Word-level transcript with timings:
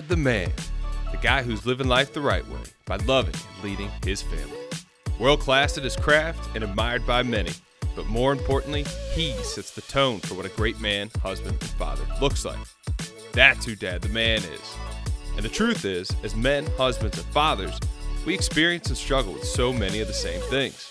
The 0.00 0.16
Man, 0.16 0.52
the 1.10 1.16
guy 1.16 1.42
who's 1.42 1.64
living 1.64 1.88
life 1.88 2.12
the 2.12 2.20
right 2.20 2.46
way 2.48 2.60
by 2.84 2.96
loving 2.96 3.34
and 3.34 3.64
leading 3.64 3.90
his 4.04 4.20
family. 4.20 4.58
World 5.18 5.40
class 5.40 5.78
at 5.78 5.84
his 5.84 5.96
craft 5.96 6.54
and 6.54 6.62
admired 6.62 7.06
by 7.06 7.22
many, 7.22 7.52
but 7.94 8.04
more 8.06 8.32
importantly, 8.32 8.84
he 9.14 9.32
sets 9.42 9.70
the 9.70 9.80
tone 9.80 10.20
for 10.20 10.34
what 10.34 10.44
a 10.44 10.50
great 10.50 10.78
man, 10.80 11.10
husband, 11.22 11.56
and 11.58 11.70
father 11.70 12.02
looks 12.20 12.44
like. 12.44 12.58
That's 13.32 13.64
who 13.64 13.74
Dad 13.74 14.02
the 14.02 14.10
Man 14.10 14.40
is. 14.40 14.76
And 15.36 15.42
the 15.42 15.48
truth 15.48 15.86
is, 15.86 16.10
as 16.22 16.36
men, 16.36 16.66
husbands, 16.76 17.16
and 17.16 17.26
fathers, 17.28 17.80
we 18.26 18.34
experience 18.34 18.88
and 18.88 18.98
struggle 18.98 19.32
with 19.32 19.44
so 19.44 19.72
many 19.72 20.00
of 20.00 20.08
the 20.08 20.14
same 20.14 20.42
things. 20.42 20.90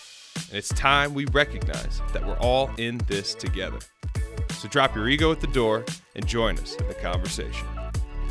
And 0.50 0.58
it's 0.58 0.70
time 0.70 1.14
we 1.14 1.26
recognize 1.26 2.02
that 2.12 2.26
we're 2.26 2.40
all 2.40 2.72
in 2.78 2.98
this 3.08 3.36
together. 3.36 3.80
So 4.54 4.68
drop 4.68 4.96
your 4.96 5.08
ego 5.10 5.32
at 5.32 5.42
the 5.42 5.48
door 5.48 5.86
and 6.16 6.26
join 6.26 6.58
us 6.58 6.76
in 6.78 6.88
the 6.88 6.96
conversation. 6.96 7.68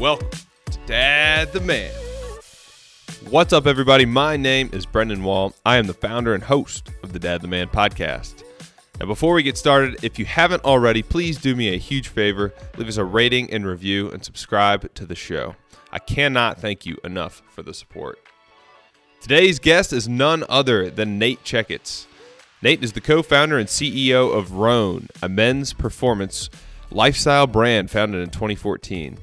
Welcome 0.00 0.30
Dad 0.87 1.51
the 1.55 1.61
Man. 1.61 1.91
What's 3.30 3.55
up, 3.55 3.66
everybody? 3.66 4.05
My 4.05 4.37
name 4.37 4.69
is 4.70 4.84
Brendan 4.84 5.25
Wall. 5.25 5.55
I 5.65 5.79
am 5.79 5.87
the 5.87 5.95
founder 5.95 6.34
and 6.34 6.42
host 6.42 6.91
of 7.02 7.15
the 7.15 7.19
Dad 7.19 7.41
the 7.41 7.48
Man 7.48 7.69
podcast. 7.69 8.45
Now, 9.01 9.06
before 9.06 9.33
we 9.33 9.42
get 9.42 9.56
started, 9.56 10.05
if 10.05 10.19
you 10.19 10.27
haven't 10.27 10.62
already, 10.62 11.02
please 11.02 11.39
do 11.39 11.56
me 11.56 11.73
a 11.73 11.78
huge 11.78 12.09
favor 12.09 12.52
leave 12.77 12.87
us 12.87 12.98
a 12.98 13.05
rating 13.05 13.51
and 13.51 13.66
review 13.66 14.11
and 14.11 14.23
subscribe 14.23 14.92
to 14.92 15.06
the 15.06 15.15
show. 15.15 15.56
I 15.91 16.01
cannot 16.01 16.61
thank 16.61 16.84
you 16.84 16.98
enough 17.03 17.41
for 17.48 17.62
the 17.62 17.73
support. 17.73 18.19
Today's 19.23 19.59
guest 19.59 19.91
is 19.91 20.06
none 20.06 20.45
other 20.51 20.91
than 20.91 21.19
Nate 21.19 21.42
Checketts. 21.45 22.05
Nate 22.61 22.84
is 22.84 22.92
the 22.92 23.01
co 23.01 23.23
founder 23.23 23.56
and 23.56 23.70
CEO 23.70 24.36
of 24.36 24.53
Rhone, 24.53 25.08
a 25.23 25.30
men's 25.30 25.73
performance 25.73 26.51
lifestyle 26.91 27.47
brand 27.47 27.91
founded 27.91 28.20
in 28.23 28.28
2014. 28.28 29.17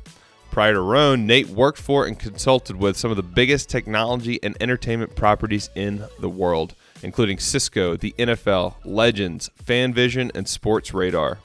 Prior 0.51 0.73
to 0.73 0.81
Rhone, 0.81 1.25
Nate 1.25 1.47
worked 1.47 1.79
for 1.79 2.05
and 2.05 2.19
consulted 2.19 2.75
with 2.75 2.97
some 2.97 3.09
of 3.09 3.15
the 3.15 3.23
biggest 3.23 3.69
technology 3.69 4.37
and 4.43 4.57
entertainment 4.59 5.15
properties 5.15 5.69
in 5.75 6.03
the 6.19 6.27
world, 6.27 6.75
including 7.03 7.39
Cisco, 7.39 7.95
the 7.95 8.13
NFL, 8.19 8.75
Legends, 8.83 9.49
FanVision, 9.63 10.29
and 10.35 10.45
Sportradar. 10.45 11.37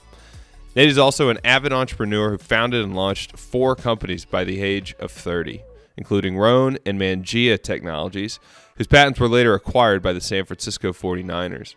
Nate 0.75 0.89
is 0.89 0.99
also 0.99 1.29
an 1.29 1.39
avid 1.45 1.73
entrepreneur 1.73 2.31
who 2.31 2.39
founded 2.39 2.83
and 2.83 2.97
launched 2.97 3.39
four 3.39 3.77
companies 3.77 4.25
by 4.25 4.43
the 4.43 4.61
age 4.61 4.97
of 4.99 5.13
30, 5.13 5.63
including 5.97 6.37
Rhone 6.37 6.77
and 6.85 6.99
Mangia 6.99 7.63
Technologies, 7.63 8.41
whose 8.75 8.89
patents 8.89 9.21
were 9.21 9.29
later 9.29 9.55
acquired 9.55 10.03
by 10.03 10.15
the 10.15 10.21
San 10.21 10.45
Francisco 10.45 10.93
49ers. 10.93 11.77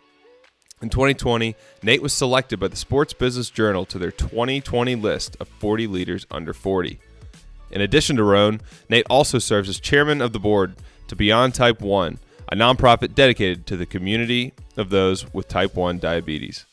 In 0.82 0.90
2020, 0.90 1.54
Nate 1.84 2.02
was 2.02 2.12
selected 2.12 2.58
by 2.58 2.66
the 2.66 2.74
Sports 2.74 3.12
Business 3.12 3.50
Journal 3.50 3.84
to 3.84 4.00
their 4.00 4.10
2020 4.10 4.96
list 4.96 5.36
of 5.38 5.46
40 5.46 5.86
leaders 5.86 6.26
under 6.32 6.52
40. 6.52 6.98
In 7.70 7.80
addition 7.80 8.16
to 8.16 8.24
Rhone, 8.24 8.60
Nate 8.88 9.06
also 9.08 9.38
serves 9.38 9.68
as 9.68 9.80
chairman 9.80 10.20
of 10.20 10.32
the 10.32 10.40
board 10.40 10.74
to 11.08 11.16
Beyond 11.16 11.54
Type 11.54 11.80
1, 11.80 12.18
a 12.50 12.56
nonprofit 12.56 13.14
dedicated 13.14 13.66
to 13.66 13.76
the 13.76 13.86
community 13.86 14.52
of 14.76 14.90
those 14.90 15.32
with 15.32 15.48
type 15.48 15.74
1 15.74 15.98
diabetes. 15.98 16.66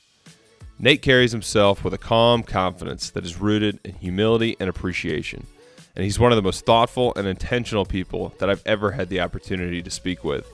Nate 0.80 1.02
carries 1.02 1.31
himself 1.31 1.84
with 1.84 1.94
a 1.94 2.00
calm 2.00 2.44
confidence 2.44 3.09
that 3.12 3.25
is 3.25 3.40
rooted 3.40 3.80
in 3.84 3.95
humility 3.95 4.56
and 4.59 4.70
appreciation, 4.70 5.45
and 5.95 6.03
he's 6.03 6.20
one 6.20 6.31
of 6.31 6.36
the 6.36 6.44
most 6.44 6.66
thoughtful 6.66 7.14
and 7.16 7.28
intentional 7.28 7.86
people 7.86 8.34
that 8.40 8.50
I've 8.50 8.66
ever 8.66 8.92
had 8.92 9.09
the 9.09 9.22
opportunity 9.22 9.81
to 9.81 9.90
speak 9.90 10.23
with. 10.23 10.52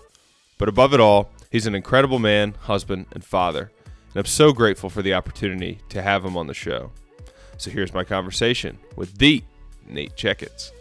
But 0.58 0.70
above 0.70 0.94
it 0.94 1.02
all, 1.02 1.30
he's 1.52 1.68
an 1.68 1.76
incredible 1.76 2.20
man, 2.20 2.56
husband, 2.62 3.08
and 3.12 3.24
father, 3.24 3.72
and 3.86 4.16
I'm 4.16 4.26
so 4.26 4.54
grateful 4.54 4.90
for 4.90 5.02
the 5.02 5.14
opportunity 5.14 5.80
to 5.90 6.02
have 6.02 6.24
him 6.24 6.38
on 6.38 6.48
the 6.48 6.54
show. 6.54 6.92
So 7.58 7.72
here's 7.72 7.94
my 7.94 8.04
conversation 8.04 8.78
with 8.96 9.18
the 9.18 9.44
Nate 9.88 10.16
Checketts. 10.16 10.72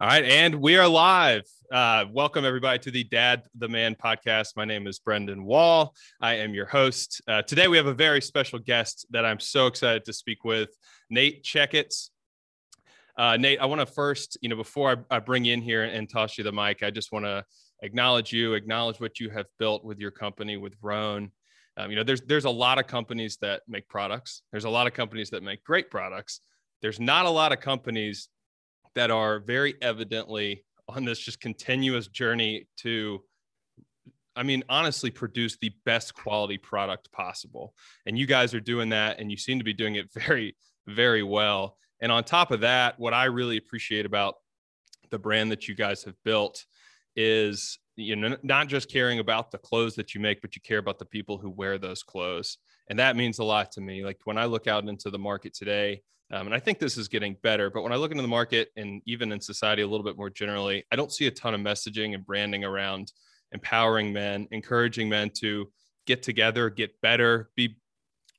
All 0.00 0.08
right, 0.08 0.24
and 0.24 0.56
we 0.56 0.76
are 0.76 0.88
live. 0.88 1.44
Uh, 1.72 2.04
welcome 2.12 2.44
everybody 2.44 2.78
to 2.78 2.90
the 2.90 3.04
Dad 3.04 3.42
the 3.56 3.68
Man 3.68 3.94
podcast. 3.94 4.56
My 4.56 4.64
name 4.64 4.86
is 4.86 4.98
Brendan 4.98 5.44
Wall. 5.44 5.94
I 6.20 6.34
am 6.34 6.52
your 6.52 6.66
host. 6.66 7.22
Uh, 7.26 7.42
today 7.42 7.68
we 7.68 7.76
have 7.76 7.86
a 7.86 7.94
very 7.94 8.20
special 8.20 8.58
guest 8.58 9.06
that 9.10 9.24
I'm 9.24 9.40
so 9.40 9.66
excited 9.66 10.04
to 10.04 10.12
speak 10.12 10.44
with, 10.44 10.70
Nate 11.10 11.42
Checketts. 11.42 12.10
Uh, 13.16 13.36
Nate, 13.36 13.60
I 13.60 13.66
want 13.66 13.80
to 13.80 13.86
first, 13.86 14.36
you 14.42 14.48
know, 14.48 14.56
before 14.56 15.04
I, 15.10 15.16
I 15.16 15.18
bring 15.20 15.46
in 15.46 15.62
here 15.62 15.84
and 15.84 16.10
toss 16.10 16.36
you 16.36 16.44
the 16.44 16.52
mic, 16.52 16.82
I 16.82 16.90
just 16.90 17.12
want 17.12 17.24
to 17.24 17.44
acknowledge 17.82 18.32
you, 18.32 18.54
acknowledge 18.54 19.00
what 19.00 19.20
you 19.20 19.30
have 19.30 19.46
built 19.58 19.84
with 19.84 19.98
your 19.98 20.10
company, 20.10 20.56
with 20.56 20.74
Rhone. 20.82 21.30
Um, 21.76 21.90
you 21.90 21.96
know, 21.96 22.04
there's 22.04 22.22
there's 22.22 22.44
a 22.44 22.50
lot 22.50 22.78
of 22.78 22.86
companies 22.86 23.36
that 23.38 23.62
make 23.68 23.88
products. 23.88 24.42
There's 24.52 24.64
a 24.64 24.70
lot 24.70 24.86
of 24.86 24.94
companies 24.94 25.30
that 25.30 25.42
make 25.42 25.64
great 25.64 25.90
products. 25.90 26.40
There's 26.82 27.00
not 27.00 27.26
a 27.26 27.30
lot 27.30 27.52
of 27.52 27.60
companies 27.60 28.28
that 28.94 29.10
are 29.10 29.40
very 29.40 29.74
evidently 29.82 30.64
on 30.88 31.04
this 31.04 31.18
just 31.18 31.40
continuous 31.40 32.08
journey 32.08 32.68
to 32.78 33.22
I 34.36 34.42
mean, 34.42 34.64
honestly, 34.68 35.10
produce 35.10 35.56
the 35.56 35.72
best 35.84 36.14
quality 36.14 36.58
product 36.58 37.12
possible. 37.12 37.74
And 38.06 38.18
you 38.18 38.26
guys 38.26 38.52
are 38.52 38.60
doing 38.60 38.88
that, 38.88 39.20
and 39.20 39.30
you 39.30 39.36
seem 39.36 39.58
to 39.58 39.64
be 39.64 39.72
doing 39.72 39.94
it 39.94 40.12
very, 40.26 40.56
very 40.86 41.22
well. 41.22 41.76
And 42.00 42.10
on 42.10 42.24
top 42.24 42.50
of 42.50 42.60
that, 42.60 42.98
what 42.98 43.14
I 43.14 43.26
really 43.26 43.56
appreciate 43.56 44.06
about 44.06 44.34
the 45.10 45.18
brand 45.18 45.52
that 45.52 45.68
you 45.68 45.74
guys 45.74 46.02
have 46.04 46.16
built 46.24 46.64
is 47.14 47.78
you 47.96 48.16
know 48.16 48.36
not 48.42 48.68
just 48.68 48.90
caring 48.90 49.18
about 49.18 49.50
the 49.50 49.58
clothes 49.58 49.94
that 49.94 50.14
you 50.14 50.20
make 50.20 50.40
but 50.40 50.56
you 50.56 50.62
care 50.62 50.78
about 50.78 50.98
the 50.98 51.04
people 51.04 51.38
who 51.38 51.50
wear 51.50 51.78
those 51.78 52.02
clothes. 52.02 52.58
And 52.90 52.98
that 52.98 53.16
means 53.16 53.38
a 53.38 53.44
lot 53.44 53.72
to 53.72 53.80
me. 53.80 54.04
Like 54.04 54.18
when 54.24 54.38
i 54.38 54.44
look 54.44 54.66
out 54.66 54.86
into 54.88 55.10
the 55.10 55.18
market 55.18 55.54
today 55.54 56.02
um, 56.32 56.46
and 56.46 56.54
i 56.54 56.58
think 56.58 56.78
this 56.78 56.96
is 56.96 57.08
getting 57.08 57.36
better 57.42 57.70
but 57.70 57.82
when 57.82 57.92
i 57.92 57.96
look 57.96 58.10
into 58.10 58.22
the 58.22 58.28
market 58.28 58.70
and 58.76 59.02
even 59.06 59.32
in 59.32 59.40
society 59.40 59.82
a 59.82 59.86
little 59.86 60.04
bit 60.04 60.16
more 60.16 60.30
generally 60.30 60.84
i 60.92 60.96
don't 60.96 61.12
see 61.12 61.26
a 61.26 61.30
ton 61.30 61.54
of 61.54 61.60
messaging 61.60 62.14
and 62.14 62.24
branding 62.24 62.64
around 62.64 63.12
empowering 63.52 64.12
men 64.12 64.48
encouraging 64.50 65.08
men 65.08 65.30
to 65.30 65.70
get 66.06 66.22
together 66.22 66.70
get 66.70 67.00
better 67.00 67.50
be 67.56 67.76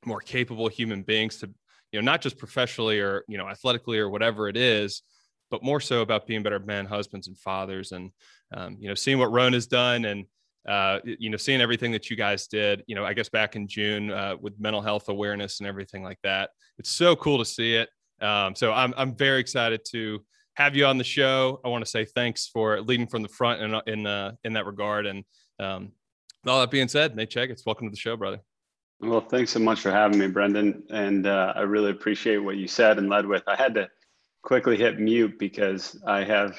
more 0.04 0.20
capable 0.20 0.68
human 0.68 1.02
beings 1.02 1.36
to 1.36 1.46
you 1.92 2.00
know 2.00 2.04
not 2.04 2.20
just 2.20 2.38
professionally 2.38 2.98
or 3.00 3.24
you 3.28 3.38
know 3.38 3.48
athletically 3.48 3.98
or 3.98 4.10
whatever 4.10 4.48
it 4.48 4.56
is 4.56 5.02
but 5.50 5.62
more 5.62 5.80
so 5.80 6.00
about 6.00 6.26
being 6.26 6.42
better 6.42 6.58
men 6.58 6.86
husbands 6.86 7.28
and 7.28 7.38
fathers. 7.38 7.92
And 7.92 8.10
um, 8.54 8.76
you 8.78 8.88
know, 8.88 8.94
seeing 8.94 9.18
what 9.18 9.32
Rhone 9.32 9.52
has 9.52 9.66
done 9.66 10.04
and, 10.04 10.24
uh, 10.68 11.00
you 11.04 11.30
know, 11.30 11.36
seeing 11.36 11.60
everything 11.60 11.92
that 11.92 12.10
you 12.10 12.16
guys 12.16 12.46
did, 12.46 12.82
you 12.86 12.94
know, 12.94 13.04
I 13.04 13.12
guess 13.12 13.28
back 13.28 13.56
in 13.56 13.68
June 13.68 14.10
uh, 14.10 14.36
with 14.40 14.58
mental 14.58 14.82
health 14.82 15.08
awareness 15.08 15.60
and 15.60 15.66
everything 15.66 16.02
like 16.02 16.18
that. 16.22 16.50
It's 16.78 16.90
so 16.90 17.16
cool 17.16 17.38
to 17.38 17.44
see 17.44 17.74
it. 17.74 17.88
Um, 18.20 18.54
so 18.54 18.72
I'm, 18.72 18.94
I'm 18.96 19.14
very 19.14 19.40
excited 19.40 19.82
to 19.90 20.24
have 20.54 20.74
you 20.74 20.86
on 20.86 20.98
the 20.98 21.04
show. 21.04 21.60
I 21.64 21.68
want 21.68 21.84
to 21.84 21.90
say 21.90 22.04
thanks 22.04 22.48
for 22.48 22.80
leading 22.80 23.06
from 23.06 23.22
the 23.22 23.28
front 23.28 23.60
in, 23.62 23.80
in, 23.86 24.06
uh, 24.06 24.32
in 24.44 24.54
that 24.54 24.66
regard. 24.66 25.06
And 25.06 25.24
um, 25.60 25.92
all 26.46 26.60
that 26.60 26.70
being 26.70 26.88
said, 26.88 27.14
Nate 27.14 27.30
Checketts, 27.30 27.66
welcome 27.66 27.88
to 27.88 27.90
the 27.90 27.96
show, 27.96 28.16
brother. 28.16 28.40
Well, 29.00 29.20
thanks 29.20 29.50
so 29.50 29.58
much 29.58 29.80
for 29.80 29.90
having 29.90 30.18
me, 30.18 30.28
Brendan. 30.28 30.82
And 30.88 31.26
uh, 31.26 31.52
I 31.54 31.60
really 31.60 31.90
appreciate 31.90 32.38
what 32.38 32.56
you 32.56 32.66
said 32.66 32.96
and 32.98 33.10
led 33.10 33.26
with. 33.26 33.42
I 33.46 33.54
had 33.54 33.74
to 33.74 33.88
quickly 34.42 34.76
hit 34.76 34.98
mute 34.98 35.38
because 35.38 36.00
I 36.06 36.24
have 36.24 36.58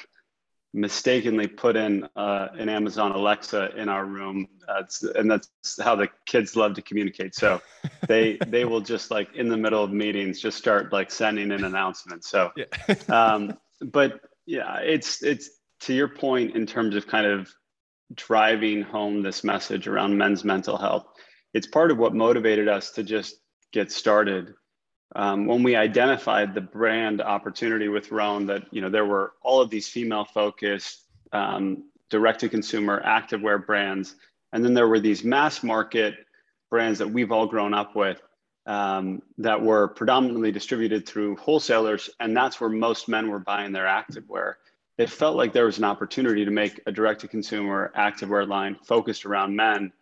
mistakenly 0.77 1.47
put 1.47 1.75
in 1.75 2.07
uh, 2.15 2.49
an 2.57 2.69
Amazon 2.69 3.11
Alexa 3.11 3.75
in 3.75 3.89
our 3.89 4.05
room, 4.05 4.47
uh, 4.69 4.83
and 5.15 5.29
that's 5.29 5.49
how 5.81 5.95
the 5.95 6.07
kids 6.27 6.55
love 6.55 6.75
to 6.75 6.83
communicate. 6.83 7.33
So 7.33 7.61
they 8.07 8.37
they 8.47 8.63
will 8.63 8.81
just 8.81 9.09
like 9.09 9.35
in 9.35 9.49
the 9.49 9.57
middle 9.57 9.83
of 9.83 9.91
meetings 9.91 10.39
just 10.39 10.57
start 10.57 10.93
like 10.93 11.09
sending 11.09 11.51
an 11.51 11.63
announcement. 11.63 12.23
So, 12.23 12.51
yeah. 12.55 12.95
um, 13.09 13.57
but 13.81 14.21
yeah, 14.45 14.77
it's 14.77 15.23
it's 15.23 15.49
to 15.81 15.93
your 15.93 16.07
point 16.07 16.55
in 16.55 16.67
terms 16.67 16.95
of 16.95 17.07
kind 17.07 17.25
of 17.25 17.49
driving 18.13 18.83
home 18.83 19.23
this 19.23 19.43
message 19.43 19.87
around 19.87 20.17
men's 20.17 20.45
mental 20.45 20.77
health. 20.77 21.07
It's 21.53 21.67
part 21.67 21.89
of 21.89 21.97
what 21.97 22.13
motivated 22.13 22.67
us 22.67 22.91
to 22.91 23.03
just 23.03 23.35
get 23.73 23.91
started 23.91 24.53
um, 25.15 25.45
when 25.45 25.63
we 25.63 25.75
identified 25.75 26.53
the 26.53 26.61
brand 26.61 27.21
opportunity 27.21 27.87
with 27.87 28.11
Rhone 28.11 28.45
that 28.47 28.63
you 28.71 28.81
know 28.81 28.89
there 28.89 29.05
were 29.05 29.33
all 29.41 29.61
of 29.61 29.69
these 29.69 29.87
female-focused, 29.87 31.03
um, 31.31 31.85
direct-to-consumer 32.09 33.01
activewear 33.05 33.65
brands, 33.65 34.15
and 34.53 34.63
then 34.63 34.73
there 34.73 34.87
were 34.87 34.99
these 34.99 35.23
mass 35.23 35.63
market 35.63 36.15
brands 36.69 36.99
that 36.99 37.09
we've 37.09 37.31
all 37.31 37.47
grown 37.47 37.73
up 37.73 37.95
with 37.95 38.21
um, 38.65 39.21
that 39.37 39.61
were 39.61 39.87
predominantly 39.87 40.51
distributed 40.51 41.07
through 41.07 41.37
wholesalers, 41.37 42.09
and 42.19 42.35
that's 42.35 42.59
where 42.59 42.69
most 42.69 43.07
men 43.07 43.29
were 43.29 43.39
buying 43.39 43.71
their 43.71 43.85
activewear. 43.85 44.55
It 44.97 45.09
felt 45.09 45.37
like 45.37 45.53
there 45.53 45.65
was 45.65 45.77
an 45.77 45.83
opportunity 45.83 46.43
to 46.43 46.51
make 46.51 46.81
a 46.85 46.91
direct-to-consumer 46.91 47.93
activewear 47.95 48.47
line 48.47 48.75
focused 48.83 49.25
around 49.25 49.55
men 49.55 49.93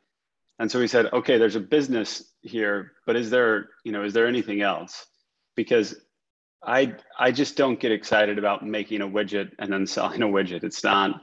and 0.59 0.71
so 0.71 0.79
we 0.79 0.87
said 0.87 1.11
okay 1.13 1.37
there's 1.37 1.55
a 1.55 1.59
business 1.59 2.23
here 2.41 2.93
but 3.05 3.15
is 3.15 3.29
there 3.29 3.69
you 3.83 3.91
know 3.91 4.03
is 4.03 4.13
there 4.13 4.27
anything 4.27 4.61
else? 4.61 5.05
Because 5.55 5.95
i 6.63 6.93
i 7.19 7.31
just 7.31 7.57
don't 7.57 7.79
get 7.79 7.91
excited 7.91 8.37
about 8.37 8.65
making 8.65 9.01
a 9.01 9.07
widget 9.07 9.51
and 9.59 9.71
then 9.71 9.87
selling 9.95 10.23
a 10.23 10.27
widget. 10.27 10.63
It's 10.63 10.83
not 10.83 11.21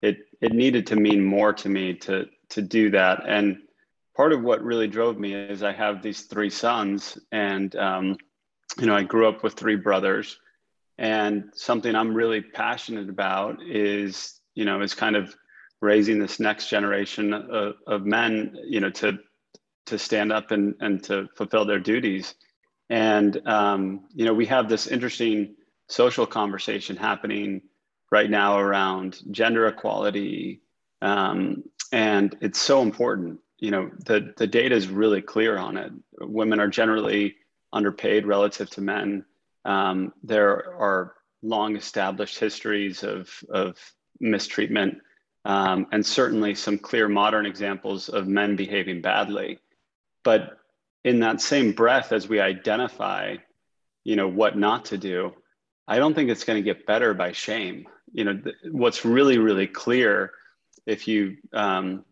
it 0.00 0.18
it 0.40 0.52
needed 0.52 0.86
to 0.88 0.96
mean 0.96 1.24
more 1.24 1.52
to 1.52 1.68
me 1.68 1.94
to 1.94 2.26
to 2.50 2.62
do 2.62 2.90
that. 2.90 3.22
And 3.26 3.58
part 4.16 4.32
of 4.32 4.42
what 4.42 4.62
really 4.62 4.88
drove 4.88 5.18
me 5.18 5.34
is 5.34 5.62
i 5.62 5.72
have 5.72 6.02
these 6.02 6.22
three 6.22 6.50
sons 6.50 7.18
and 7.30 7.74
um, 7.76 8.16
you 8.78 8.86
know, 8.86 8.94
I 8.94 9.02
grew 9.02 9.28
up 9.28 9.42
with 9.42 9.54
three 9.54 9.76
brothers, 9.76 10.38
and 10.98 11.50
something 11.54 11.94
I'm 11.94 12.14
really 12.14 12.40
passionate 12.40 13.08
about 13.08 13.62
is, 13.62 14.40
you 14.54 14.64
know, 14.64 14.80
is 14.82 14.94
kind 14.94 15.16
of 15.16 15.34
raising 15.82 16.18
this 16.18 16.40
next 16.40 16.68
generation 16.68 17.34
of, 17.34 17.74
of 17.86 18.06
men, 18.06 18.56
you 18.64 18.80
know, 18.80 18.88
to 18.88 19.18
to 19.84 19.98
stand 19.98 20.32
up 20.32 20.52
and 20.52 20.74
and 20.80 21.02
to 21.04 21.28
fulfill 21.36 21.66
their 21.66 21.80
duties. 21.80 22.34
And 22.88 23.46
um, 23.46 24.06
you 24.14 24.24
know, 24.24 24.32
we 24.32 24.46
have 24.46 24.68
this 24.68 24.86
interesting 24.86 25.56
social 25.88 26.24
conversation 26.24 26.96
happening 26.96 27.62
right 28.10 28.30
now 28.30 28.58
around 28.58 29.20
gender 29.30 29.66
equality, 29.66 30.62
um, 31.02 31.64
and 31.90 32.36
it's 32.40 32.60
so 32.60 32.80
important. 32.80 33.40
You 33.58 33.72
know, 33.72 33.90
the 34.06 34.32
the 34.36 34.46
data 34.46 34.74
is 34.74 34.88
really 34.88 35.20
clear 35.20 35.58
on 35.58 35.76
it. 35.76 35.92
Women 36.20 36.60
are 36.60 36.68
generally 36.68 37.34
underpaid 37.72 38.26
relative 38.26 38.70
to 38.70 38.80
men. 38.80 39.24
Um, 39.64 40.12
there 40.22 40.74
are 40.74 41.14
long 41.42 41.76
established 41.76 42.38
histories 42.38 43.02
of 43.02 43.30
of 43.50 43.76
mistreatment, 44.20 44.98
um, 45.44 45.86
and 45.92 46.04
certainly 46.04 46.54
some 46.54 46.78
clear 46.78 47.08
modern 47.08 47.46
examples 47.46 48.08
of 48.08 48.28
men 48.28 48.56
behaving 48.56 49.02
badly. 49.02 49.58
But 50.24 50.58
in 51.04 51.20
that 51.20 51.40
same 51.40 51.72
breath, 51.72 52.12
as 52.12 52.28
we 52.28 52.40
identify, 52.40 53.36
you 54.04 54.16
know, 54.16 54.28
what 54.28 54.56
not 54.56 54.86
to 54.86 54.98
do, 54.98 55.32
I 55.88 55.98
don't 55.98 56.14
think 56.14 56.30
it's 56.30 56.44
going 56.44 56.62
to 56.62 56.62
get 56.62 56.86
better 56.86 57.12
by 57.12 57.32
shame. 57.32 57.86
You 58.12 58.24
know, 58.24 58.38
th- 58.38 58.56
what's 58.70 59.04
really, 59.04 59.38
really 59.38 59.66
clear 59.66 60.32
if 60.86 61.08
you 61.08 61.38
um, 61.52 62.04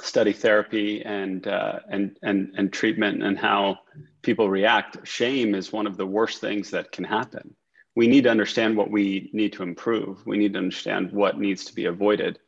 study 0.00 0.32
therapy 0.32 1.02
and, 1.02 1.46
uh, 1.46 1.80
and, 1.88 2.16
and, 2.22 2.54
and 2.56 2.72
treatment 2.72 3.22
and 3.22 3.38
how 3.38 3.80
people 4.22 4.48
react, 4.48 5.06
shame 5.06 5.54
is 5.54 5.72
one 5.72 5.86
of 5.86 5.96
the 5.96 6.06
worst 6.06 6.40
things 6.40 6.70
that 6.70 6.92
can 6.92 7.04
happen. 7.04 7.54
We 7.94 8.06
need 8.06 8.24
to 8.24 8.30
understand 8.30 8.76
what 8.76 8.90
we 8.90 9.30
need 9.32 9.52
to 9.54 9.62
improve. 9.62 10.24
We 10.26 10.38
need 10.38 10.54
to 10.54 10.58
understand 10.58 11.12
what 11.12 11.38
needs 11.38 11.64
to 11.66 11.74
be 11.74 11.86
avoided, 11.86 12.38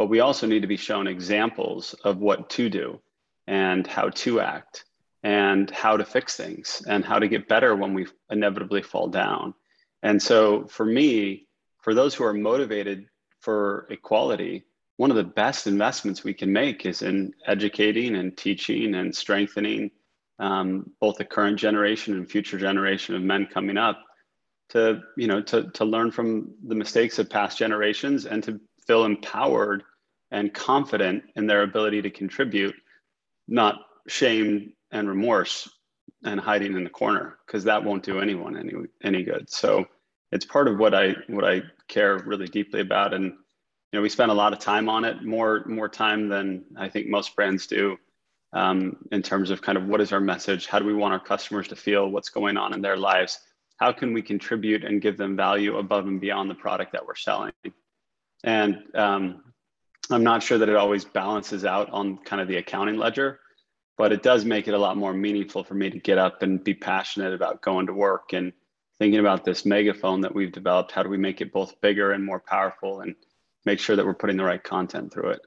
but 0.00 0.08
we 0.08 0.20
also 0.20 0.46
need 0.46 0.62
to 0.62 0.66
be 0.66 0.78
shown 0.78 1.06
examples 1.06 1.92
of 2.04 2.16
what 2.16 2.48
to 2.48 2.70
do 2.70 2.98
and 3.46 3.86
how 3.86 4.08
to 4.08 4.40
act 4.40 4.86
and 5.22 5.70
how 5.70 5.98
to 5.98 6.06
fix 6.06 6.38
things 6.38 6.82
and 6.88 7.04
how 7.04 7.18
to 7.18 7.28
get 7.28 7.48
better 7.48 7.76
when 7.76 7.92
we 7.92 8.06
inevitably 8.30 8.80
fall 8.80 9.08
down. 9.08 9.52
And 10.02 10.22
so 10.22 10.66
for 10.68 10.86
me, 10.86 11.48
for 11.82 11.92
those 11.92 12.14
who 12.14 12.24
are 12.24 12.32
motivated 12.32 13.08
for 13.40 13.86
equality, 13.90 14.64
one 14.96 15.10
of 15.10 15.18
the 15.18 15.22
best 15.22 15.66
investments 15.66 16.24
we 16.24 16.32
can 16.32 16.50
make 16.50 16.86
is 16.86 17.02
in 17.02 17.34
educating 17.46 18.16
and 18.16 18.34
teaching 18.34 18.94
and 18.94 19.14
strengthening 19.14 19.90
um, 20.38 20.92
both 20.98 21.18
the 21.18 21.26
current 21.26 21.58
generation 21.58 22.14
and 22.14 22.30
future 22.30 22.56
generation 22.56 23.14
of 23.14 23.20
men 23.20 23.46
coming 23.52 23.76
up 23.76 24.02
to 24.70 25.02
you 25.18 25.26
know 25.26 25.42
to, 25.42 25.68
to 25.72 25.84
learn 25.84 26.10
from 26.10 26.54
the 26.66 26.74
mistakes 26.74 27.18
of 27.18 27.28
past 27.28 27.58
generations 27.58 28.24
and 28.24 28.42
to 28.44 28.58
feel 28.86 29.04
empowered 29.04 29.82
and 30.30 30.54
confident 30.54 31.24
in 31.36 31.46
their 31.46 31.62
ability 31.62 32.02
to 32.02 32.10
contribute 32.10 32.74
not 33.48 33.80
shame 34.06 34.72
and 34.90 35.08
remorse 35.08 35.68
and 36.24 36.40
hiding 36.40 36.76
in 36.76 36.84
the 36.84 36.90
corner 36.90 37.38
because 37.46 37.64
that 37.64 37.84
won't 37.84 38.02
do 38.02 38.20
anyone 38.20 38.56
any 38.56 38.72
any 39.02 39.22
good. 39.22 39.50
So 39.50 39.86
it's 40.32 40.44
part 40.44 40.68
of 40.68 40.78
what 40.78 40.94
I 40.94 41.14
what 41.28 41.44
I 41.44 41.62
care 41.88 42.18
really 42.18 42.46
deeply 42.46 42.80
about, 42.80 43.14
and 43.14 43.24
you 43.24 43.32
know 43.92 44.02
we 44.02 44.08
spend 44.08 44.30
a 44.30 44.34
lot 44.34 44.52
of 44.52 44.58
time 44.58 44.88
on 44.88 45.04
it, 45.04 45.22
more 45.22 45.64
more 45.66 45.88
time 45.88 46.28
than 46.28 46.64
I 46.76 46.88
think 46.88 47.08
most 47.08 47.34
brands 47.34 47.66
do, 47.66 47.96
um, 48.52 48.96
in 49.12 49.22
terms 49.22 49.50
of 49.50 49.62
kind 49.62 49.78
of 49.78 49.86
what 49.86 50.00
is 50.00 50.12
our 50.12 50.20
message, 50.20 50.66
how 50.66 50.78
do 50.78 50.84
we 50.84 50.94
want 50.94 51.12
our 51.12 51.20
customers 51.20 51.68
to 51.68 51.76
feel, 51.76 52.08
what's 52.08 52.28
going 52.28 52.56
on 52.56 52.74
in 52.74 52.82
their 52.82 52.96
lives, 52.96 53.40
how 53.78 53.92
can 53.92 54.12
we 54.12 54.22
contribute 54.22 54.84
and 54.84 55.02
give 55.02 55.16
them 55.16 55.36
value 55.36 55.78
above 55.78 56.06
and 56.06 56.20
beyond 56.20 56.50
the 56.50 56.54
product 56.54 56.92
that 56.92 57.06
we're 57.06 57.16
selling, 57.16 57.52
and 58.44 58.82
um, 58.94 59.42
I'm 60.10 60.24
not 60.24 60.42
sure 60.42 60.58
that 60.58 60.68
it 60.68 60.76
always 60.76 61.04
balances 61.04 61.64
out 61.64 61.90
on 61.90 62.18
kind 62.18 62.42
of 62.42 62.48
the 62.48 62.56
accounting 62.56 62.96
ledger 62.96 63.40
but 64.00 64.12
it 64.12 64.22
does 64.22 64.46
make 64.46 64.66
it 64.66 64.72
a 64.72 64.78
lot 64.78 64.96
more 64.96 65.12
meaningful 65.12 65.62
for 65.62 65.74
me 65.74 65.90
to 65.90 65.98
get 65.98 66.16
up 66.16 66.40
and 66.40 66.64
be 66.64 66.72
passionate 66.72 67.34
about 67.34 67.60
going 67.60 67.86
to 67.86 67.92
work 67.92 68.32
and 68.32 68.50
thinking 68.98 69.20
about 69.20 69.44
this 69.44 69.66
megaphone 69.66 70.22
that 70.22 70.34
we've 70.34 70.52
developed. 70.52 70.90
How 70.90 71.02
do 71.02 71.10
we 71.10 71.18
make 71.18 71.42
it 71.42 71.52
both 71.52 71.78
bigger 71.82 72.12
and 72.12 72.24
more 72.24 72.40
powerful 72.40 73.02
and 73.02 73.14
make 73.66 73.78
sure 73.78 73.96
that 73.96 74.06
we're 74.06 74.14
putting 74.14 74.38
the 74.38 74.44
right 74.44 74.64
content 74.64 75.12
through 75.12 75.32
it? 75.32 75.40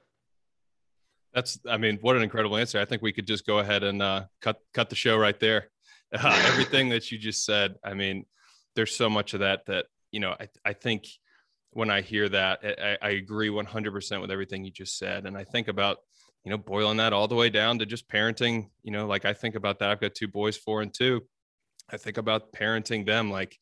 That's 1.32 1.58
i 1.68 1.76
mean 1.76 1.98
what 2.00 2.14
an 2.14 2.22
incredible 2.22 2.56
answer. 2.56 2.78
I 2.78 2.84
think 2.84 3.02
we 3.02 3.12
could 3.12 3.26
just 3.26 3.44
go 3.44 3.58
ahead 3.58 3.82
and 3.82 4.00
uh, 4.00 4.26
cut 4.40 4.60
cut 4.72 4.88
the 4.88 4.94
show 4.94 5.16
right 5.16 5.40
there. 5.40 5.70
Uh, 6.12 6.40
everything 6.46 6.90
that 6.90 7.10
you 7.10 7.18
just 7.18 7.44
said 7.44 7.74
i 7.82 7.92
mean 7.92 8.24
there's 8.76 8.94
so 8.94 9.10
much 9.10 9.34
of 9.34 9.40
that 9.40 9.66
that 9.66 9.86
you 10.12 10.20
know 10.20 10.36
i, 10.38 10.46
I 10.64 10.74
think 10.74 11.06
when 11.74 11.90
i 11.90 12.00
hear 12.00 12.28
that 12.28 12.60
eh, 12.64 12.96
I, 13.02 13.08
I 13.08 13.10
agree 13.10 13.48
100% 13.48 14.20
with 14.20 14.30
everything 14.30 14.64
you 14.64 14.70
just 14.70 14.98
said 14.98 15.26
and 15.26 15.36
i 15.36 15.44
think 15.44 15.68
about 15.68 15.98
you 16.44 16.50
know, 16.50 16.58
boiling 16.58 16.98
that 16.98 17.12
all 17.12 17.26
the 17.26 17.34
way 17.34 17.48
down 17.48 17.78
to 17.78 17.86
just 17.86 18.08
parenting, 18.08 18.68
you 18.82 18.92
know, 18.92 19.06
like 19.06 19.24
I 19.24 19.32
think 19.32 19.54
about 19.54 19.78
that. 19.78 19.90
I've 19.90 20.00
got 20.00 20.14
two 20.14 20.28
boys, 20.28 20.56
four 20.56 20.82
and 20.82 20.92
two. 20.92 21.22
I 21.90 21.96
think 21.96 22.18
about 22.18 22.52
parenting 22.52 23.06
them. 23.06 23.30
Like, 23.30 23.58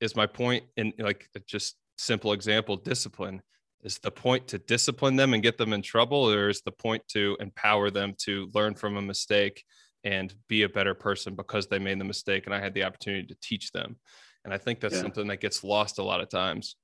is 0.00 0.14
my 0.14 0.26
point 0.26 0.64
in 0.76 0.92
like 0.98 1.28
just 1.46 1.76
simple 1.96 2.32
example, 2.32 2.76
discipline? 2.76 3.42
Is 3.82 3.98
the 3.98 4.10
point 4.10 4.48
to 4.48 4.58
discipline 4.58 5.16
them 5.16 5.32
and 5.32 5.42
get 5.42 5.56
them 5.56 5.72
in 5.72 5.80
trouble, 5.80 6.30
or 6.30 6.50
is 6.50 6.60
the 6.60 6.72
point 6.72 7.02
to 7.08 7.36
empower 7.40 7.90
them 7.90 8.14
to 8.24 8.50
learn 8.52 8.74
from 8.74 8.96
a 8.96 9.02
mistake 9.02 9.64
and 10.04 10.34
be 10.48 10.62
a 10.62 10.68
better 10.68 10.94
person 10.94 11.34
because 11.34 11.66
they 11.66 11.78
made 11.78 11.98
the 11.98 12.04
mistake 12.04 12.46
and 12.46 12.54
I 12.54 12.60
had 12.60 12.74
the 12.74 12.84
opportunity 12.84 13.26
to 13.28 13.36
teach 13.40 13.72
them? 13.72 13.96
And 14.44 14.52
I 14.52 14.58
think 14.58 14.80
that's 14.80 14.94
yeah. 14.94 15.02
something 15.02 15.26
that 15.28 15.40
gets 15.40 15.64
lost 15.64 15.98
a 15.98 16.02
lot 16.02 16.20
of 16.20 16.28
times. 16.28 16.76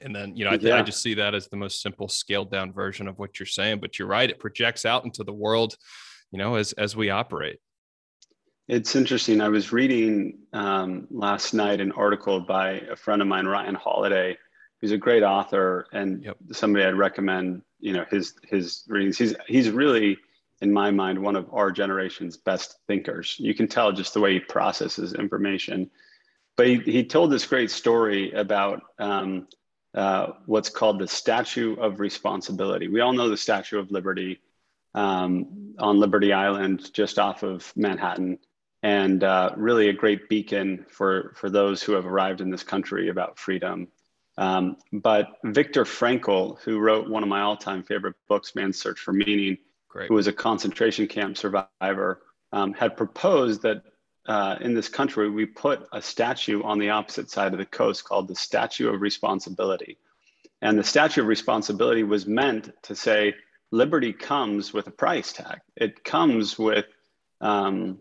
And 0.00 0.14
then, 0.14 0.36
you 0.36 0.44
know, 0.44 0.50
I, 0.50 0.56
th- 0.56 0.68
yeah. 0.68 0.78
I 0.78 0.82
just 0.82 1.02
see 1.02 1.14
that 1.14 1.34
as 1.34 1.48
the 1.48 1.56
most 1.56 1.80
simple 1.80 2.08
scaled 2.08 2.50
down 2.50 2.72
version 2.72 3.06
of 3.08 3.18
what 3.18 3.38
you're 3.38 3.46
saying. 3.46 3.80
But 3.80 3.98
you're 3.98 4.08
right; 4.08 4.28
it 4.28 4.38
projects 4.38 4.84
out 4.84 5.04
into 5.04 5.24
the 5.24 5.32
world, 5.32 5.76
you 6.30 6.38
know, 6.38 6.56
as 6.56 6.72
as 6.72 6.96
we 6.96 7.10
operate. 7.10 7.58
It's 8.68 8.96
interesting. 8.96 9.40
I 9.40 9.48
was 9.48 9.72
reading 9.72 10.38
um, 10.52 11.06
last 11.10 11.52
night 11.52 11.80
an 11.80 11.92
article 11.92 12.40
by 12.40 12.80
a 12.90 12.96
friend 12.96 13.20
of 13.20 13.28
mine, 13.28 13.46
Ryan 13.46 13.74
Holiday, 13.74 14.38
who's 14.80 14.92
a 14.92 14.98
great 14.98 15.22
author 15.22 15.86
and 15.92 16.24
yep. 16.24 16.36
somebody 16.52 16.84
I'd 16.84 16.94
recommend. 16.94 17.62
You 17.80 17.92
know, 17.92 18.04
his 18.10 18.34
his 18.44 18.84
readings. 18.88 19.18
He's 19.18 19.34
he's 19.46 19.70
really, 19.70 20.16
in 20.60 20.72
my 20.72 20.90
mind, 20.90 21.20
one 21.20 21.36
of 21.36 21.48
our 21.52 21.70
generation's 21.70 22.36
best 22.36 22.78
thinkers. 22.86 23.36
You 23.38 23.54
can 23.54 23.68
tell 23.68 23.92
just 23.92 24.14
the 24.14 24.20
way 24.20 24.34
he 24.34 24.40
processes 24.40 25.14
information. 25.14 25.90
But 26.56 26.66
he, 26.66 26.76
he 26.80 27.04
told 27.04 27.30
this 27.30 27.46
great 27.46 27.70
story 27.70 28.30
about 28.32 28.82
um, 28.98 29.48
uh, 29.94 30.28
what's 30.46 30.68
called 30.68 30.98
the 30.98 31.08
Statue 31.08 31.76
of 31.76 32.00
Responsibility. 32.00 32.88
We 32.88 33.00
all 33.00 33.12
know 33.12 33.28
the 33.28 33.36
Statue 33.36 33.78
of 33.78 33.90
Liberty 33.90 34.40
um, 34.94 35.74
on 35.78 35.98
Liberty 35.98 36.32
Island, 36.32 36.92
just 36.92 37.18
off 37.18 37.42
of 37.42 37.72
Manhattan, 37.76 38.38
and 38.82 39.22
uh, 39.22 39.50
really 39.56 39.88
a 39.88 39.92
great 39.92 40.28
beacon 40.28 40.84
for, 40.90 41.32
for 41.36 41.50
those 41.50 41.82
who 41.82 41.92
have 41.92 42.06
arrived 42.06 42.40
in 42.40 42.50
this 42.50 42.62
country 42.62 43.08
about 43.08 43.38
freedom. 43.38 43.88
Um, 44.38 44.76
but 44.92 45.28
Viktor 45.44 45.84
Frankl, 45.84 46.58
who 46.60 46.78
wrote 46.78 47.08
one 47.08 47.22
of 47.22 47.28
my 47.28 47.42
all 47.42 47.56
time 47.56 47.82
favorite 47.82 48.16
books, 48.28 48.54
Man's 48.54 48.80
Search 48.80 48.98
for 48.98 49.12
Meaning, 49.12 49.58
great. 49.88 50.08
who 50.08 50.14
was 50.14 50.26
a 50.26 50.32
concentration 50.32 51.06
camp 51.06 51.36
survivor, 51.36 52.22
um, 52.52 52.72
had 52.72 52.96
proposed 52.96 53.62
that 53.62 53.82
uh, 54.26 54.56
in 54.60 54.74
this 54.74 54.88
country, 54.88 55.28
we 55.28 55.46
put 55.46 55.86
a 55.92 56.00
statue 56.00 56.62
on 56.62 56.78
the 56.78 56.90
opposite 56.90 57.30
side 57.30 57.52
of 57.52 57.58
the 57.58 57.66
coast 57.66 58.04
called 58.04 58.28
the 58.28 58.36
Statue 58.36 58.88
of 58.88 59.00
Responsibility. 59.00 59.98
And 60.60 60.78
the 60.78 60.84
Statue 60.84 61.22
of 61.22 61.26
Responsibility 61.26 62.04
was 62.04 62.26
meant 62.26 62.70
to 62.82 62.94
say 62.94 63.34
liberty 63.72 64.12
comes 64.12 64.72
with 64.72 64.86
a 64.86 64.92
price 64.92 65.32
tag. 65.32 65.58
It 65.76 66.04
comes 66.04 66.56
with 66.56 66.86
um, 67.40 68.00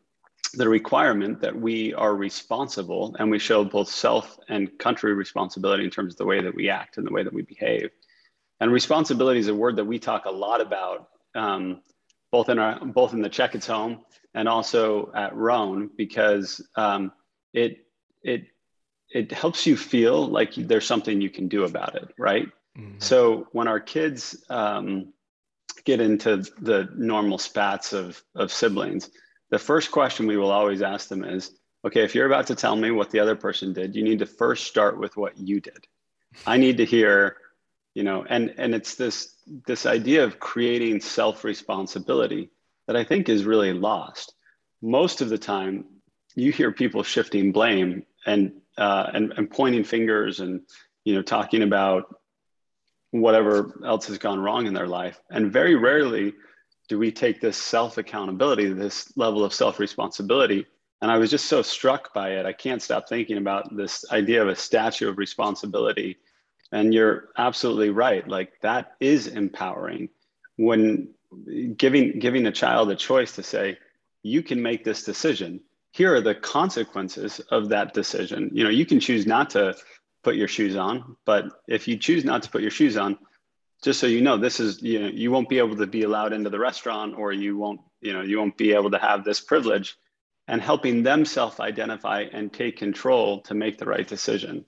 the 0.54 0.70
requirement 0.70 1.42
that 1.42 1.56
we 1.56 1.94
are 1.96 2.16
responsible 2.16 3.16
and 3.18 3.32
we 3.32 3.40
show 3.40 3.64
both 3.64 3.90
self 3.90 4.38
and 4.48 4.78
country 4.78 5.14
responsibility 5.14 5.84
in 5.84 5.90
terms 5.90 6.14
of 6.14 6.18
the 6.18 6.26
way 6.26 6.42
that 6.42 6.54
we 6.54 6.70
act 6.70 6.98
and 6.98 7.08
the 7.08 7.14
way 7.14 7.24
that 7.24 7.34
we 7.34 7.42
behave. 7.42 7.90
And 8.60 8.72
responsibility 8.72 9.40
is 9.40 9.48
a 9.48 9.56
word 9.56 9.78
that 9.78 9.86
we 9.86 9.98
talk 9.98 10.26
a 10.26 10.32
lot 10.32 10.62
about, 10.62 11.10
um, 11.34 11.82
both 12.32 12.50
in 12.50 12.60
our 12.60 12.86
both 12.86 13.14
in 13.14 13.22
the 13.22 13.30
Checketts 13.30 13.66
Home 13.68 14.02
and 14.34 14.48
also 14.48 15.12
at 15.14 15.36
Rhone 15.36 15.90
because 15.96 16.66
um, 16.76 17.12
it 17.54 17.86
it 18.24 18.48
it 19.10 19.32
helps 19.32 19.66
you 19.66 19.76
feel 19.76 20.28
like 20.28 20.54
there's 20.56 20.86
something 20.86 21.20
you 21.20 21.30
can 21.30 21.48
do 21.48 21.66
about 21.66 21.96
it, 21.96 22.14
right? 22.18 22.48
Mm-hmm. 22.78 23.00
So 23.00 23.48
when 23.52 23.68
our 23.68 23.80
kids 23.80 24.42
um, 24.50 25.12
get 25.84 26.00
into 26.00 26.38
the 26.60 26.90
normal 26.96 27.38
spats 27.38 27.94
of 27.94 28.22
of 28.36 28.52
siblings, 28.52 29.10
the 29.50 29.60
first 29.60 29.92
question 29.92 30.28
we 30.28 30.38
will 30.38 30.52
always 30.52 30.82
ask 30.82 31.10
them 31.10 31.24
is, 31.24 31.52
okay, 31.86 32.04
if 32.04 32.16
you're 32.16 32.26
about 32.26 32.48
to 32.48 32.56
tell 32.56 32.76
me 32.76 32.92
what 32.92 33.12
the 33.12 33.20
other 33.20 33.36
person 33.36 33.74
did, 33.74 33.96
you 33.96 34.04
need 34.04 34.20
to 34.20 34.26
first 34.26 34.66
start 34.66 34.98
with 34.98 35.18
what 35.18 35.38
you 35.38 35.60
did. 35.60 35.86
I 36.48 36.56
need 36.56 36.78
to 36.78 36.86
hear, 36.86 37.36
you 37.94 38.04
know, 38.04 38.26
and 38.30 38.54
and 38.58 38.74
it's 38.74 38.96
this 38.96 39.36
this 39.66 39.86
idea 39.86 40.24
of 40.24 40.40
creating 40.40 41.02
self 41.02 41.44
responsibility 41.44 42.50
that 42.92 43.00
I 43.00 43.06
think 43.06 43.30
is 43.30 43.46
really 43.46 43.72
lost. 43.72 44.34
Most 44.82 45.22
of 45.22 45.30
the 45.30 45.38
time, 45.38 45.86
you 46.36 46.52
hear 46.52 46.74
people 46.74 47.04
shifting 47.04 47.54
blame 47.54 48.06
and 48.26 48.52
uh, 48.78 49.10
and 49.14 49.32
and 49.38 49.50
pointing 49.50 49.86
fingers 49.86 50.42
and 50.42 50.62
you 51.06 51.16
know 51.16 51.22
talking 51.22 51.64
about 51.64 52.14
whatever 53.12 53.80
else 53.86 54.08
has 54.08 54.18
gone 54.18 54.42
wrong 54.42 54.68
in 54.68 54.74
their 54.74 54.88
life. 54.88 55.22
And 55.30 55.54
very 55.54 55.76
rarely 55.76 56.34
do 56.90 57.00
we 57.00 57.14
take 57.14 57.40
this 57.40 57.56
self 57.56 57.98
accountability, 57.98 58.74
this 58.74 59.16
level 59.16 59.46
of 59.46 59.54
self 59.54 59.80
responsibility. 59.80 60.66
And 61.02 61.10
I 61.10 61.18
was 61.18 61.32
just 61.32 61.46
so 61.46 61.62
struck 61.62 62.14
by 62.14 62.32
it. 62.32 62.46
I 62.46 62.52
can't 62.52 62.82
stop 62.82 63.08
thinking 63.08 63.38
about 63.38 63.74
this 63.74 64.04
idea 64.12 64.42
of 64.42 64.50
a 64.50 64.56
statue 64.56 65.08
of 65.08 65.18
responsibility. 65.18 66.18
And 66.74 66.94
you're 66.94 67.30
absolutely 67.38 67.90
right. 67.90 68.28
Like 68.28 68.52
that 68.62 68.96
is 69.00 69.28
empowering 69.28 70.10
when 70.58 71.14
giving 71.76 72.20
giving 72.20 72.46
a 72.48 72.52
child 72.52 72.92
a 72.92 72.96
choice 72.96 73.34
to 73.34 73.44
say, 73.44 73.78
you 74.24 74.44
can 74.44 74.62
make 74.62 74.84
this 74.84 75.04
decision. 75.04 75.62
Here 75.92 76.14
are 76.16 76.22
the 76.22 76.36
consequences 76.36 77.40
of 77.52 77.70
that 77.70 77.94
decision. 77.94 78.52
You 78.54 78.64
know, 78.64 78.70
you 78.70 78.86
can 78.86 79.00
choose 79.00 79.26
not 79.26 79.52
to 79.52 79.76
put 80.24 80.36
your 80.36 80.48
shoes 80.48 80.76
on. 80.76 81.18
But 81.26 81.46
if 81.68 81.88
you 81.88 81.98
choose 81.98 82.24
not 82.24 82.44
to 82.44 82.50
put 82.50 82.62
your 82.62 82.72
shoes 82.72 82.98
on, 82.98 83.18
just 83.84 84.00
so 84.00 84.08
you 84.08 84.22
know, 84.22 84.38
this 84.38 84.60
is 84.60 84.82
you 84.82 85.00
know 85.00 85.08
you 85.08 85.32
won't 85.32 85.50
be 85.50 85.58
able 85.58 85.76
to 85.78 85.88
be 85.88 86.04
allowed 86.04 86.34
into 86.34 86.50
the 86.50 86.60
restaurant, 86.60 87.16
or 87.18 87.34
you 87.34 87.58
won't 87.58 87.82
you 88.00 88.14
know 88.14 88.22
you 88.22 88.38
won't 88.38 88.58
be 88.58 88.74
able 88.74 88.92
to 88.92 89.00
have 89.00 89.24
this 89.24 89.42
privilege, 89.42 89.98
and 90.48 90.62
helping 90.62 91.04
them 91.04 91.26
self-identify 91.26 92.26
and 92.32 92.54
take 92.54 92.78
control 92.78 93.42
to 93.42 93.56
make 93.56 93.78
the 93.78 93.86
right 93.86 94.08
decision. 94.08 94.66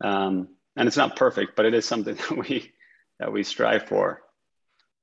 Um, 0.00 0.48
and 0.76 0.88
it's 0.88 0.96
not 0.96 1.16
perfect, 1.16 1.56
but 1.56 1.66
it 1.66 1.74
is 1.74 1.84
something 1.84 2.14
that 2.28 2.36
we 2.36 2.72
that 3.18 3.32
we 3.32 3.42
strive 3.42 3.86
for. 3.86 4.22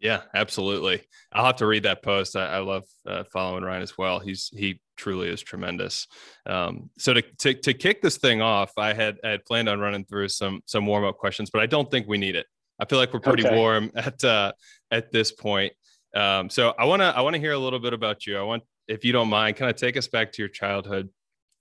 Yeah, 0.01 0.21
absolutely. 0.33 1.03
I'll 1.31 1.45
have 1.45 1.57
to 1.57 1.67
read 1.67 1.83
that 1.83 2.01
post. 2.01 2.35
I, 2.35 2.47
I 2.47 2.57
love 2.57 2.83
uh, 3.07 3.23
following 3.31 3.63
Ryan 3.63 3.83
as 3.83 3.99
well. 3.99 4.19
He's 4.19 4.49
he 4.51 4.81
truly 4.97 5.29
is 5.29 5.41
tremendous. 5.41 6.07
Um, 6.47 6.89
so 6.97 7.13
to, 7.13 7.21
to 7.21 7.53
to 7.53 7.73
kick 7.75 8.01
this 8.01 8.17
thing 8.17 8.41
off, 8.41 8.71
I 8.77 8.93
had 8.93 9.19
I 9.23 9.29
had 9.29 9.45
planned 9.45 9.69
on 9.69 9.79
running 9.79 10.05
through 10.05 10.29
some 10.29 10.61
some 10.65 10.87
warm 10.87 11.05
up 11.05 11.17
questions, 11.19 11.51
but 11.51 11.61
I 11.61 11.67
don't 11.67 11.89
think 11.89 12.07
we 12.07 12.17
need 12.17 12.35
it. 12.35 12.47
I 12.79 12.85
feel 12.85 12.97
like 12.97 13.13
we're 13.13 13.19
pretty 13.19 13.45
okay. 13.45 13.55
warm 13.55 13.91
at 13.95 14.23
uh, 14.23 14.53
at 14.89 15.11
this 15.11 15.31
point. 15.31 15.73
Um, 16.15 16.49
so 16.49 16.73
I 16.79 16.85
want 16.85 17.03
to 17.03 17.15
I 17.15 17.21
want 17.21 17.35
to 17.35 17.39
hear 17.39 17.53
a 17.53 17.59
little 17.59 17.79
bit 17.79 17.93
about 17.93 18.25
you. 18.25 18.39
I 18.39 18.43
want, 18.43 18.63
if 18.87 19.05
you 19.05 19.13
don't 19.13 19.29
mind, 19.29 19.55
kind 19.55 19.69
of 19.69 19.77
take 19.77 19.97
us 19.97 20.07
back 20.07 20.31
to 20.31 20.41
your 20.41 20.49
childhood. 20.49 21.09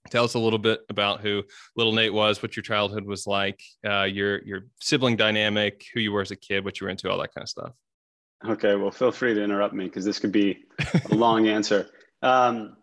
Tell 0.09 0.23
us 0.23 0.33
a 0.33 0.39
little 0.39 0.57
bit 0.57 0.81
about 0.89 1.21
who 1.21 1.43
little 1.75 1.93
Nate 1.93 2.11
was, 2.11 2.41
what 2.41 2.55
your 2.55 2.63
childhood 2.63 3.05
was 3.05 3.27
like, 3.27 3.61
uh, 3.87 4.03
your 4.03 4.43
your 4.43 4.65
sibling 4.79 5.15
dynamic, 5.15 5.85
who 5.93 5.99
you 5.99 6.11
were 6.11 6.21
as 6.21 6.31
a 6.31 6.35
kid, 6.35 6.65
what 6.65 6.81
you 6.81 6.85
were 6.85 6.91
into, 6.91 7.09
all 7.09 7.19
that 7.19 7.35
kind 7.35 7.43
of 7.43 7.49
stuff. 7.49 7.73
Okay, 8.43 8.75
well, 8.75 8.91
feel 8.91 9.11
free 9.11 9.35
to 9.35 9.43
interrupt 9.43 9.73
me 9.73 9.85
because 9.85 10.03
this 10.03 10.17
could 10.17 10.31
be 10.31 10.65
a 11.11 11.15
long 11.15 11.47
answer. 11.47 11.87
Um, 12.23 12.75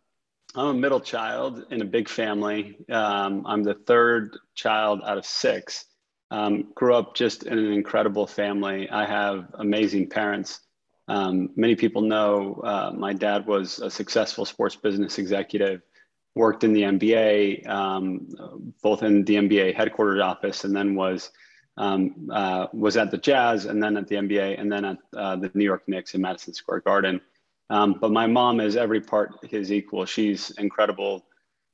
I'm 0.55 0.67
a 0.67 0.75
middle 0.75 1.01
child 1.01 1.65
in 1.71 1.83
a 1.83 1.85
big 1.85 2.09
family. 2.09 2.77
Um, 2.89 3.45
I'm 3.47 3.63
the 3.65 3.75
third 3.75 4.37
child 4.55 5.01
out 5.05 5.19
of 5.19 5.27
six. 5.27 5.85
Um, 6.31 6.69
grew 6.75 6.95
up 6.95 7.17
just 7.17 7.43
in 7.45 7.59
an 7.59 7.73
incredible 7.73 8.27
family. 8.27 8.89
I 8.89 9.05
have 9.07 9.49
amazing 9.55 10.11
parents. 10.11 10.61
Um, 11.09 11.51
many 11.57 11.75
people 11.75 12.03
know 12.03 12.61
uh, 12.65 12.93
my 12.95 13.13
dad 13.13 13.47
was 13.47 13.79
a 13.81 13.91
successful 13.91 14.45
sports 14.45 14.77
business 14.77 15.19
executive, 15.19 15.81
worked 16.35 16.65
in 16.65 16.73
the 16.73 16.83
NBA, 16.83 17.67
um, 17.69 18.29
both 18.83 19.03
in 19.03 19.25
the 19.25 19.37
NBA 19.37 19.75
headquarters 19.75 20.21
office, 20.21 20.65
and 20.65 20.77
then 20.77 20.95
was 20.95 21.31
um, 21.79 22.29
uh, 22.33 22.67
was 22.73 22.97
at 22.97 23.11
the 23.11 23.19
Jazz, 23.19 23.65
and 23.65 23.83
then 23.83 23.97
at 23.97 24.09
the 24.09 24.17
NBA, 24.17 24.61
and 24.61 24.71
then 24.71 24.85
at 24.85 24.99
uh, 25.17 25.37
the 25.37 25.51
New 25.55 25.65
York 25.65 25.85
Knicks 25.87 26.15
in 26.15 26.21
Madison 26.21 26.53
Square 26.53 26.81
Garden. 26.81 27.21
Um, 27.71 27.95
but 28.01 28.11
my 28.11 28.27
mom 28.27 28.61
is 28.61 28.77
every 28.77 29.01
part 29.01 29.33
his 29.49 29.73
equal. 29.73 30.05
She's 30.05 30.51
incredible. 30.53 31.25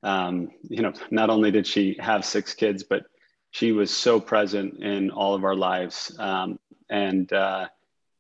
Um, 0.03 0.51
you 0.69 0.83
know, 0.83 0.93
not 1.11 1.31
only 1.31 1.51
did 1.51 1.67
she 1.67 1.97
have 2.01 2.25
six 2.25 2.53
kids, 2.53 2.83
but 2.83 3.07
she 3.51 3.73
was 3.73 3.91
so 3.91 4.21
present 4.21 4.83
in 4.83 5.11
all 5.11 5.35
of 5.35 5.45
our 5.45 5.55
lives. 5.57 6.15
Um, 6.19 6.59
and 6.91 7.33
uh, 7.33 7.69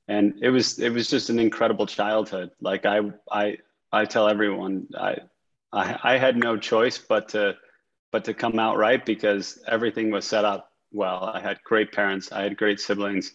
and 0.09 0.39
it 0.41 0.51
was 0.51 0.79
it 0.79 0.91
was 0.91 1.09
just 1.09 1.29
an 1.29 1.39
incredible 1.39 1.87
childhood. 1.87 2.51
Like 2.61 2.87
I 2.87 3.01
I 3.31 3.59
I 3.93 4.07
tell 4.07 4.29
everyone 4.29 4.87
I 4.99 5.19
I, 5.73 5.99
I 6.03 6.19
had 6.19 6.37
no 6.37 6.57
choice 6.57 6.97
but 6.97 7.31
to 7.31 7.57
but 8.13 8.25
to 8.25 8.35
come 8.35 8.59
out 8.59 8.77
right 8.79 9.05
because 9.05 9.63
everything 9.67 10.11
was 10.11 10.25
set 10.25 10.45
up 10.45 10.71
well. 10.95 11.31
I 11.35 11.41
had 11.41 11.63
great 11.65 11.93
parents. 11.93 12.33
I 12.33 12.43
had 12.43 12.57
great 12.57 12.81
siblings. 12.81 13.33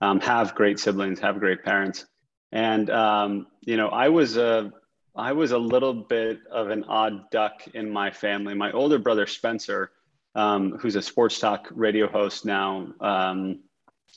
Um, 0.00 0.20
have 0.20 0.54
great 0.54 0.78
siblings. 0.78 1.18
Have 1.20 1.40
great 1.40 1.64
parents. 1.64 2.06
And 2.52 2.88
um, 2.90 3.46
you 3.62 3.76
know, 3.76 3.88
I 3.88 4.08
was 4.08 4.36
a 4.36 4.72
I 5.16 5.32
was 5.32 5.50
a 5.50 5.58
little 5.58 5.94
bit 5.94 6.38
of 6.50 6.70
an 6.70 6.84
odd 6.84 7.30
duck 7.30 7.66
in 7.74 7.90
my 7.90 8.10
family. 8.10 8.54
My 8.54 8.70
older 8.70 8.98
brother 8.98 9.26
Spencer, 9.26 9.90
um, 10.34 10.78
who's 10.78 10.94
a 10.94 11.02
sports 11.02 11.40
talk 11.40 11.68
radio 11.72 12.06
host 12.06 12.44
now, 12.44 12.86
um, 13.00 13.60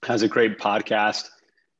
has 0.03 0.21
a 0.21 0.27
great 0.27 0.59
podcast 0.59 1.29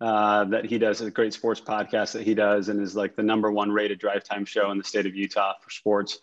uh, 0.01 0.46
that 0.46 0.65
he 0.65 0.80
does. 0.80 1.01
A 1.01 1.12
great 1.12 1.34
sports 1.34 1.62
podcast 1.62 2.13
that 2.13 2.24
he 2.24 2.34
does, 2.34 2.70
and 2.70 2.82
is 2.82 2.96
like 2.96 3.15
the 3.15 3.24
number 3.24 3.51
one 3.51 3.72
rated 3.72 4.00
drive 4.00 4.24
time 4.24 4.46
show 4.46 4.72
in 4.72 4.77
the 4.77 4.84
state 4.84 5.06
of 5.06 5.15
Utah 5.15 5.53
for 5.62 5.70
sports. 5.70 6.20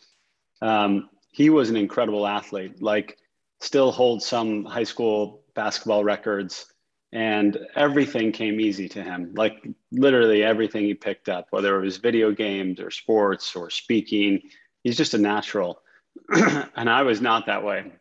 Um, 0.60 1.08
he 1.30 1.50
was 1.50 1.70
an 1.70 1.76
incredible 1.76 2.26
athlete. 2.26 2.82
Like 2.82 3.18
still 3.60 3.90
holds 3.90 4.24
some 4.26 4.64
high 4.64 4.84
school 4.84 5.42
basketball 5.54 6.04
records 6.04 6.66
and 7.12 7.58
everything 7.74 8.32
came 8.32 8.60
easy 8.60 8.88
to 8.88 9.02
him. 9.02 9.32
Like 9.34 9.66
literally 9.90 10.44
everything 10.44 10.84
he 10.84 10.94
picked 10.94 11.28
up 11.28 11.46
whether 11.50 11.76
it 11.76 11.84
was 11.84 11.96
video 11.96 12.32
games 12.32 12.80
or 12.80 12.90
sports 12.90 13.56
or 13.56 13.70
speaking 13.70 14.42
he's 14.84 14.96
just 14.96 15.14
a 15.14 15.18
natural. 15.18 15.80
And 16.76 16.88
i 16.88 17.02
was 17.02 17.20
not 17.20 17.46
that 17.46 17.64
way. 17.64 17.92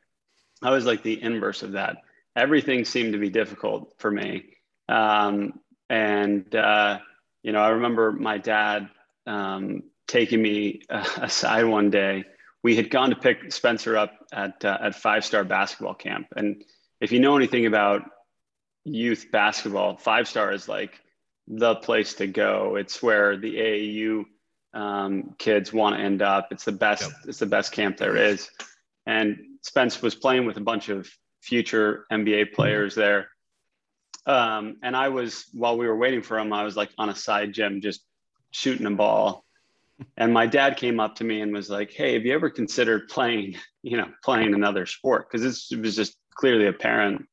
I 0.61 0.71
was 0.71 0.85
like 0.85 1.03
the 1.03 1.21
inverse 1.21 1.63
of 1.63 1.73
that. 1.73 1.97
Everything 2.35 2.85
seemed 2.85 3.13
to 3.13 3.19
be 3.19 3.29
difficult 3.29 3.93
for 3.97 4.11
me. 4.11 4.45
Um, 4.89 5.59
and 5.89 6.53
uh, 6.55 6.99
you 7.43 7.51
know 7.51 7.59
i 7.61 7.69
remember 7.69 8.11
my 8.11 8.37
dad 8.37 8.89
um, 9.25 9.83
taking 10.07 10.41
me 10.41 10.81
aside 10.89 11.63
one 11.63 11.89
day 11.89 12.25
we 12.63 12.75
had 12.75 12.89
gone 12.89 13.09
to 13.11 13.15
pick 13.15 13.51
Spencer 13.51 13.97
up 13.97 14.13
at 14.31 14.63
uh, 14.65 14.77
at 14.81 14.95
Five 14.95 15.25
Star 15.25 15.43
Basketball 15.43 15.93
Camp, 15.93 16.27
and 16.35 16.63
if 16.99 17.11
you 17.11 17.19
know 17.19 17.35
anything 17.35 17.65
about 17.65 18.03
youth 18.83 19.27
basketball, 19.31 19.97
Five 19.97 20.27
Star 20.27 20.51
is 20.51 20.67
like 20.67 20.99
the 21.47 21.75
place 21.75 22.15
to 22.15 22.27
go. 22.27 22.75
It's 22.75 23.01
where 23.01 23.37
the 23.37 23.55
AAU 23.55 24.25
um, 24.73 25.35
kids 25.37 25.71
want 25.71 25.95
to 25.95 26.01
end 26.01 26.21
up. 26.21 26.49
It's 26.51 26.65
the 26.65 26.71
best. 26.71 27.03
Yep. 27.03 27.11
It's 27.27 27.39
the 27.39 27.45
best 27.45 27.71
camp 27.71 27.97
there 27.97 28.17
is. 28.17 28.49
And 29.05 29.37
Spence 29.61 30.01
was 30.01 30.15
playing 30.15 30.45
with 30.45 30.57
a 30.57 30.61
bunch 30.61 30.89
of 30.89 31.09
future 31.41 32.05
NBA 32.11 32.53
players 32.53 32.93
mm-hmm. 32.93 33.01
there. 33.01 33.29
Um, 34.25 34.77
and 34.83 34.95
I 34.95 35.07
was 35.09 35.45
while 35.53 35.77
we 35.77 35.87
were 35.87 35.95
waiting 35.95 36.21
for 36.21 36.37
him, 36.37 36.51
I 36.51 36.63
was 36.63 36.75
like 36.75 36.89
on 36.97 37.09
a 37.09 37.15
side 37.15 37.53
gym 37.53 37.81
just 37.81 38.01
shooting 38.51 38.85
a 38.85 38.91
ball 38.91 39.45
and 40.15 40.33
my 40.33 40.45
dad 40.45 40.77
came 40.77 40.99
up 40.99 41.15
to 41.15 41.23
me 41.23 41.41
and 41.41 41.51
was 41.53 41.69
like 41.69 41.91
hey 41.91 42.13
have 42.13 42.25
you 42.25 42.33
ever 42.33 42.49
considered 42.49 43.07
playing 43.07 43.55
you 43.83 43.97
know 43.97 44.07
playing 44.23 44.53
another 44.53 44.85
sport? 44.85 45.27
Because 45.29 45.69
it 45.71 45.79
was 45.79 45.95
just 45.95 46.15
clearly 46.33 46.67
apparent 46.67 47.25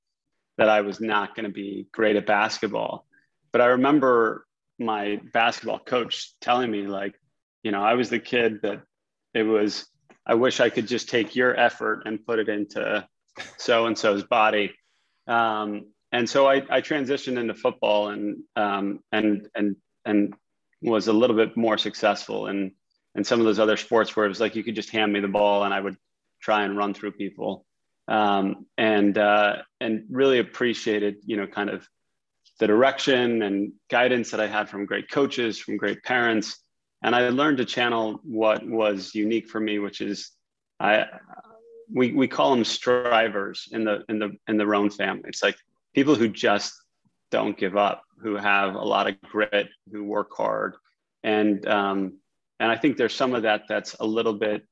that 0.56 0.68
i 0.68 0.80
was 0.80 1.00
not 1.00 1.34
going 1.34 1.44
to 1.44 1.52
be 1.52 1.86
great 1.92 2.16
at 2.16 2.26
basketball. 2.26 3.06
But 3.52 3.60
i 3.60 3.66
remember 3.66 4.46
my 4.78 5.20
basketball 5.32 5.78
coach 5.78 6.34
telling 6.40 6.70
me 6.70 6.86
like 6.86 7.14
you 7.62 7.70
know 7.70 7.82
i 7.82 7.94
was 7.94 8.10
the 8.10 8.18
kid 8.18 8.60
that 8.62 8.82
it 9.34 9.44
was 9.44 9.86
i 10.26 10.34
wish 10.34 10.58
i 10.58 10.70
could 10.70 10.88
just 10.88 11.08
take 11.08 11.36
your 11.36 11.58
effort 11.58 12.02
and 12.06 12.24
put 12.26 12.38
it 12.38 12.48
into 12.48 13.06
so 13.56 13.86
and 13.86 13.96
so's 13.96 14.24
body. 14.24 14.72
Um, 15.26 15.86
and 16.12 16.28
so 16.28 16.46
I, 16.46 16.56
I 16.70 16.80
transitioned 16.80 17.38
into 17.38 17.54
football 17.54 18.08
and 18.08 18.42
um, 18.56 19.00
and 19.10 19.48
and 19.54 19.76
and 20.04 20.34
was 20.90 21.08
a 21.08 21.12
little 21.12 21.36
bit 21.36 21.56
more 21.56 21.78
successful 21.78 22.46
and 22.46 22.72
in 23.14 23.24
some 23.24 23.40
of 23.40 23.46
those 23.46 23.58
other 23.58 23.76
sports 23.76 24.14
where 24.14 24.26
it 24.26 24.28
was 24.28 24.40
like 24.40 24.56
you 24.56 24.64
could 24.64 24.74
just 24.74 24.90
hand 24.90 25.12
me 25.12 25.20
the 25.20 25.28
ball 25.28 25.64
and 25.64 25.72
I 25.72 25.80
would 25.80 25.96
try 26.40 26.64
and 26.64 26.76
run 26.76 26.94
through 26.94 27.12
people. 27.12 27.64
Um, 28.06 28.66
and 28.76 29.16
uh, 29.16 29.62
and 29.80 30.04
really 30.10 30.38
appreciated 30.38 31.16
you 31.24 31.38
know 31.38 31.46
kind 31.46 31.70
of 31.70 31.88
the 32.60 32.66
direction 32.66 33.40
and 33.40 33.72
guidance 33.90 34.30
that 34.30 34.40
I 34.40 34.46
had 34.46 34.68
from 34.68 34.84
great 34.84 35.10
coaches 35.10 35.58
from 35.58 35.78
great 35.78 36.02
parents. 36.02 36.58
And 37.02 37.14
I 37.14 37.28
learned 37.30 37.58
to 37.58 37.64
channel 37.64 38.20
what 38.22 38.66
was 38.66 39.14
unique 39.14 39.48
for 39.48 39.58
me 39.58 39.78
which 39.78 40.02
is 40.02 40.32
I 40.78 41.06
we, 41.90 42.12
we 42.12 42.28
call 42.28 42.50
them 42.50 42.64
strivers 42.64 43.68
in 43.72 43.84
the 43.84 44.04
in 44.08 44.18
the 44.18 44.36
in 44.48 44.58
the 44.58 44.66
Rhone 44.66 44.90
family. 44.90 45.24
It's 45.28 45.42
like 45.42 45.56
people 45.94 46.14
who 46.14 46.28
just 46.28 46.74
don't 47.30 47.56
give 47.56 47.76
up 47.76 48.02
who 48.24 48.36
have 48.36 48.74
a 48.74 48.82
lot 48.82 49.06
of 49.06 49.20
grit, 49.20 49.68
who 49.92 50.02
work 50.02 50.30
hard, 50.34 50.76
and 51.22 51.64
um, 51.68 52.18
and 52.58 52.72
I 52.72 52.76
think 52.76 52.96
there's 52.96 53.14
some 53.14 53.34
of 53.34 53.42
that 53.42 53.64
that's 53.68 53.94
a 54.00 54.06
little 54.06 54.32
bit 54.32 54.66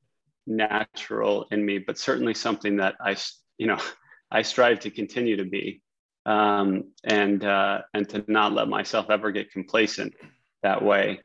natural 0.47 1.45
in 1.51 1.63
me, 1.63 1.77
but 1.77 1.99
certainly 1.99 2.33
something 2.33 2.77
that 2.77 2.95
I 2.99 3.15
you 3.57 3.67
know 3.67 3.77
I 4.31 4.41
strive 4.41 4.79
to 4.81 4.89
continue 4.89 5.37
to 5.37 5.45
be, 5.45 5.81
um, 6.25 6.85
and 7.03 7.45
uh, 7.45 7.81
and 7.93 8.09
to 8.09 8.25
not 8.27 8.53
let 8.53 8.67
myself 8.67 9.11
ever 9.11 9.31
get 9.31 9.51
complacent 9.51 10.15
that 10.63 10.83
way. 10.83 11.19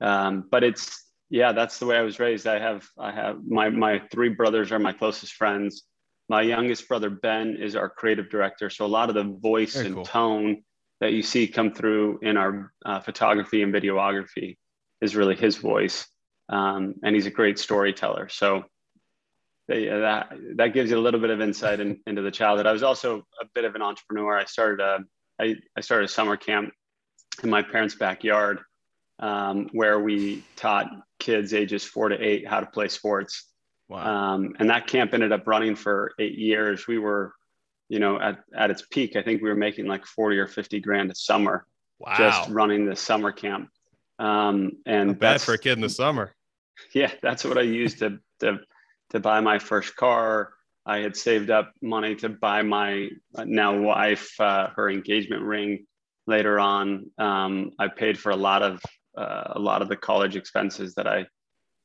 Um, 0.00 0.48
but 0.50 0.64
it's 0.64 1.04
yeah, 1.28 1.52
that's 1.52 1.78
the 1.78 1.86
way 1.86 1.98
I 1.98 2.02
was 2.02 2.18
raised. 2.18 2.46
I 2.46 2.58
have 2.58 2.88
I 2.98 3.12
have 3.12 3.44
my 3.46 3.68
my 3.68 4.00
three 4.10 4.30
brothers 4.30 4.72
are 4.72 4.78
my 4.78 4.94
closest 4.94 5.34
friends. 5.34 5.82
My 6.30 6.40
youngest 6.40 6.88
brother 6.88 7.10
Ben 7.10 7.58
is 7.60 7.76
our 7.76 7.90
creative 7.90 8.30
director, 8.30 8.70
so 8.70 8.86
a 8.86 8.88
lot 8.88 9.10
of 9.10 9.14
the 9.14 9.24
voice 9.24 9.74
Very 9.74 9.88
and 9.88 9.96
cool. 9.96 10.04
tone 10.06 10.62
that 11.04 11.12
you 11.12 11.22
see 11.22 11.46
come 11.46 11.70
through 11.70 12.18
in 12.22 12.38
our 12.38 12.72
uh, 12.86 12.98
photography 12.98 13.62
and 13.62 13.74
videography 13.74 14.56
is 15.02 15.14
really 15.14 15.36
his 15.36 15.58
voice, 15.58 16.06
um, 16.48 16.94
and 17.02 17.14
he's 17.14 17.26
a 17.26 17.30
great 17.30 17.58
storyteller. 17.58 18.30
So 18.30 18.64
yeah, 19.68 19.98
that 19.98 20.32
that 20.56 20.68
gives 20.72 20.90
you 20.90 20.96
a 20.96 21.04
little 21.06 21.20
bit 21.20 21.28
of 21.28 21.42
insight 21.42 21.78
in, 21.78 22.00
into 22.06 22.22
the 22.22 22.30
childhood. 22.30 22.66
I 22.66 22.72
was 22.72 22.82
also 22.82 23.26
a 23.38 23.44
bit 23.54 23.66
of 23.66 23.74
an 23.74 23.82
entrepreneur. 23.82 24.38
I 24.38 24.46
started 24.46 24.80
a 24.80 24.98
I, 25.38 25.56
I 25.76 25.82
started 25.82 26.06
a 26.06 26.08
summer 26.08 26.38
camp 26.38 26.72
in 27.42 27.50
my 27.50 27.60
parents' 27.60 27.96
backyard 27.96 28.60
um, 29.18 29.68
where 29.72 30.00
we 30.00 30.42
taught 30.56 30.86
kids 31.18 31.52
ages 31.52 31.84
four 31.84 32.08
to 32.08 32.16
eight 32.16 32.48
how 32.48 32.60
to 32.60 32.66
play 32.66 32.88
sports. 32.88 33.44
Wow. 33.90 34.06
Um, 34.34 34.54
and 34.58 34.70
that 34.70 34.86
camp 34.86 35.12
ended 35.12 35.32
up 35.32 35.46
running 35.46 35.76
for 35.76 36.12
eight 36.18 36.38
years. 36.38 36.86
We 36.86 36.98
were, 36.98 37.34
you 37.88 37.98
know, 37.98 38.20
at, 38.20 38.38
at 38.56 38.70
its 38.70 38.84
peak, 38.90 39.16
I 39.16 39.22
think 39.22 39.42
we 39.42 39.48
were 39.48 39.54
making 39.54 39.86
like 39.86 40.04
40 40.06 40.38
or 40.38 40.46
50 40.46 40.80
grand 40.80 41.10
a 41.10 41.14
summer 41.14 41.66
wow. 41.98 42.14
just 42.16 42.50
running 42.50 42.86
the 42.86 42.96
summer 42.96 43.32
camp. 43.32 43.68
Um, 44.18 44.72
and 44.86 45.08
Not 45.08 45.18
bad 45.18 45.40
for 45.40 45.54
a 45.54 45.58
kid 45.58 45.72
in 45.72 45.80
the 45.80 45.88
summer. 45.88 46.32
Yeah, 46.92 47.12
that's 47.22 47.44
what 47.44 47.56
I 47.56 47.62
used 47.62 48.00
to, 48.00 48.18
to, 48.40 48.58
to 49.10 49.20
buy 49.20 49.40
my 49.40 49.60
first 49.60 49.94
car. 49.94 50.54
I 50.84 50.98
had 50.98 51.16
saved 51.16 51.48
up 51.48 51.72
money 51.80 52.16
to 52.16 52.28
buy 52.28 52.62
my 52.62 53.10
now 53.44 53.78
wife 53.78 54.38
uh, 54.40 54.70
her 54.74 54.90
engagement 54.90 55.42
ring 55.42 55.86
later 56.26 56.58
on. 56.58 57.10
Um, 57.16 57.70
I 57.78 57.88
paid 57.88 58.18
for 58.18 58.30
a 58.30 58.36
lot 58.36 58.62
of 58.62 58.82
uh, 59.16 59.52
a 59.52 59.58
lot 59.58 59.82
of 59.82 59.88
the 59.88 59.96
college 59.96 60.34
expenses 60.34 60.94
that 60.96 61.06
I 61.06 61.26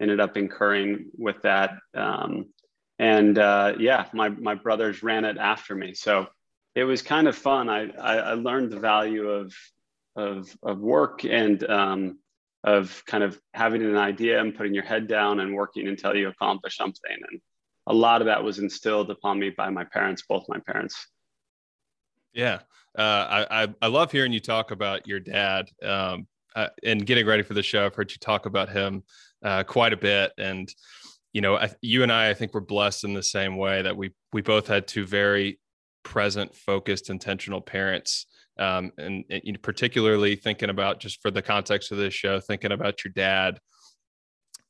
ended 0.01 0.19
up 0.19 0.37
incurring 0.37 1.11
with 1.17 1.41
that. 1.43 1.73
Um, 1.95 2.47
and 2.99 3.39
uh, 3.39 3.73
yeah, 3.79 4.05
my, 4.13 4.29
my 4.29 4.55
brothers 4.55 5.01
ran 5.01 5.25
it 5.25 5.37
after 5.37 5.73
me. 5.73 5.93
So 5.93 6.27
it 6.75 6.83
was 6.83 7.01
kind 7.01 7.27
of 7.27 7.35
fun. 7.35 7.69
I, 7.69 7.89
I, 7.91 8.15
I 8.17 8.33
learned 8.33 8.71
the 8.71 8.79
value 8.79 9.29
of, 9.29 9.53
of, 10.15 10.55
of 10.61 10.79
work 10.79 11.23
and 11.23 11.63
um, 11.69 12.19
of 12.63 13.01
kind 13.05 13.23
of 13.23 13.39
having 13.53 13.83
an 13.83 13.95
idea 13.95 14.39
and 14.39 14.53
putting 14.53 14.73
your 14.73 14.83
head 14.83 15.07
down 15.07 15.39
and 15.39 15.55
working 15.55 15.87
until 15.87 16.15
you 16.15 16.27
accomplish 16.27 16.75
something. 16.75 17.17
And 17.31 17.41
a 17.87 17.93
lot 17.93 18.21
of 18.21 18.25
that 18.25 18.43
was 18.43 18.59
instilled 18.59 19.09
upon 19.09 19.39
me 19.39 19.49
by 19.49 19.69
my 19.69 19.85
parents, 19.85 20.23
both 20.27 20.45
my 20.49 20.59
parents. 20.59 21.07
Yeah. 22.33 22.59
Uh, 22.97 23.45
I, 23.49 23.63
I, 23.63 23.67
I 23.81 23.87
love 23.87 24.11
hearing 24.11 24.33
you 24.33 24.39
talk 24.39 24.71
about 24.71 25.07
your 25.07 25.19
dad. 25.19 25.69
Um, 25.81 26.27
uh, 26.55 26.67
and 26.83 27.05
getting 27.05 27.25
ready 27.25 27.43
for 27.43 27.53
the 27.53 27.63
show, 27.63 27.85
I've 27.85 27.95
heard 27.95 28.11
you 28.11 28.17
talk 28.19 28.45
about 28.45 28.69
him 28.69 29.03
uh, 29.43 29.63
quite 29.63 29.93
a 29.93 29.97
bit, 29.97 30.33
and 30.37 30.67
you 31.33 31.41
know, 31.41 31.57
I, 31.57 31.69
you 31.81 32.03
and 32.03 32.11
I, 32.11 32.29
I 32.29 32.33
think 32.33 32.53
we're 32.53 32.61
blessed 32.61 33.03
in 33.03 33.13
the 33.13 33.23
same 33.23 33.57
way 33.57 33.81
that 33.81 33.95
we 33.95 34.11
we 34.33 34.41
both 34.41 34.67
had 34.67 34.87
two 34.87 35.05
very 35.05 35.59
present, 36.03 36.55
focused, 36.55 37.09
intentional 37.09 37.61
parents. 37.61 38.25
Um, 38.57 38.91
and, 38.97 39.23
and 39.29 39.41
you 39.43 39.53
know, 39.53 39.59
particularly 39.61 40.35
thinking 40.35 40.69
about 40.69 40.99
just 40.99 41.21
for 41.21 41.31
the 41.31 41.41
context 41.41 41.91
of 41.91 41.97
this 41.97 42.13
show, 42.13 42.39
thinking 42.39 42.71
about 42.71 43.03
your 43.03 43.13
dad. 43.13 43.59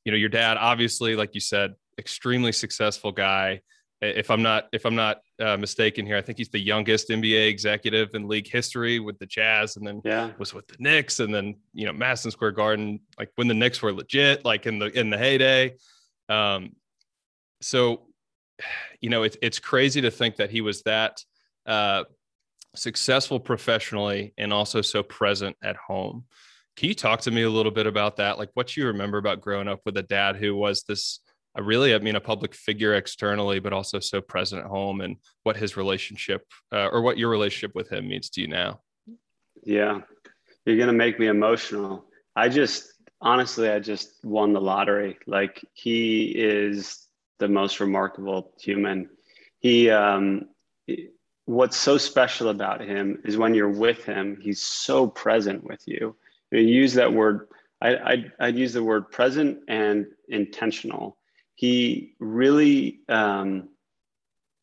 You 0.06 0.12
know, 0.12 0.18
your 0.18 0.30
dad, 0.30 0.58
obviously, 0.58 1.16
like 1.16 1.34
you 1.34 1.42
said, 1.42 1.74
extremely 1.98 2.52
successful 2.52 3.12
guy 3.12 3.62
if 4.02 4.32
I'm 4.32 4.42
not 4.42 4.68
if 4.72 4.86
I'm 4.86 4.96
not 4.96 5.22
uh, 5.40 5.58
mistaken 5.58 6.06
here, 6.06 6.16
I 6.16 6.22
think 6.22 6.38
he's 6.38 6.50
the 6.50 6.60
youngest 6.60 7.10
NBA 7.10 7.50
executive 7.50 8.10
in 8.14 8.28
league 8.28 8.48
history 8.48 9.00
with 9.00 9.20
the 9.20 9.26
Jazz, 9.26 9.76
and 9.76 9.86
then 9.86 10.02
yeah. 10.06 10.32
was 10.38 10.54
with 10.54 10.68
the 10.68 10.78
Knicks, 10.80 11.20
and 11.20 11.34
then 11.34 11.56
you 11.74 11.86
know 11.86 11.94
Madison 11.94 12.32
Square 12.32 12.52
Garden, 12.52 13.02
like 13.18 13.32
when 13.36 13.48
the 13.48 13.54
Knicks 13.54 13.82
were 13.82 13.92
legit, 13.92 14.46
like 14.46 14.66
in 14.66 14.80
the 14.80 14.88
in 14.98 15.10
the 15.10 15.18
heyday. 15.18 15.76
Um, 16.30 16.76
so, 17.62 18.08
you 19.02 19.10
know, 19.10 19.24
it's 19.24 19.38
it's 19.42 19.60
crazy 19.60 20.02
to 20.02 20.12
think 20.12 20.38
that 20.38 20.52
he 20.52 20.62
was 20.62 20.82
that 20.84 21.24
uh, 21.66 22.04
successful 22.76 23.40
professionally 23.40 24.34
and 24.38 24.54
also 24.54 24.82
so 24.82 25.04
present 25.04 25.58
at 25.64 25.76
home. 25.76 26.26
Can 26.78 26.88
you 26.88 26.96
talk 26.96 27.22
to 27.22 27.32
me 27.32 27.42
a 27.42 27.50
little 27.50 27.72
bit 27.72 27.88
about 27.88 28.18
that? 28.18 28.38
Like 28.38 28.52
what 28.54 28.78
you 28.78 28.88
remember 28.88 29.18
about 29.18 29.42
growing 29.42 29.68
up 29.68 29.82
with 29.86 29.98
a 29.98 30.04
dad 30.04 30.38
who 30.38 30.56
was 30.56 30.84
this 30.84 31.20
a 31.56 31.64
really, 31.64 31.96
I 31.96 32.00
mean, 32.00 32.16
a 32.16 32.22
public 32.22 32.54
figure 32.54 32.94
externally, 32.94 33.60
but 33.60 33.74
also 33.74 34.00
so 34.00 34.22
present 34.22 34.64
at 34.64 34.68
home 34.68 35.02
and 35.02 35.18
what 35.44 35.58
his 35.58 35.76
relationship 35.76 36.46
uh, 36.72 36.88
or 36.88 37.02
what 37.02 37.18
your 37.18 37.30
relationship 37.30 37.76
with 37.76 37.92
him 37.92 38.08
means 38.08 38.30
to 38.32 38.42
you 38.42 38.48
now. 38.48 38.82
Yeah, 39.64 40.02
you're 40.66 40.86
to 40.86 40.94
make 40.94 41.20
me 41.20 41.28
emotional. 41.28 42.06
I 42.36 42.50
just, 42.50 42.94
honestly, 43.22 43.70
I 43.70 43.80
just 43.80 44.24
won 44.24 44.54
the 44.54 44.62
lottery. 44.62 45.18
Like, 45.28 45.64
he 45.74 46.28
is 46.36 47.08
the 47.40 47.48
most 47.48 47.80
remarkable 47.80 48.54
human. 48.60 49.10
He, 49.60 49.90
um, 49.90 50.50
what's 51.46 51.78
so 51.78 51.98
special 51.98 52.50
about 52.50 52.82
him 52.82 53.22
is 53.26 53.38
when 53.38 53.54
you're 53.54 53.70
with 53.70 54.04
him, 54.06 54.38
he's 54.42 54.62
so 54.62 55.08
present 55.08 55.64
with 55.64 55.82
you. 55.86 56.16
You 56.52 56.60
use 56.60 56.94
that 56.96 57.14
word, 57.14 57.48
I, 57.82 57.98
I'd, 57.98 58.32
I'd 58.40 58.58
use 58.58 58.74
the 58.74 58.84
word 58.84 59.12
present 59.12 59.60
and 59.68 60.08
intentional 60.28 61.20
he 61.60 62.14
really 62.20 63.02
um, 63.10 63.68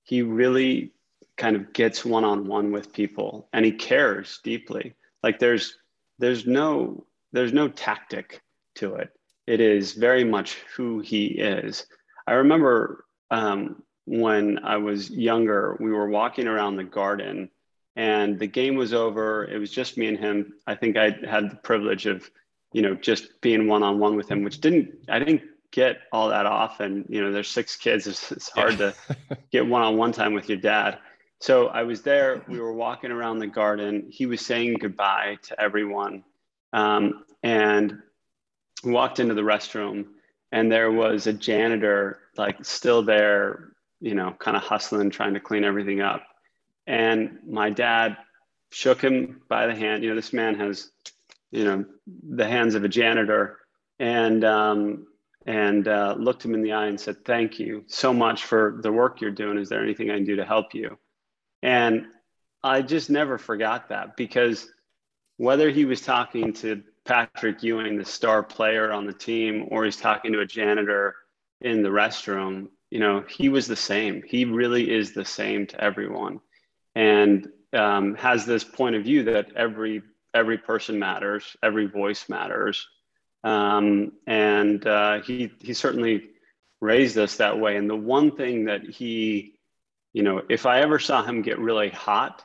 he 0.05 0.23
really 0.23 0.95
kind 1.37 1.55
of 1.55 1.75
gets 1.75 2.07
one 2.07 2.25
on 2.25 2.47
one 2.47 2.73
with 2.73 2.90
people 2.90 3.51
and 3.53 3.66
he 3.66 3.73
cares 3.73 4.40
deeply 4.42 4.95
like 5.23 5.38
there's 5.38 5.77
there's 6.19 6.47
no 6.47 7.05
there's 7.33 7.53
no 7.53 7.69
tactic 7.69 8.40
to 8.77 8.95
it 8.95 9.11
it 9.47 9.61
is 9.61 9.93
very 9.93 10.25
much 10.25 10.55
who 10.77 11.01
he 11.01 11.27
is 11.27 11.87
i 12.27 12.33
remember 12.33 13.05
um, 13.31 13.83
when 14.05 14.59
i 14.65 14.77
was 14.77 15.11
younger 15.11 15.77
we 15.81 15.91
were 15.91 16.09
walking 16.09 16.47
around 16.47 16.77
the 16.77 16.85
garden 16.85 17.51
and 17.97 18.39
the 18.39 18.47
game 18.47 18.77
was 18.77 18.93
over 18.93 19.45
it 19.45 19.59
was 19.59 19.71
just 19.71 19.97
me 19.97 20.07
and 20.07 20.19
him 20.19 20.55
i 20.67 20.75
think 20.75 20.97
i 20.97 21.11
had 21.29 21.51
the 21.51 21.59
privilege 21.62 22.07
of 22.07 22.31
you 22.73 22.83
know 22.83 22.95
just 22.95 23.41
being 23.41 23.67
one 23.67 23.83
on 23.83 23.99
one 23.99 24.17
with 24.17 24.29
him 24.29 24.43
which 24.43 24.61
didn't 24.61 24.95
i 25.09 25.19
didn't 25.19 25.43
get 25.77 26.01
all 26.11 26.31
that 26.31 26.47
often. 26.47 27.05
You 27.09 27.23
know, 27.23 27.31
there's 27.31 27.51
six 27.51 27.77
kids. 27.77 28.07
It's, 28.07 28.33
it's 28.33 28.49
hard 28.49 28.79
to 28.79 28.95
get 29.53 29.67
one-on-one 29.67 30.12
time 30.12 30.33
with 30.33 30.49
your 30.49 30.59
dad. 30.59 30.99
So 31.39 31.69
I 31.69 31.83
was 31.83 32.01
there. 32.01 32.43
We 32.49 32.59
were 32.59 32.73
walking 32.73 33.11
around 33.11 33.39
the 33.39 33.47
garden. 33.47 34.07
He 34.09 34.25
was 34.25 34.45
saying 34.45 34.79
goodbye 34.81 35.37
to 35.43 35.61
everyone, 35.61 36.25
um, 36.73 37.25
and 37.43 37.99
walked 38.85 39.21
into 39.21 39.35
the 39.35 39.43
restroom. 39.43 40.07
And 40.53 40.71
there 40.71 40.91
was 40.91 41.27
a 41.27 41.33
janitor, 41.33 42.21
like 42.37 42.65
still 42.65 43.03
there, 43.03 43.73
you 44.01 44.15
know, 44.15 44.35
kind 44.39 44.57
of 44.57 44.62
hustling, 44.62 45.11
trying 45.11 45.35
to 45.35 45.41
clean 45.41 45.65
everything 45.65 46.01
up. 46.01 46.23
And 46.87 47.39
my 47.47 47.71
dad 47.71 48.17
shook 48.71 49.03
him 49.03 49.43
by 49.49 49.67
the 49.67 49.75
hand. 49.75 50.03
You 50.03 50.11
know, 50.11 50.17
this 50.17 50.33
man 50.33 50.55
has, 50.57 50.91
you 51.51 51.65
know, 51.65 51.85
the 52.07 52.47
hands 52.47 52.75
of 52.75 52.85
a 52.85 52.89
janitor, 52.89 53.59
and 53.99 54.45
um, 54.45 55.07
and 55.47 55.87
uh, 55.87 56.15
looked 56.19 56.45
him 56.45 56.55
in 56.55 56.62
the 56.62 56.73
eye 56.73 56.87
and 56.87 57.01
said, 57.01 57.25
Thank 57.25 57.59
you 57.59 57.85
so 57.87 58.12
much 58.12 58.45
for 58.45 58.79
the 58.83 58.93
work 58.93 59.21
you're 59.21 59.31
doing. 59.31 59.59
Is 59.59 59.69
there 59.69 59.83
anything 59.83 60.11
I 60.11 60.17
can 60.17 60.25
do 60.25 60.37
to 60.37 60.45
help 60.45 60.75
you? 60.75 60.99
And 61.62 62.07
I 62.62 62.83
just 62.83 63.11
never 63.11 63.39
forgot 63.39 63.89
that 63.89 64.17
because 64.17 64.69
whether 65.37 65.71
he 65.71 65.85
was 65.85 66.01
talking 66.01 66.53
to 66.55 66.83
Patrick 67.07 67.62
Ewing, 67.62 67.97
the 67.97 68.05
star 68.05 68.42
player 68.42 68.92
on 68.92 69.07
the 69.07 69.12
team, 69.12 69.69
or 69.71 69.85
he's 69.85 69.97
talking 69.97 70.33
to 70.33 70.40
a 70.40 70.47
janitor 70.47 71.14
in 71.61 71.83
the 71.83 71.88
restroom, 71.88 72.69
you 72.90 73.01
know, 73.01 73.25
he 73.29 73.49
was 73.49 73.66
the 73.66 73.77
same. 73.77 74.23
He 74.23 74.45
really 74.45 74.90
is 74.90 75.12
the 75.12 75.25
same 75.25 75.66
to 75.69 75.83
everyone 75.83 76.40
and 76.95 77.49
um, 77.73 78.14
has 78.16 78.47
this 78.47 78.64
point 78.64 78.97
of 78.97 79.05
view 79.05 79.25
that 79.25 79.53
every 79.57 80.03
every 80.35 80.59
person 80.59 80.99
matters, 80.99 81.57
every 81.62 81.87
voice 81.87 82.29
matters 82.29 82.87
um, 83.47 84.11
and 84.27 84.85
uh, 84.85 85.23
he, 85.23 85.53
he 85.61 85.73
certainly 85.73 86.31
raised 86.81 87.16
us 87.16 87.37
that 87.37 87.61
way. 87.61 87.77
And 87.77 87.88
the 87.88 87.95
one 87.95 88.37
thing 88.37 88.64
that 88.64 88.83
he, 88.83 89.55
you 90.12 90.25
know, 90.25 90.42
if 90.49 90.66
I 90.66 90.81
ever 90.81 90.99
saw 90.99 91.23
him 91.23 91.42
get 91.42 91.61
really 91.61 91.90
hot, 91.90 92.45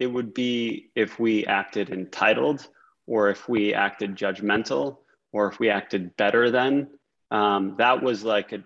it 0.00 0.08
would 0.08 0.34
be 0.34 0.90
if 0.96 1.20
we 1.20 1.46
acted 1.46 1.90
entitled 1.90 2.66
or 3.10 3.28
if 3.28 3.48
we 3.48 3.74
acted 3.74 4.14
judgmental 4.14 4.98
or 5.32 5.48
if 5.48 5.58
we 5.58 5.68
acted 5.68 6.16
better 6.16 6.48
than. 6.48 6.88
Um, 7.32 7.74
that 7.78 8.04
was 8.04 8.22
like 8.22 8.52
a, 8.52 8.62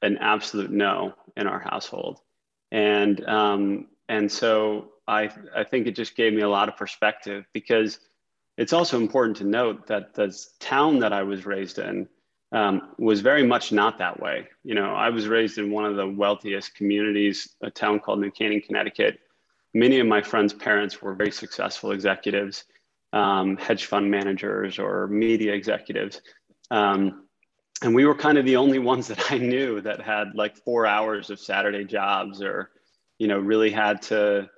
an 0.00 0.16
absolute 0.18 0.70
no 0.70 1.14
in 1.36 1.48
our 1.48 1.58
household. 1.58 2.20
And, 2.70 3.28
um, 3.28 3.88
and 4.08 4.30
so 4.30 4.92
I, 5.08 5.30
I 5.54 5.64
think 5.64 5.88
it 5.88 5.96
just 5.96 6.14
gave 6.14 6.32
me 6.32 6.42
a 6.42 6.48
lot 6.48 6.68
of 6.68 6.76
perspective 6.76 7.44
because 7.52 7.98
it's 8.56 8.72
also 8.72 8.96
important 8.96 9.38
to 9.38 9.44
note 9.44 9.88
that 9.88 10.14
the 10.14 10.32
town 10.60 11.00
that 11.00 11.12
I 11.12 11.24
was 11.24 11.44
raised 11.44 11.80
in 11.80 12.08
um, 12.52 12.92
was 12.96 13.22
very 13.22 13.44
much 13.44 13.72
not 13.72 13.98
that 13.98 14.20
way. 14.20 14.46
You 14.62 14.76
know, 14.76 14.94
I 14.94 15.10
was 15.10 15.26
raised 15.26 15.58
in 15.58 15.72
one 15.72 15.84
of 15.84 15.96
the 15.96 16.06
wealthiest 16.06 16.76
communities, 16.76 17.56
a 17.60 17.72
town 17.72 17.98
called 17.98 18.20
New 18.20 18.30
Canaan, 18.30 18.60
Connecticut. 18.60 19.18
Many 19.74 19.98
of 19.98 20.06
my 20.06 20.22
friends' 20.22 20.52
parents 20.52 21.02
were 21.02 21.14
very 21.14 21.32
successful 21.32 21.90
executives, 21.90 22.64
um, 23.12 23.56
hedge 23.56 23.86
fund 23.86 24.10
managers, 24.10 24.78
or 24.78 25.06
media 25.08 25.52
executives. 25.52 26.20
Um, 26.70 27.26
and 27.82 27.94
we 27.94 28.04
were 28.04 28.14
kind 28.14 28.38
of 28.38 28.44
the 28.44 28.56
only 28.56 28.78
ones 28.92 29.08
that 29.08 29.32
I 29.32 29.38
knew 29.38 29.80
that 29.80 30.00
had 30.00 30.34
like 30.34 30.56
four 30.56 30.86
hours 30.86 31.30
of 31.30 31.40
Saturday 31.40 31.84
jobs 31.84 32.42
or, 32.42 32.70
you 33.18 33.28
know, 33.28 33.38
really 33.38 33.70
had 33.70 34.02
to 34.02 34.48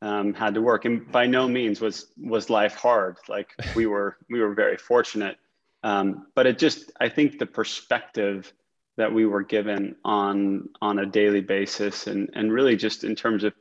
um, 0.00 0.34
had 0.34 0.54
to 0.54 0.60
work. 0.60 0.84
And 0.84 1.10
by 1.10 1.26
no 1.26 1.48
means 1.48 1.80
was 1.80 2.06
was 2.16 2.50
life 2.50 2.74
hard. 2.74 3.16
Like 3.28 3.54
we 3.76 3.86
were 3.86 4.16
we 4.28 4.40
were 4.40 4.54
very 4.54 4.76
fortunate. 4.76 5.36
Um, 5.84 6.26
but 6.34 6.46
it 6.46 6.58
just 6.58 6.92
I 7.00 7.08
think 7.08 7.38
the 7.38 7.46
perspective 7.46 8.52
that 8.96 9.12
we 9.12 9.24
were 9.24 9.42
given 9.42 9.96
on 10.04 10.68
on 10.80 10.98
a 10.98 11.06
daily 11.06 11.40
basis 11.40 12.06
and 12.06 12.30
and 12.34 12.52
really 12.52 12.76
just 12.76 13.04
in 13.04 13.14
terms 13.16 13.44
of 13.44 13.54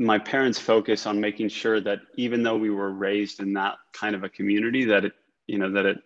my 0.00 0.18
parents 0.18 0.58
focus 0.58 1.06
on 1.06 1.20
making 1.20 1.50
sure 1.50 1.78
that 1.78 2.00
even 2.16 2.42
though 2.42 2.56
we 2.56 2.70
were 2.70 2.90
raised 2.90 3.38
in 3.38 3.52
that 3.52 3.74
kind 3.92 4.14
of 4.14 4.24
a 4.24 4.30
community 4.30 4.86
that 4.86 5.04
it 5.04 5.12
you 5.46 5.58
know 5.58 5.70
that 5.70 5.84
it 5.84 5.98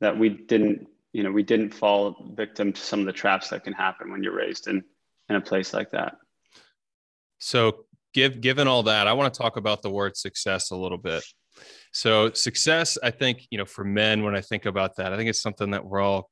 that 0.00 0.18
we 0.18 0.28
didn't 0.28 0.88
you 1.12 1.22
know 1.22 1.30
we 1.30 1.44
didn't 1.44 1.72
fall 1.72 2.32
victim 2.34 2.72
to 2.72 2.80
some 2.80 2.98
of 2.98 3.06
the 3.06 3.12
traps 3.12 3.48
that 3.48 3.62
can 3.62 3.72
happen 3.72 4.10
when 4.10 4.24
you're 4.24 4.34
raised 4.34 4.66
in 4.66 4.82
in 5.28 5.36
a 5.36 5.40
place 5.40 5.72
like 5.72 5.92
that. 5.92 6.16
So 7.38 7.86
give 8.12 8.40
given 8.40 8.66
all 8.66 8.82
that 8.82 9.06
i 9.06 9.12
want 9.12 9.32
to 9.32 9.38
talk 9.38 9.56
about 9.56 9.82
the 9.82 9.90
word 9.90 10.16
success 10.16 10.72
a 10.72 10.76
little 10.76 10.98
bit. 10.98 11.22
So 11.92 12.32
success 12.32 12.98
i 13.04 13.12
think 13.12 13.46
you 13.50 13.58
know 13.58 13.64
for 13.64 13.84
men 13.84 14.24
when 14.24 14.34
i 14.34 14.40
think 14.40 14.66
about 14.66 14.96
that 14.96 15.12
i 15.12 15.16
think 15.16 15.30
it's 15.30 15.42
something 15.42 15.70
that 15.70 15.84
we're 15.84 16.00
all 16.00 16.28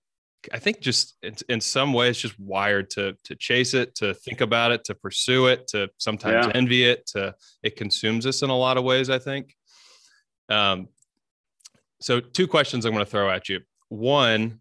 I 0.52 0.58
think 0.58 0.80
just 0.80 1.16
in, 1.22 1.34
in, 1.48 1.60
some 1.60 1.92
ways 1.92 2.18
just 2.18 2.38
wired 2.38 2.90
to 2.90 3.16
to 3.24 3.34
chase 3.34 3.74
it, 3.74 3.94
to 3.96 4.14
think 4.14 4.40
about 4.40 4.72
it, 4.72 4.84
to 4.84 4.94
pursue 4.94 5.46
it, 5.46 5.66
to 5.68 5.88
sometimes 5.98 6.46
yeah. 6.46 6.52
envy 6.54 6.84
it, 6.84 7.06
to 7.08 7.34
it 7.62 7.76
consumes 7.76 8.26
us 8.26 8.42
in 8.42 8.50
a 8.50 8.56
lot 8.56 8.76
of 8.76 8.84
ways. 8.84 9.10
I 9.10 9.18
think. 9.18 9.54
Um, 10.48 10.88
so 12.00 12.20
two 12.20 12.46
questions 12.46 12.84
I'm 12.84 12.92
going 12.92 13.04
to 13.04 13.10
throw 13.10 13.30
at 13.30 13.48
you. 13.48 13.60
One, 13.88 14.60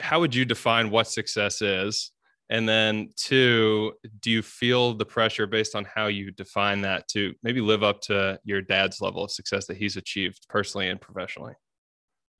how 0.00 0.20
would 0.20 0.34
you 0.34 0.44
define 0.44 0.90
what 0.90 1.08
success 1.08 1.60
is? 1.60 2.10
And 2.50 2.68
then 2.68 3.10
two, 3.16 3.94
do 4.20 4.30
you 4.30 4.42
feel 4.42 4.94
the 4.94 5.06
pressure 5.06 5.46
based 5.46 5.74
on 5.74 5.84
how 5.84 6.06
you 6.06 6.30
define 6.30 6.82
that 6.82 7.08
to 7.08 7.34
maybe 7.42 7.60
live 7.60 7.82
up 7.82 8.00
to 8.02 8.38
your 8.44 8.60
dad's 8.60 9.00
level 9.00 9.24
of 9.24 9.30
success 9.30 9.66
that 9.66 9.76
he's 9.76 9.96
achieved 9.96 10.46
personally 10.48 10.88
and 10.88 11.00
professionally? 11.00 11.54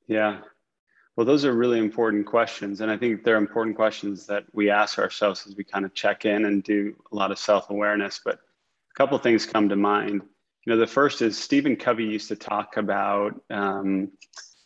Yeah, 0.07 0.41
well, 1.17 1.25
those 1.25 1.45
are 1.45 1.53
really 1.53 1.79
important 1.79 2.27
questions. 2.27 2.81
And 2.81 2.91
I 2.91 2.97
think 2.97 3.23
they're 3.23 3.37
important 3.37 3.77
questions 3.77 4.27
that 4.27 4.45
we 4.53 4.71
ask 4.71 4.99
ourselves 4.99 5.47
as 5.47 5.55
we 5.57 5.65
kind 5.65 5.85
of 5.85 5.95
check 5.95 6.25
in 6.25 6.45
and 6.45 6.63
do 6.63 6.97
a 7.13 7.15
lot 7.15 7.31
of 7.31 7.39
self 7.39 7.71
awareness. 7.71 8.21
But 8.25 8.35
a 8.35 8.95
couple 8.97 9.17
things 9.19 9.47
come 9.47 9.69
to 9.69 9.77
mind. 9.77 10.23
You 10.67 10.73
know, 10.73 10.79
the 10.79 10.87
first 10.87 11.23
is 11.23 11.39
Stephen 11.39 11.77
Covey 11.77 12.05
used 12.05 12.29
to 12.29 12.37
talk 12.37 12.77
about 12.77 13.41
um, 13.51 14.11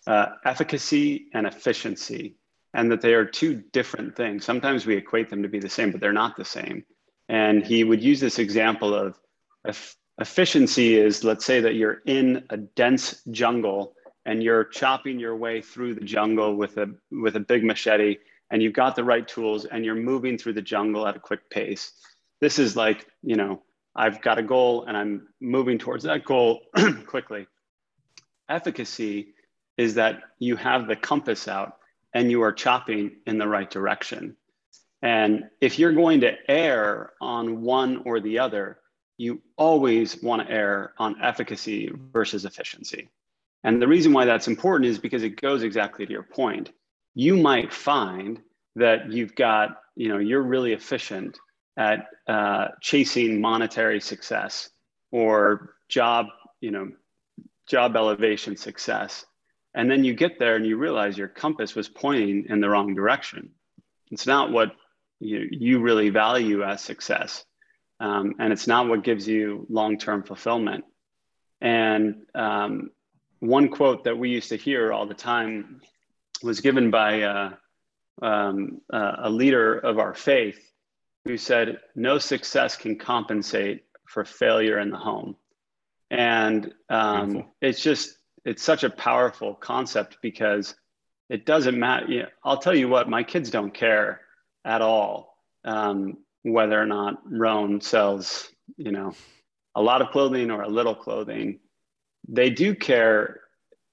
uh, 0.06 0.26
efficacy 0.44 1.26
and 1.34 1.46
efficiency, 1.46 2.36
and 2.72 2.90
that 2.92 3.02
they 3.02 3.14
are 3.14 3.24
two 3.24 3.62
different 3.72 4.16
things. 4.16 4.44
Sometimes 4.44 4.86
we 4.86 4.96
equate 4.96 5.28
them 5.28 5.42
to 5.42 5.48
be 5.48 5.58
the 5.58 5.68
same, 5.68 5.90
but 5.90 6.00
they're 6.00 6.12
not 6.12 6.36
the 6.36 6.44
same. 6.44 6.84
And 7.28 7.64
he 7.64 7.84
would 7.84 8.02
use 8.02 8.20
this 8.20 8.38
example 8.38 8.94
of 8.94 9.18
efficiency 10.18 10.96
is 10.96 11.24
let's 11.24 11.44
say 11.44 11.60
that 11.60 11.74
you're 11.74 12.00
in 12.06 12.44
a 12.48 12.56
dense 12.56 13.22
jungle 13.30 13.94
and 14.28 14.42
you're 14.42 14.64
chopping 14.64 15.18
your 15.18 15.34
way 15.34 15.62
through 15.62 15.94
the 15.94 16.04
jungle 16.04 16.54
with 16.54 16.76
a 16.76 16.86
with 17.10 17.36
a 17.36 17.40
big 17.40 17.64
machete 17.64 18.18
and 18.50 18.62
you've 18.62 18.74
got 18.74 18.94
the 18.94 19.02
right 19.02 19.26
tools 19.26 19.64
and 19.64 19.86
you're 19.86 19.94
moving 19.94 20.36
through 20.36 20.52
the 20.52 20.60
jungle 20.60 21.06
at 21.06 21.16
a 21.16 21.18
quick 21.18 21.48
pace. 21.48 21.92
This 22.38 22.58
is 22.58 22.76
like 22.76 23.06
you 23.22 23.36
know 23.36 23.62
i've 23.96 24.20
got 24.20 24.38
a 24.38 24.42
goal 24.42 24.84
and 24.84 24.96
i'm 24.98 25.28
moving 25.40 25.78
towards 25.78 26.04
that 26.04 26.26
goal 26.26 26.60
quickly. 27.06 27.46
Efficacy 28.50 29.28
is 29.78 29.94
that 29.94 30.20
you 30.38 30.56
have 30.56 30.86
the 30.86 30.96
compass 30.96 31.48
out 31.48 31.78
and 32.12 32.30
you 32.30 32.42
are 32.42 32.52
chopping 32.52 33.12
in 33.26 33.38
the 33.38 33.48
right 33.48 33.70
direction. 33.70 34.36
And 35.00 35.44
if 35.62 35.78
you're 35.78 35.92
going 35.92 36.20
to 36.20 36.34
err 36.50 37.12
on 37.20 37.62
one 37.62 38.02
or 38.04 38.20
the 38.20 38.40
other 38.40 38.78
you 39.16 39.40
always 39.56 40.22
want 40.22 40.46
to 40.46 40.52
err 40.52 40.92
on 40.98 41.16
efficacy 41.22 41.90
versus 42.12 42.44
efficiency 42.44 43.08
and 43.64 43.82
the 43.82 43.88
reason 43.88 44.12
why 44.12 44.24
that's 44.24 44.48
important 44.48 44.90
is 44.90 44.98
because 44.98 45.22
it 45.22 45.40
goes 45.40 45.62
exactly 45.62 46.06
to 46.06 46.12
your 46.12 46.22
point. 46.22 46.70
You 47.14 47.36
might 47.36 47.72
find 47.72 48.40
that 48.76 49.10
you've 49.12 49.34
got, 49.34 49.80
you 49.96 50.08
know, 50.08 50.18
you're 50.18 50.42
really 50.42 50.72
efficient 50.72 51.38
at 51.76 52.06
uh, 52.28 52.68
chasing 52.80 53.40
monetary 53.40 54.00
success 54.00 54.70
or 55.10 55.74
job, 55.88 56.26
you 56.60 56.70
know, 56.70 56.90
job 57.66 57.96
elevation 57.96 58.56
success. 58.56 59.24
And 59.74 59.90
then 59.90 60.04
you 60.04 60.14
get 60.14 60.38
there 60.38 60.56
and 60.56 60.66
you 60.66 60.76
realize 60.76 61.18
your 61.18 61.28
compass 61.28 61.74
was 61.74 61.88
pointing 61.88 62.46
in 62.48 62.60
the 62.60 62.68
wrong 62.68 62.94
direction. 62.94 63.50
It's 64.10 64.26
not 64.26 64.50
what 64.50 64.72
you, 65.20 65.48
you 65.50 65.80
really 65.80 66.10
value 66.10 66.62
as 66.62 66.80
success. 66.80 67.44
Um, 68.00 68.34
and 68.38 68.52
it's 68.52 68.66
not 68.66 68.88
what 68.88 69.04
gives 69.04 69.26
you 69.26 69.66
long 69.68 69.98
term 69.98 70.22
fulfillment. 70.22 70.84
And 71.60 72.22
um, 72.34 72.90
one 73.40 73.68
quote 73.68 74.04
that 74.04 74.18
we 74.18 74.30
used 74.30 74.48
to 74.50 74.56
hear 74.56 74.92
all 74.92 75.06
the 75.06 75.14
time 75.14 75.80
was 76.42 76.60
given 76.60 76.90
by 76.90 77.22
uh, 77.22 77.50
um, 78.22 78.80
uh, 78.92 79.16
a 79.18 79.30
leader 79.30 79.78
of 79.78 79.98
our 79.98 80.14
faith 80.14 80.58
who 81.24 81.36
said, 81.36 81.78
No 81.94 82.18
success 82.18 82.76
can 82.76 82.96
compensate 82.96 83.84
for 84.06 84.24
failure 84.24 84.78
in 84.78 84.90
the 84.90 84.96
home. 84.96 85.36
And 86.10 86.72
um, 86.88 87.44
it's 87.60 87.82
just, 87.82 88.16
it's 88.44 88.62
such 88.62 88.82
a 88.82 88.90
powerful 88.90 89.54
concept 89.54 90.18
because 90.22 90.74
it 91.28 91.44
doesn't 91.44 91.78
matter. 91.78 92.06
You 92.10 92.22
know, 92.22 92.28
I'll 92.42 92.58
tell 92.58 92.74
you 92.74 92.88
what, 92.88 93.08
my 93.08 93.22
kids 93.22 93.50
don't 93.50 93.74
care 93.74 94.22
at 94.64 94.80
all 94.80 95.36
um, 95.64 96.18
whether 96.42 96.80
or 96.80 96.86
not 96.86 97.20
Rhone 97.24 97.80
sells, 97.80 98.48
you 98.76 98.90
know, 98.90 99.14
a 99.74 99.82
lot 99.82 100.00
of 100.00 100.10
clothing 100.10 100.50
or 100.50 100.62
a 100.62 100.68
little 100.68 100.94
clothing 100.94 101.60
they 102.28 102.50
do 102.50 102.74
care 102.74 103.40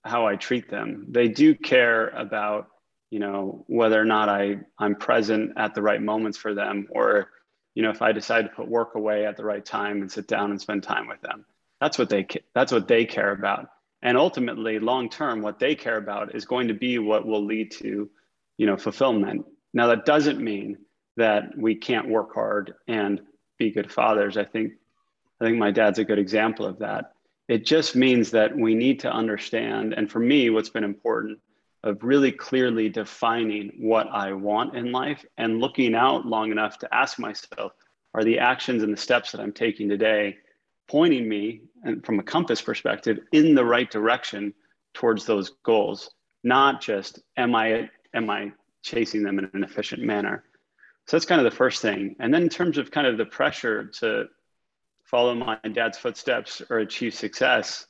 how 0.03 0.27
I 0.27 0.35
treat 0.35 0.69
them. 0.69 1.07
They 1.09 1.29
do 1.29 1.55
care 1.55 2.09
about, 2.09 2.67
you 3.09 3.19
know, 3.19 3.63
whether 3.67 3.99
or 3.99 4.05
not 4.05 4.29
I, 4.29 4.59
I'm 4.77 4.95
present 4.95 5.53
at 5.57 5.73
the 5.73 5.81
right 5.81 6.01
moments 6.01 6.37
for 6.37 6.53
them 6.53 6.87
or, 6.91 7.29
you 7.73 7.81
know, 7.81 7.89
if 7.89 8.01
I 8.01 8.11
decide 8.11 8.43
to 8.43 8.49
put 8.49 8.67
work 8.67 8.95
away 8.95 9.25
at 9.25 9.37
the 9.37 9.45
right 9.45 9.65
time 9.65 10.01
and 10.01 10.11
sit 10.11 10.27
down 10.27 10.51
and 10.51 10.61
spend 10.61 10.83
time 10.83 11.07
with 11.07 11.21
them. 11.21 11.45
That's 11.81 11.97
what 11.97 12.09
they 12.09 12.27
that's 12.53 12.71
what 12.71 12.87
they 12.87 13.05
care 13.05 13.31
about. 13.31 13.69
And 14.01 14.17
ultimately, 14.17 14.79
long 14.79 15.09
term, 15.09 15.41
what 15.41 15.59
they 15.59 15.75
care 15.75 15.97
about 15.97 16.35
is 16.35 16.45
going 16.45 16.67
to 16.67 16.73
be 16.73 16.99
what 16.99 17.25
will 17.25 17.43
lead 17.43 17.71
to, 17.71 18.09
you 18.57 18.65
know, 18.65 18.77
fulfillment. 18.77 19.45
Now 19.73 19.87
that 19.87 20.05
doesn't 20.05 20.39
mean 20.39 20.77
that 21.17 21.57
we 21.57 21.75
can't 21.75 22.07
work 22.07 22.33
hard 22.33 22.75
and 22.87 23.21
be 23.57 23.71
good 23.71 23.91
fathers. 23.91 24.37
I 24.37 24.45
think 24.45 24.73
I 25.41 25.45
think 25.45 25.57
my 25.57 25.71
dad's 25.71 25.99
a 25.99 26.05
good 26.05 26.19
example 26.19 26.65
of 26.65 26.79
that 26.79 27.14
it 27.47 27.65
just 27.65 27.95
means 27.95 28.31
that 28.31 28.55
we 28.55 28.73
need 28.73 28.99
to 29.01 29.11
understand, 29.11 29.93
and 29.93 30.11
for 30.11 30.19
me, 30.19 30.49
what's 30.49 30.69
been 30.69 30.83
important 30.83 31.39
of 31.83 32.03
really 32.03 32.31
clearly 32.31 32.89
defining 32.89 33.71
what 33.77 34.07
I 34.07 34.33
want 34.33 34.75
in 34.75 34.91
life 34.91 35.23
and 35.37 35.59
looking 35.59 35.93
out 35.93 36.25
long 36.25 36.51
enough 36.51 36.79
to 36.79 36.93
ask 36.93 37.19
myself, 37.19 37.73
are 38.15 38.23
the 38.23 38.39
actions 38.39 38.81
and 38.81 38.91
the 38.91 38.97
steps 38.97 39.31
that 39.31 39.41
I'm 39.41 39.51
taking 39.51 39.87
today 39.87 40.37
pointing 40.87 41.29
me, 41.29 41.61
and 41.83 42.03
from 42.03 42.19
a 42.19 42.23
compass 42.23 42.61
perspective, 42.61 43.19
in 43.31 43.53
the 43.53 43.65
right 43.65 43.89
direction 43.89 44.53
towards 44.93 45.25
those 45.25 45.51
goals? 45.63 46.09
Not 46.43 46.81
just 46.81 47.19
am 47.37 47.55
I 47.55 47.89
am 48.13 48.29
I 48.29 48.51
chasing 48.83 49.23
them 49.23 49.39
in 49.39 49.49
an 49.53 49.63
efficient 49.63 50.01
manner. 50.01 50.43
So 51.07 51.17
that's 51.17 51.25
kind 51.25 51.41
of 51.41 51.51
the 51.51 51.57
first 51.57 51.81
thing. 51.81 52.15
And 52.19 52.33
then 52.33 52.43
in 52.43 52.49
terms 52.49 52.77
of 52.77 52.91
kind 52.91 53.05
of 53.05 53.17
the 53.17 53.25
pressure 53.25 53.85
to 53.99 54.25
follow 55.05 55.33
my 55.35 55.57
dad's 55.71 55.97
footsteps 55.97 56.61
or 56.69 56.79
achieve 56.79 57.13
success. 57.13 57.87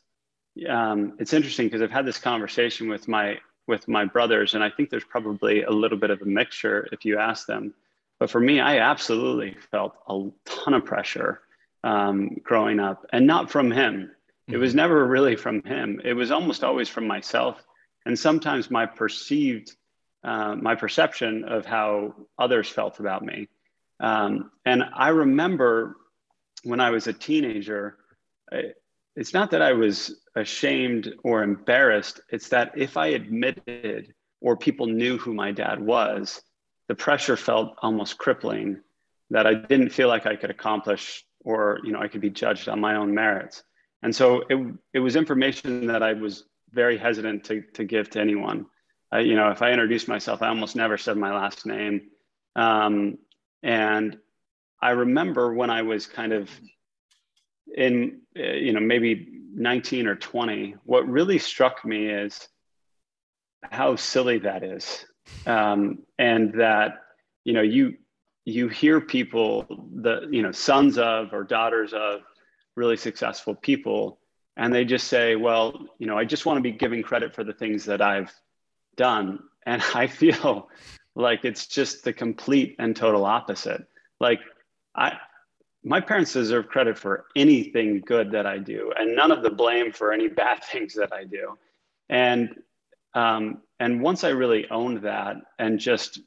Um, 0.69 1.13
it's 1.19 1.33
interesting 1.33 1.67
because 1.67 1.81
i've 1.81 1.91
had 1.91 2.05
this 2.05 2.19
conversation 2.19 2.87
with 2.87 3.07
my 3.07 3.37
with 3.67 3.87
my 3.87 4.05
brothers 4.05 4.53
and 4.53 4.63
i 4.63 4.69
think 4.69 4.89
there's 4.89 5.03
probably 5.03 5.63
a 5.63 5.69
little 5.71 5.97
bit 5.97 6.11
of 6.11 6.21
a 6.21 6.25
mixture 6.25 6.87
if 6.91 7.03
you 7.03 7.17
ask 7.17 7.45
them. 7.47 7.73
But 8.19 8.29
for 8.29 8.39
me 8.39 8.59
i 8.59 8.77
absolutely 8.79 9.57
felt 9.71 9.95
a 10.07 10.29
ton 10.45 10.73
of 10.73 10.85
pressure 10.85 11.41
um, 11.83 12.37
growing 12.43 12.79
up 12.79 13.05
and 13.11 13.27
not 13.27 13.51
from 13.51 13.69
him. 13.69 14.11
It 14.47 14.57
was 14.57 14.71
mm-hmm. 14.71 14.77
never 14.77 15.05
really 15.05 15.35
from 15.35 15.61
him. 15.63 16.01
It 16.03 16.13
was 16.13 16.31
almost 16.31 16.63
always 16.63 16.89
from 16.89 17.07
myself. 17.07 17.63
And 18.05 18.17
sometimes 18.17 18.71
my 18.71 18.85
perceived 18.85 19.75
uh, 20.23 20.55
my 20.55 20.73
perception 20.73 21.43
of 21.43 21.65
how 21.65 22.15
others 22.39 22.67
felt 22.67 22.99
about 22.99 23.23
me. 23.23 23.47
Um, 23.99 24.51
and 24.65 24.83
i 24.93 25.09
remember 25.09 25.97
when 26.65 26.79
I 26.79 26.89
was 26.89 27.07
a 27.07 27.13
teenager, 27.13 27.97
it's 29.15 29.33
not 29.33 29.51
that 29.51 29.61
I 29.61 29.73
was 29.73 30.15
ashamed 30.35 31.13
or 31.23 31.43
embarrassed. 31.43 32.19
It's 32.29 32.49
that 32.49 32.73
if 32.75 32.97
I 32.97 33.07
admitted 33.07 34.13
or 34.41 34.57
people 34.57 34.87
knew 34.87 35.17
who 35.17 35.33
my 35.33 35.51
dad 35.51 35.79
was, 35.79 36.41
the 36.87 36.95
pressure 36.95 37.37
felt 37.37 37.75
almost 37.81 38.17
crippling 38.17 38.81
that 39.29 39.47
I 39.47 39.53
didn't 39.53 39.89
feel 39.89 40.07
like 40.07 40.25
I 40.25 40.35
could 40.35 40.49
accomplish 40.49 41.23
or 41.43 41.79
you 41.83 41.91
know 41.91 41.99
I 41.99 42.07
could 42.07 42.21
be 42.21 42.29
judged 42.29 42.67
on 42.67 42.81
my 42.81 42.95
own 42.95 43.13
merits. 43.13 43.63
And 44.01 44.15
so 44.15 44.43
it, 44.49 44.57
it 44.93 44.99
was 44.99 45.15
information 45.15 45.87
that 45.87 46.03
I 46.03 46.13
was 46.13 46.43
very 46.71 46.97
hesitant 46.97 47.43
to, 47.45 47.63
to 47.73 47.83
give 47.83 48.09
to 48.11 48.21
anyone. 48.21 48.67
I, 49.11 49.19
you 49.19 49.35
know, 49.35 49.49
if 49.49 49.61
I 49.61 49.71
introduced 49.71 50.07
myself, 50.07 50.41
I 50.41 50.49
almost 50.49 50.75
never 50.75 50.97
said 50.97 51.17
my 51.17 51.33
last 51.33 51.65
name. 51.65 52.01
Um, 52.55 53.17
and 53.63 54.17
I 54.81 54.91
remember 54.91 55.53
when 55.53 55.69
I 55.69 55.81
was 55.81 56.05
kind 56.05 56.33
of 56.33 56.49
in, 57.75 58.21
you 58.35 58.73
know, 58.73 58.79
maybe 58.79 59.27
19 59.53 60.07
or 60.07 60.15
20, 60.15 60.75
what 60.83 61.07
really 61.07 61.37
struck 61.39 61.83
me 61.85 62.07
is 62.07 62.47
how 63.63 63.95
silly 63.95 64.39
that 64.39 64.63
is. 64.63 65.05
Um, 65.47 65.99
and 66.19 66.53
that, 66.59 67.01
you 67.43 67.53
know, 67.53 67.61
you, 67.61 67.95
you 68.43 68.67
hear 68.67 69.01
people, 69.01 69.65
the, 69.95 70.27
you 70.29 70.41
know, 70.41 70.51
sons 70.51 70.97
of 70.97 71.33
or 71.33 71.43
daughters 71.43 71.93
of 71.93 72.21
really 72.75 72.97
successful 72.97 73.55
people, 73.55 74.19
and 74.57 74.73
they 74.73 74.85
just 74.85 75.07
say, 75.07 75.35
well, 75.35 75.87
you 75.97 76.07
know, 76.07 76.17
I 76.17 76.25
just 76.25 76.45
want 76.45 76.57
to 76.57 76.61
be 76.61 76.71
giving 76.71 77.01
credit 77.03 77.33
for 77.33 77.43
the 77.43 77.53
things 77.53 77.85
that 77.85 78.01
I've 78.01 78.31
done. 78.95 79.39
And 79.65 79.81
I 79.95 80.07
feel 80.07 80.69
like 81.15 81.45
it's 81.45 81.67
just 81.67 82.03
the 82.03 82.13
complete 82.13 82.75
and 82.79 82.95
total 82.95 83.25
opposite. 83.25 83.85
Like 84.19 84.39
I 84.95 85.17
my 85.83 86.01
parents 86.01 86.33
deserve 86.33 86.67
credit 86.67 86.97
for 86.97 87.25
anything 87.35 88.01
good 88.05 88.31
that 88.31 88.47
I 88.47 88.57
do 88.57 88.91
and 88.97 89.15
none 89.15 89.31
of 89.31 89.43
the 89.43 89.51
blame 89.51 89.91
for 89.91 90.11
any 90.11 90.27
bad 90.43 90.63
things 90.63 90.95
that 90.95 91.13
I 91.13 91.23
do. 91.25 91.57
And 92.09 92.55
um, 93.13 93.61
and 93.79 94.01
once 94.01 94.23
I 94.23 94.29
really 94.29 94.69
owned 94.69 95.03
that 95.03 95.37
and 95.59 95.79
just 95.79 96.19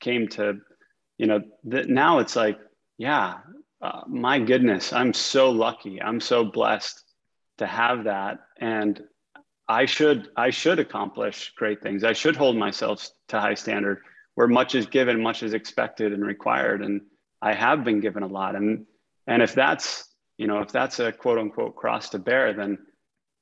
came 0.00 0.28
to, 0.28 0.60
you 1.18 1.26
know, 1.26 1.42
that 1.64 1.88
now 1.88 2.18
it's 2.18 2.36
like, 2.36 2.58
yeah, 2.98 3.38
uh, 3.80 4.02
my 4.06 4.38
goodness, 4.38 4.92
I'm 4.92 5.12
so 5.12 5.50
lucky. 5.50 6.00
I'm 6.00 6.20
so 6.20 6.44
blessed 6.44 7.04
to 7.58 7.66
have 7.66 8.04
that. 8.04 8.38
And 8.58 9.02
I 9.68 9.86
should 9.86 10.28
I 10.36 10.50
should 10.50 10.78
accomplish 10.78 11.52
great 11.56 11.82
things. 11.82 12.04
I 12.04 12.12
should 12.12 12.36
hold 12.36 12.56
myself 12.56 13.08
to 13.28 13.40
high 13.40 13.54
standard 13.54 14.02
where 14.34 14.48
much 14.48 14.74
is 14.74 14.86
given, 14.86 15.22
much 15.22 15.42
is 15.42 15.54
expected 15.54 16.12
and 16.12 16.24
required. 16.24 16.82
And 16.82 17.02
I 17.44 17.52
have 17.52 17.84
been 17.84 18.00
given 18.00 18.22
a 18.22 18.26
lot. 18.26 18.56
And 18.56 18.86
and 19.26 19.42
if 19.42 19.54
that's 19.54 20.08
you 20.38 20.46
know 20.46 20.60
if 20.60 20.72
that's 20.72 20.98
a 20.98 21.12
quote 21.12 21.38
unquote 21.38 21.76
cross 21.76 22.08
to 22.10 22.18
bear, 22.18 22.54
then 22.54 22.78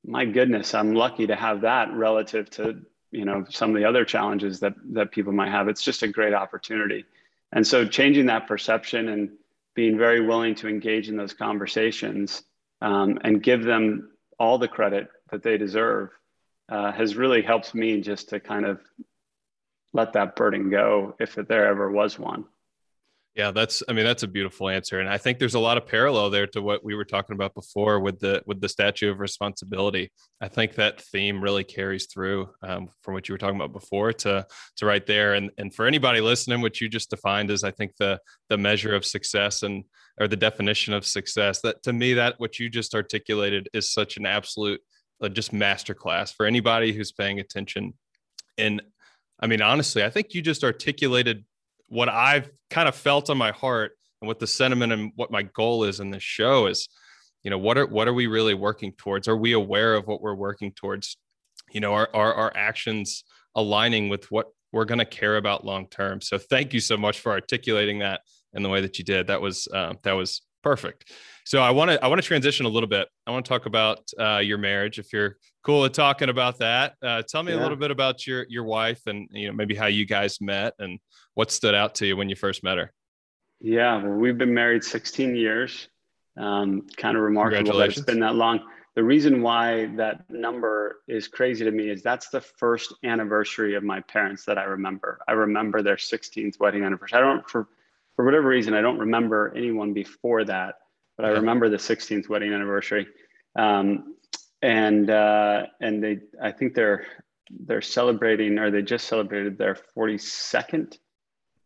my 0.05 0.25
goodness, 0.25 0.75
I'm 0.75 0.95
lucky 0.95 1.29
to 1.29 1.37
have 1.37 1.61
that 1.61 1.93
relative 1.93 2.51
to 2.51 2.83
you 3.13 3.25
know 3.25 3.45
some 3.49 3.71
of 3.71 3.77
the 3.77 3.89
other 3.89 4.05
challenges 4.05 4.61
that 4.61 4.75
that 4.95 5.13
people 5.13 5.33
might 5.33 5.53
have. 5.53 5.69
It's 5.69 5.85
just 5.85 6.03
a 6.03 6.09
great 6.09 6.35
opportunity. 6.35 7.05
And 7.53 7.65
so 7.65 7.87
changing 7.87 8.27
that 8.27 8.49
perception 8.49 9.09
and 9.09 9.31
being 9.75 9.97
very 9.97 10.27
willing 10.27 10.57
to 10.57 10.69
engage 10.69 11.09
in 11.09 11.17
those 11.17 11.33
conversations 11.33 12.43
um, 12.81 13.19
and 13.23 13.43
give 13.43 13.63
them 13.63 14.11
all 14.39 14.59
the 14.59 14.69
credit 14.69 15.09
that 15.31 15.43
they 15.43 15.59
deserve 15.59 16.11
uh, 16.69 16.91
has 16.91 17.15
really 17.15 17.43
helped 17.43 17.75
me 17.75 18.01
just 18.01 18.31
to 18.31 18.41
kind 18.41 18.65
of 18.65 18.81
let 19.93 20.15
that 20.15 20.35
burden 20.35 20.71
go 20.71 21.15
if 21.21 21.35
there 21.35 21.67
ever 21.69 21.91
was 21.91 22.19
one. 22.19 22.47
Yeah, 23.35 23.51
that's 23.51 23.83
I 23.89 23.95
mean 23.95 24.05
that's 24.05 24.25
a 24.25 24.29
beautiful 24.29 24.69
answer 24.69 25.01
and 25.01 25.09
I 25.09 25.17
think 25.17 25.39
there's 25.39 25.55
a 25.55 25.59
lot 25.59 25.79
of 25.79 25.87
parallel 25.87 26.29
there 26.29 26.47
to 26.49 26.61
what 26.61 26.85
we 26.85 26.95
were 26.95 27.05
talking 27.07 27.33
about 27.35 27.55
before 27.55 27.99
with 27.99 28.21
the 28.21 28.43
with 28.47 28.61
the 28.61 28.69
statue 28.69 29.11
of 29.11 29.21
responsibility. 29.21 30.13
I 30.43 30.49
think 30.49 30.75
that 30.75 31.01
theme 31.01 31.43
really 31.43 31.65
carries 31.65 32.07
through 32.13 32.51
um, 32.63 32.89
from 33.01 33.15
what 33.15 33.29
you 33.29 33.33
were 33.33 33.39
talking 33.39 33.57
about 33.57 33.73
before 33.73 34.13
to 34.13 34.47
to 34.77 34.87
right 34.87 35.07
there 35.07 35.33
and 35.33 35.51
and 35.57 35.75
for 35.75 35.87
anybody 35.87 36.21
listening 36.21 36.61
what 36.61 36.79
you 36.83 36.91
just 36.91 37.09
defined 37.09 37.51
as 37.51 37.65
I 37.65 37.71
think 37.71 37.97
the 37.97 38.21
the 38.51 38.59
measure 38.59 38.95
of 38.95 39.07
success 39.07 39.63
and 39.63 39.85
or 40.21 40.29
the 40.29 40.37
definition 40.37 40.93
of 40.93 41.07
success 41.07 41.63
that 41.63 41.83
to 41.85 41.93
me 41.95 42.13
that 42.15 42.35
what 42.37 42.59
you 42.59 42.69
just 42.69 42.95
articulated 42.95 43.67
is 43.73 43.91
such 43.91 44.19
an 44.19 44.27
absolute 44.27 44.83
uh, 45.23 45.31
just 45.31 45.53
masterclass 45.55 46.35
for 46.35 46.45
anybody 46.45 46.93
who's 46.93 47.13
paying 47.13 47.41
attention 47.41 47.95
and 48.59 48.83
I 49.41 49.47
mean 49.47 49.63
honestly 49.63 50.05
I 50.05 50.11
think 50.11 50.35
you 50.35 50.43
just 50.43 50.65
articulated 50.65 51.47
what 51.93 52.09
I've 52.09 52.51
kind 52.71 52.89
of 52.89 52.95
felt 52.95 53.29
on 53.29 53.37
my 53.37 53.51
heart 53.51 53.93
and 54.23 54.27
what 54.27 54.39
the 54.39 54.47
sentiment 54.47 54.95
and 54.95 55.13
what 55.15 55.31
my 55.31 55.43
goal 55.43 55.85
is 55.85 56.01
in 56.01 56.11
this 56.11 56.23
show 56.23 56.67
is, 56.67 56.89
you 57.43 57.51
know, 57.51 57.59
what 57.59 57.77
are 57.77 57.87
what 57.87 58.09
are 58.09 58.15
we 58.15 58.29
really 58.29 58.55
working 58.55 58.93
towards? 58.93 59.29
Are 59.29 59.37
we 59.37 59.53
aware 59.53 59.95
of 59.95 60.07
what 60.07 60.23
we're 60.23 60.35
working 60.35 60.73
towards? 60.73 61.19
You 61.71 61.81
know, 61.81 61.93
are 61.93 62.09
are 62.15 62.33
our 62.33 62.53
actions 62.57 63.25
aligning 63.55 64.09
with 64.09 64.31
what 64.31 64.47
we're 64.73 64.87
going 64.87 65.01
to 65.01 65.05
care 65.05 65.37
about 65.37 65.67
long 65.67 65.87
term? 65.87 66.23
So 66.23 66.39
thank 66.39 66.73
you 66.73 66.81
so 66.81 66.97
much 66.97 67.21
for 67.21 67.31
articulating 67.31 67.99
that 67.99 68.23
in 68.55 68.63
the 68.63 68.71
way 68.71 68.81
that 68.81 68.99
you 68.99 69.05
did. 69.05 69.27
That 69.27 69.43
was 69.43 69.69
uh, 69.69 69.93
that 70.03 70.13
was 70.13 70.41
perfect. 70.63 71.13
So 71.45 71.61
I 71.61 71.71
want 71.71 71.91
to 71.91 72.05
I 72.05 72.09
want 72.09 72.21
to 72.21 72.27
transition 72.27 72.67
a 72.67 72.69
little 72.69 72.89
bit. 72.89 73.09
I 73.27 73.31
want 73.31 73.45
to 73.45 73.49
talk 73.49 73.67
about 73.67 74.01
uh, 74.19 74.39
your 74.39 74.59
marriage. 74.59 74.99
If 74.99 75.13
you're 75.13 75.37
cool 75.65 75.85
at 75.85 75.95
talking 75.95 76.29
about 76.29 76.59
that, 76.59 76.95
uh, 77.03 77.23
tell 77.29 77.43
me 77.43 77.53
yeah. 77.53 77.59
a 77.59 77.63
little 77.63 77.77
bit 77.77 77.91
about 77.91 78.27
your 78.27 78.47
your 78.49 78.65
wife 78.65 79.01
and 79.07 79.29
you 79.33 79.49
know 79.49 79.55
maybe 79.55 79.75
how 79.75 79.87
you 79.87 80.07
guys 80.07 80.41
met 80.41 80.75
and 80.79 80.99
what 81.35 81.51
stood 81.51 81.75
out 81.75 81.95
to 81.97 82.07
you 82.07 82.17
when 82.17 82.29
you 82.29 82.37
first 82.37 82.63
met 82.63 82.79
her. 82.79 82.93
Yeah, 83.61 84.03
well, 84.03 84.15
we've 84.15 84.39
been 84.39 84.55
married 84.55 84.83
16 84.83 85.37
years. 85.37 85.89
Um, 86.37 86.87
kind 86.97 87.17
of 87.17 87.23
remarkable 87.23 87.77
that 87.79 87.91
it's 87.91 88.01
been 88.01 88.21
that 88.21 88.35
long. 88.35 88.61
The 88.95 89.05
reason 89.05 89.43
why 89.43 89.87
that 89.97 90.29
number 90.31 91.01
is 91.09 91.29
crazy 91.29 91.65
to 91.65 91.71
me 91.71 91.91
is 91.91 92.03
that's 92.03 92.29
the 92.29 92.41
first 92.41 92.95
anniversary 93.05 93.75
of 93.75 93.83
my 93.83 94.01
parents 94.01 94.45
that 94.47 94.59
I 94.59 94.65
remember. 94.65 95.21
I 95.29 95.33
remember 95.33 95.83
their 95.83 95.97
16th 95.97 96.59
wedding 96.61 96.85
anniversary. 96.85 97.19
I 97.19 97.23
don't 97.23 97.49
for 97.49 97.69
for 98.17 98.25
whatever 98.25 98.49
reason 98.49 98.75
I 98.75 98.83
don't 98.83 98.99
remember 98.99 99.53
anyone 99.57 99.93
before 99.93 100.45
that 100.45 100.75
but 101.17 101.27
I 101.27 101.31
remember 101.31 101.69
the 101.69 101.77
16th 101.77 102.29
wedding 102.29 102.53
anniversary. 102.53 103.07
Um, 103.57 104.17
and 104.63 105.11
uh, 105.11 105.67
and 105.81 106.03
they, 106.03 106.21
I 106.41 106.53
think 106.53 106.75
they're 106.75 107.05
they're 107.51 107.83
celebrating, 107.83 108.59
or 108.59 108.71
they 108.71 108.83
just 108.83 109.07
celebrated 109.09 109.59
their 109.59 109.77
42nd. 109.97 110.97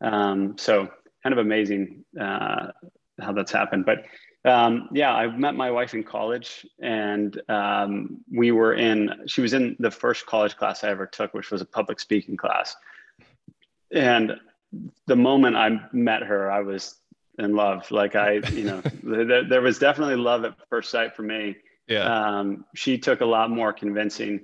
Um, 0.01 0.57
so 0.59 0.89
kind 1.23 1.33
of 1.33 1.39
amazing 1.39 2.05
uh, 2.21 2.69
how 3.21 3.33
that's 3.33 3.53
happened. 3.53 3.85
But 3.85 4.05
um, 4.51 4.89
yeah, 4.93 5.13
I 5.13 5.27
met 5.27 5.55
my 5.55 5.71
wife 5.71 5.95
in 5.95 6.05
college, 6.05 6.67
and 6.81 7.41
um, 7.49 8.25
we 8.33 8.51
were 8.51 8.75
in. 8.75 9.11
She 9.27 9.43
was 9.43 9.53
in 9.53 9.77
the 9.79 9.91
first 9.91 10.27
college 10.27 10.57
class 10.57 10.83
I 10.83 10.89
ever 10.89 11.07
took, 11.07 11.35
which 11.35 11.51
was 11.51 11.61
a 11.61 11.67
public 11.67 12.01
speaking 12.01 12.37
class. 12.37 12.75
And 13.93 14.33
the 15.07 15.17
moment 15.17 15.57
I 15.57 15.81
met 15.93 16.23
her, 16.23 16.51
I 16.51 16.61
was 16.61 16.97
in 17.39 17.55
love. 17.55 17.91
Like 17.91 18.17
I, 18.17 18.35
you 18.53 18.65
know, 18.65 18.83
there, 19.03 19.45
there, 19.45 19.61
was 19.61 19.79
definitely 19.79 20.17
love 20.17 20.45
at 20.45 20.55
first 20.69 20.91
sight 20.91 21.15
for 21.15 21.23
me. 21.23 21.57
Yeah. 21.89 22.39
Um, 22.39 22.65
she 22.75 22.99
took 22.99 23.21
a 23.21 23.27
lot 23.27 23.51
more 23.51 23.73
convincing. 23.73 24.41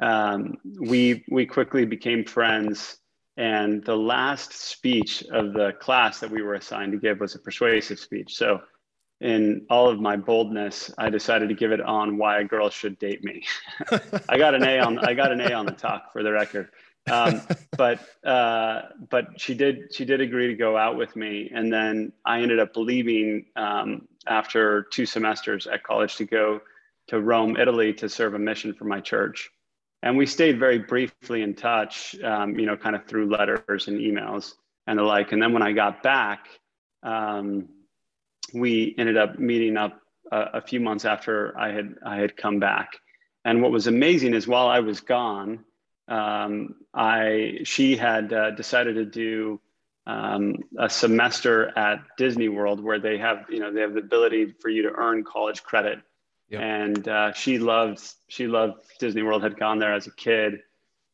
Um, 0.00 0.56
we 0.80 1.24
we 1.30 1.46
quickly 1.46 1.84
became 1.84 2.24
friends, 2.24 2.98
and 3.36 3.84
the 3.84 3.96
last 3.96 4.52
speech 4.52 5.22
of 5.24 5.52
the 5.52 5.72
class 5.80 6.20
that 6.20 6.30
we 6.30 6.42
were 6.42 6.54
assigned 6.54 6.92
to 6.92 6.98
give 6.98 7.20
was 7.20 7.34
a 7.34 7.38
persuasive 7.38 7.98
speech. 7.98 8.36
So, 8.36 8.60
in 9.20 9.66
all 9.70 9.88
of 9.88 10.00
my 10.00 10.16
boldness, 10.16 10.92
I 10.98 11.10
decided 11.10 11.48
to 11.48 11.54
give 11.54 11.72
it 11.72 11.80
on 11.80 12.18
why 12.18 12.40
a 12.40 12.44
girl 12.44 12.70
should 12.70 12.98
date 12.98 13.24
me. 13.24 13.44
I 14.28 14.36
got 14.36 14.54
an 14.54 14.64
A 14.64 14.78
on 14.80 14.98
I 14.98 15.14
got 15.14 15.32
an 15.32 15.40
A 15.40 15.52
on 15.52 15.66
the 15.66 15.72
talk 15.72 16.12
for 16.12 16.22
the 16.22 16.32
record 16.32 16.70
um, 17.10 17.42
but 17.76 18.00
uh, 18.24 18.82
but 19.10 19.40
she 19.40 19.54
did 19.54 19.94
she 19.94 20.04
did 20.04 20.20
agree 20.20 20.48
to 20.48 20.54
go 20.54 20.76
out 20.76 20.96
with 20.96 21.16
me, 21.16 21.50
and 21.54 21.72
then 21.72 22.12
I 22.24 22.40
ended 22.40 22.58
up 22.58 22.76
leaving 22.76 23.46
um, 23.56 24.08
after 24.26 24.82
two 24.92 25.06
semesters 25.06 25.66
at 25.66 25.82
college 25.82 26.16
to 26.16 26.24
go 26.24 26.60
to 27.08 27.20
Rome, 27.20 27.56
Italy, 27.56 27.92
to 27.94 28.08
serve 28.08 28.34
a 28.34 28.38
mission 28.38 28.72
for 28.74 28.84
my 28.84 29.00
church. 29.00 29.50
And 30.02 30.16
we 30.16 30.26
stayed 30.26 30.58
very 30.58 30.78
briefly 30.78 31.42
in 31.42 31.54
touch, 31.54 32.14
um, 32.22 32.58
you 32.58 32.66
know, 32.66 32.76
kind 32.76 32.94
of 32.94 33.06
through 33.06 33.30
letters 33.30 33.88
and 33.88 33.98
emails 33.98 34.54
and 34.86 34.98
the 34.98 35.02
like. 35.02 35.32
And 35.32 35.40
then 35.40 35.52
when 35.52 35.62
I 35.62 35.72
got 35.72 36.02
back, 36.02 36.46
um, 37.02 37.68
we 38.52 38.94
ended 38.98 39.16
up 39.16 39.38
meeting 39.38 39.76
up 39.76 40.00
a, 40.30 40.40
a 40.54 40.60
few 40.60 40.80
months 40.80 41.04
after 41.04 41.58
I 41.58 41.72
had 41.72 41.94
I 42.04 42.16
had 42.16 42.36
come 42.36 42.58
back. 42.58 42.90
And 43.44 43.62
what 43.62 43.70
was 43.70 43.86
amazing 43.86 44.34
is 44.34 44.46
while 44.46 44.68
I 44.68 44.80
was 44.80 45.00
gone, 45.00 45.64
um, 46.08 46.76
I 46.92 47.60
she 47.64 47.96
had 47.96 48.32
uh, 48.32 48.50
decided 48.50 48.94
to 48.96 49.04
do 49.04 49.60
um, 50.06 50.56
a 50.78 50.88
semester 50.88 51.76
at 51.78 52.00
Disney 52.18 52.48
World 52.48 52.82
where 52.82 52.98
they 52.98 53.18
have 53.18 53.46
you 53.48 53.60
know 53.60 53.72
they 53.72 53.80
have 53.80 53.94
the 53.94 54.00
ability 54.00 54.54
for 54.60 54.68
you 54.68 54.82
to 54.82 54.90
earn 54.90 55.24
college 55.24 55.62
credit. 55.62 56.00
Yep. 56.50 56.60
And 56.60 57.08
uh, 57.08 57.32
she 57.32 57.58
loved 57.58 58.02
she 58.28 58.46
loved 58.46 58.84
Disney 58.98 59.22
World. 59.22 59.42
Had 59.42 59.58
gone 59.58 59.78
there 59.78 59.94
as 59.94 60.06
a 60.06 60.12
kid, 60.12 60.60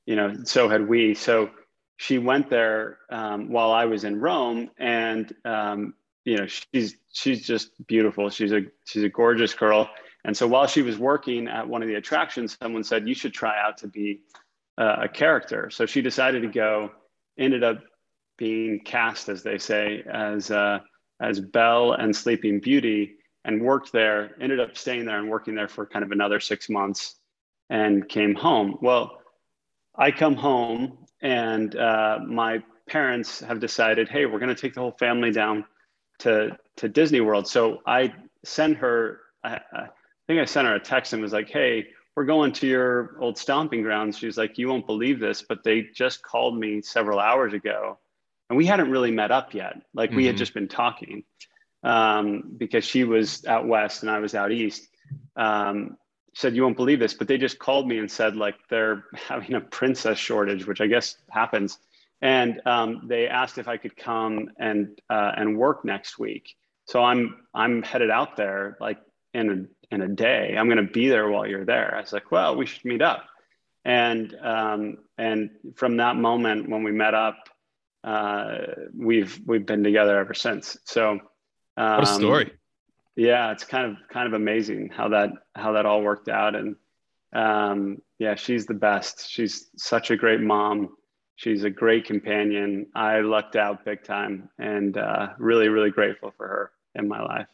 you 0.07 0.16
know. 0.16 0.35
So 0.44 0.68
had 0.68 0.88
we. 0.88 1.14
So 1.14 1.50
she 1.96 2.18
went 2.18 2.50
there 2.50 2.98
um, 3.11 3.50
while 3.50 3.70
I 3.70 3.85
was 3.85 4.05
in 4.05 4.20
Rome, 4.20 4.70
and 4.76 5.33
um, 5.44 5.94
you 6.24 6.37
know 6.37 6.46
she's 6.46 6.96
she's 7.12 7.46
just 7.46 7.70
beautiful. 7.87 8.29
She's 8.29 8.53
a 8.53 8.62
she's 8.85 9.05
a 9.05 9.09
gorgeous 9.09 9.55
girl. 9.55 9.88
And 10.24 10.37
so 10.37 10.46
while 10.46 10.66
she 10.66 10.83
was 10.83 10.98
working 10.98 11.48
at 11.48 11.66
one 11.66 11.83
of 11.83 11.88
the 11.88 11.94
attractions, 11.94 12.57
someone 12.61 12.85
said 12.85 13.09
you 13.09 13.14
should 13.14 13.33
try 13.33 13.59
out 13.59 13.79
to 13.79 13.87
be 13.88 14.20
uh, 14.81 14.97
a 15.07 15.09
character. 15.09 15.62
So 15.71 15.87
she 15.87 16.01
decided 16.03 16.40
to 16.43 16.49
go, 16.49 16.90
ended 17.38 17.62
up 17.62 17.79
being 18.37 18.81
cast, 18.85 19.29
as 19.29 19.43
they 19.43 19.59
say, 19.59 20.03
as, 20.11 20.51
uh, 20.51 20.79
as 21.21 21.38
Belle 21.40 21.93
and 21.93 22.16
Sleeping 22.16 22.61
Beauty, 22.61 23.16
and 23.45 23.62
worked 23.62 23.93
there, 23.93 24.21
ended 24.40 24.61
up 24.61 24.77
staying 24.77 25.05
there 25.07 25.19
and 25.19 25.29
working 25.29 25.55
there 25.55 25.69
for 25.69 25.87
kind 25.87 26.05
of 26.05 26.12
another 26.12 26.40
six 26.40 26.69
months 26.69 27.16
and 27.69 28.09
came 28.09 28.35
home. 28.35 28.79
Well, 28.83 29.05
I 29.97 30.11
come 30.11 30.37
home 30.37 30.81
and 31.21 31.75
uh, 31.77 32.19
my 32.27 32.62
parents 32.88 33.40
have 33.40 33.61
decided, 33.61 34.09
hey, 34.09 34.27
we're 34.27 34.38
going 34.38 34.55
to 34.55 34.62
take 34.62 34.75
the 34.75 34.81
whole 34.81 34.97
family 34.99 35.33
down 35.33 35.64
to 36.21 36.57
to 36.77 36.88
Disney 36.88 37.21
World. 37.21 37.47
So 37.47 37.81
I 37.87 38.12
send 38.45 38.77
her, 38.77 39.21
I, 39.45 39.61
I 39.73 39.88
think 40.27 40.40
I 40.40 40.45
sent 40.45 40.66
her 40.66 40.75
a 40.75 40.81
text 40.81 41.12
and 41.12 41.23
was 41.23 41.33
like, 41.33 41.51
hey, 41.51 41.88
we're 42.20 42.26
going 42.26 42.52
to 42.52 42.66
your 42.66 43.16
old 43.18 43.38
stomping 43.38 43.80
grounds. 43.80 44.18
She's 44.18 44.37
like, 44.37 44.59
you 44.59 44.68
won't 44.68 44.85
believe 44.85 45.20
this, 45.20 45.40
but 45.40 45.64
they 45.64 45.88
just 45.94 46.22
called 46.22 46.54
me 46.54 46.83
several 46.83 47.18
hours 47.18 47.54
ago, 47.54 47.98
and 48.50 48.59
we 48.59 48.66
hadn't 48.66 48.90
really 48.90 49.11
met 49.11 49.30
up 49.30 49.54
yet. 49.54 49.80
Like 49.94 50.11
mm-hmm. 50.11 50.18
we 50.18 50.26
had 50.26 50.35
mm-hmm. 50.35 50.40
just 50.40 50.52
been 50.52 50.68
talking 50.68 51.24
um, 51.83 52.42
because 52.59 52.85
she 52.85 53.04
was 53.04 53.46
out 53.46 53.66
west 53.66 54.02
and 54.02 54.11
I 54.11 54.18
was 54.18 54.35
out 54.35 54.52
east. 54.52 54.87
Um, 55.35 55.96
said 56.35 56.54
you 56.54 56.62
won't 56.62 56.76
believe 56.76 57.00
this 57.00 57.14
but 57.14 57.26
they 57.26 57.37
just 57.37 57.59
called 57.59 57.88
me 57.88 57.98
and 57.98 58.09
said 58.09 58.37
like 58.37 58.54
they're 58.68 59.02
having 59.14 59.54
a 59.54 59.61
princess 59.61 60.16
shortage 60.16 60.64
which 60.64 60.80
i 60.80 60.87
guess 60.87 61.16
happens 61.28 61.78
and 62.22 62.61
um, 62.66 63.02
they 63.09 63.26
asked 63.26 63.59
if 63.59 63.66
i 63.66 63.76
could 63.76 63.96
come 63.96 64.48
and 64.56 65.00
uh, 65.11 65.33
and 65.37 65.59
work 65.59 65.85
next 65.85 66.20
week 66.20 66.54
so 66.85 67.02
i'm 67.02 67.40
i'm 67.52 67.83
headed 67.83 68.11
out 68.11 68.37
there 68.37 68.76
like 68.80 68.98
in 69.35 69.51
a 69.51 69.95
in 69.95 70.03
a 70.03 70.09
day 70.09 70.55
i'm 70.59 70.66
going 70.66 70.85
to 70.85 70.93
be 70.93 71.09
there 71.09 71.29
while 71.29 71.47
you're 71.47 71.64
there. 71.64 71.95
I 71.95 72.01
was 72.01 72.12
like 72.12 72.31
well 72.31 72.57
we 72.57 72.66
should 72.66 72.85
meet 72.85 73.03
up. 73.03 73.27
And 73.85 74.35
um, 74.43 74.99
and 75.16 75.51
from 75.75 75.97
that 75.97 76.16
moment 76.16 76.69
when 76.69 76.83
we 76.83 76.93
met 76.93 77.14
up 77.14 77.49
uh, 78.05 78.59
we've 78.95 79.40
we've 79.47 79.66
been 79.66 79.83
together 79.83 80.19
ever 80.19 80.35
since. 80.35 80.77
So 80.85 81.21
um, 81.77 81.99
what 81.99 82.03
a 82.03 82.07
story. 82.07 82.53
yeah 83.16 83.53
it's 83.53 83.64
kind 83.64 83.90
of 83.90 83.97
kind 84.12 84.27
of 84.27 84.35
amazing 84.35 84.90
how 84.90 85.09
that 85.09 85.31
how 85.55 85.73
that 85.73 85.87
all 85.87 86.03
worked 86.03 86.29
out. 86.29 86.55
And 86.55 86.77
um, 87.33 88.03
yeah 88.19 88.35
she's 88.35 88.66
the 88.66 88.75
best. 88.75 89.31
She's 89.31 89.71
such 89.77 90.11
a 90.11 90.16
great 90.16 90.40
mom. 90.40 90.90
She's 91.37 91.64
a 91.64 91.71
great 91.71 92.05
companion. 92.05 92.87
I 92.95 93.21
lucked 93.21 93.57
out 93.57 93.87
big 93.87 94.05
time 94.05 94.51
and 94.59 94.97
uh, 94.97 95.29
really 95.38 95.69
really 95.69 95.90
grateful 95.90 96.33
for 96.37 96.47
her 96.47 96.73
in 96.95 97.09
my 97.09 97.23
life 97.23 97.47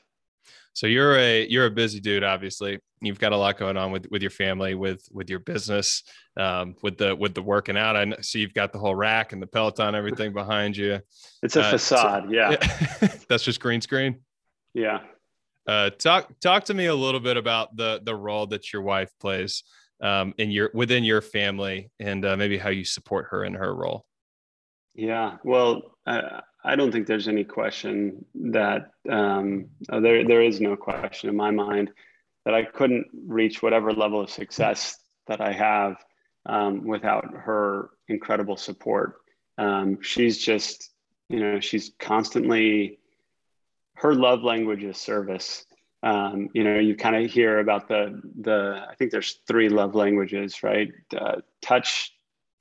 so 0.76 0.86
you're 0.86 1.16
a 1.16 1.46
you're 1.46 1.64
a 1.64 1.70
busy 1.70 2.00
dude 2.00 2.22
obviously. 2.22 2.78
You've 3.00 3.18
got 3.18 3.32
a 3.32 3.36
lot 3.36 3.56
going 3.56 3.78
on 3.78 3.92
with 3.92 4.08
with 4.10 4.20
your 4.20 4.30
family 4.30 4.74
with 4.74 5.08
with 5.10 5.30
your 5.30 5.38
business 5.38 6.02
um, 6.36 6.76
with 6.82 6.98
the 6.98 7.16
with 7.16 7.34
the 7.34 7.40
working 7.40 7.78
out. 7.78 7.96
I 7.96 8.14
see 8.20 8.40
you've 8.40 8.52
got 8.52 8.74
the 8.74 8.78
whole 8.78 8.94
rack 8.94 9.32
and 9.32 9.40
the 9.40 9.46
peloton 9.46 9.94
everything 9.94 10.34
behind 10.34 10.76
you. 10.76 11.00
It's 11.42 11.56
a 11.56 11.62
uh, 11.62 11.70
facade 11.70 12.24
so, 12.24 12.30
yeah, 12.30 12.50
yeah. 12.50 13.08
that's 13.28 13.42
just 13.42 13.58
green 13.58 13.80
screen? 13.80 14.20
Yeah. 14.74 15.00
Uh, 15.66 15.88
talk 15.88 16.38
talk 16.40 16.64
to 16.64 16.74
me 16.74 16.86
a 16.86 16.94
little 16.94 17.20
bit 17.20 17.38
about 17.38 17.74
the 17.74 18.02
the 18.04 18.14
role 18.14 18.46
that 18.48 18.70
your 18.70 18.82
wife 18.82 19.10
plays 19.18 19.64
um, 20.02 20.34
in 20.36 20.50
your 20.50 20.70
within 20.74 21.04
your 21.04 21.22
family, 21.22 21.90
and 21.98 22.22
uh, 22.22 22.36
maybe 22.36 22.58
how 22.58 22.68
you 22.68 22.84
support 22.84 23.28
her 23.30 23.44
in 23.44 23.54
her 23.54 23.74
role. 23.74 24.04
Yeah, 24.94 25.38
well, 25.42 25.96
I, 26.04 26.42
I 26.66 26.74
don't 26.74 26.90
think 26.90 27.06
there's 27.06 27.28
any 27.28 27.44
question 27.44 28.24
that 28.34 28.90
um, 29.08 29.66
uh, 29.88 30.00
there 30.00 30.26
there 30.26 30.42
is 30.42 30.60
no 30.60 30.74
question 30.76 31.30
in 31.30 31.36
my 31.36 31.52
mind 31.52 31.92
that 32.44 32.54
I 32.54 32.64
couldn't 32.64 33.06
reach 33.26 33.62
whatever 33.62 33.92
level 33.92 34.20
of 34.20 34.30
success 34.30 34.98
that 35.28 35.40
I 35.40 35.52
have 35.52 35.96
um, 36.44 36.84
without 36.84 37.24
her 37.32 37.90
incredible 38.08 38.56
support. 38.56 39.14
Um, 39.58 39.98
she's 40.02 40.38
just, 40.38 40.90
you 41.28 41.40
know, 41.40 41.60
she's 41.60 41.92
constantly 42.00 42.98
her 43.94 44.14
love 44.14 44.42
language 44.42 44.82
is 44.82 44.98
service. 44.98 45.64
Um, 46.02 46.48
you 46.52 46.64
know, 46.64 46.78
you 46.78 46.96
kind 46.96 47.16
of 47.16 47.30
hear 47.30 47.60
about 47.60 47.86
the 47.86 48.20
the. 48.40 48.84
I 48.90 48.96
think 48.96 49.12
there's 49.12 49.38
three 49.46 49.68
love 49.68 49.94
languages, 49.94 50.64
right? 50.64 50.90
Uh, 51.16 51.36
touch, 51.62 52.12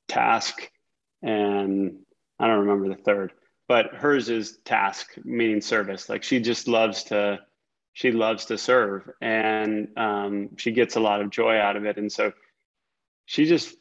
task, 0.07 0.69
and 1.23 1.97
I 2.39 2.47
don't 2.47 2.59
remember 2.59 2.89
the 2.89 3.01
third. 3.01 3.33
But 3.67 3.95
hers 3.95 4.29
is 4.29 4.57
task, 4.63 5.13
meaning 5.23 5.61
service. 5.61 6.07
Like 6.07 6.23
she 6.23 6.39
just 6.39 6.67
loves 6.67 7.05
to, 7.05 7.39
she 7.93 8.11
loves 8.11 8.45
to 8.45 8.57
serve, 8.57 9.09
and 9.21 9.87
um, 9.97 10.49
she 10.57 10.71
gets 10.71 10.95
a 10.95 10.99
lot 10.99 11.21
of 11.21 11.31
joy 11.31 11.57
out 11.57 11.75
of 11.75 11.85
it. 11.85 11.97
And 11.97 12.11
so, 12.11 12.31
she 13.25 13.45
just 13.45 13.75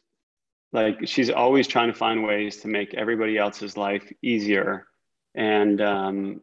like 0.75 1.07
she's 1.07 1.29
always 1.29 1.67
trying 1.67 1.91
to 1.91 1.97
find 1.97 2.23
ways 2.23 2.57
to 2.57 2.67
make 2.67 2.93
everybody 2.93 3.37
else's 3.37 3.77
life 3.77 4.11
easier 4.21 4.87
and 5.33 5.81
um, 5.81 6.41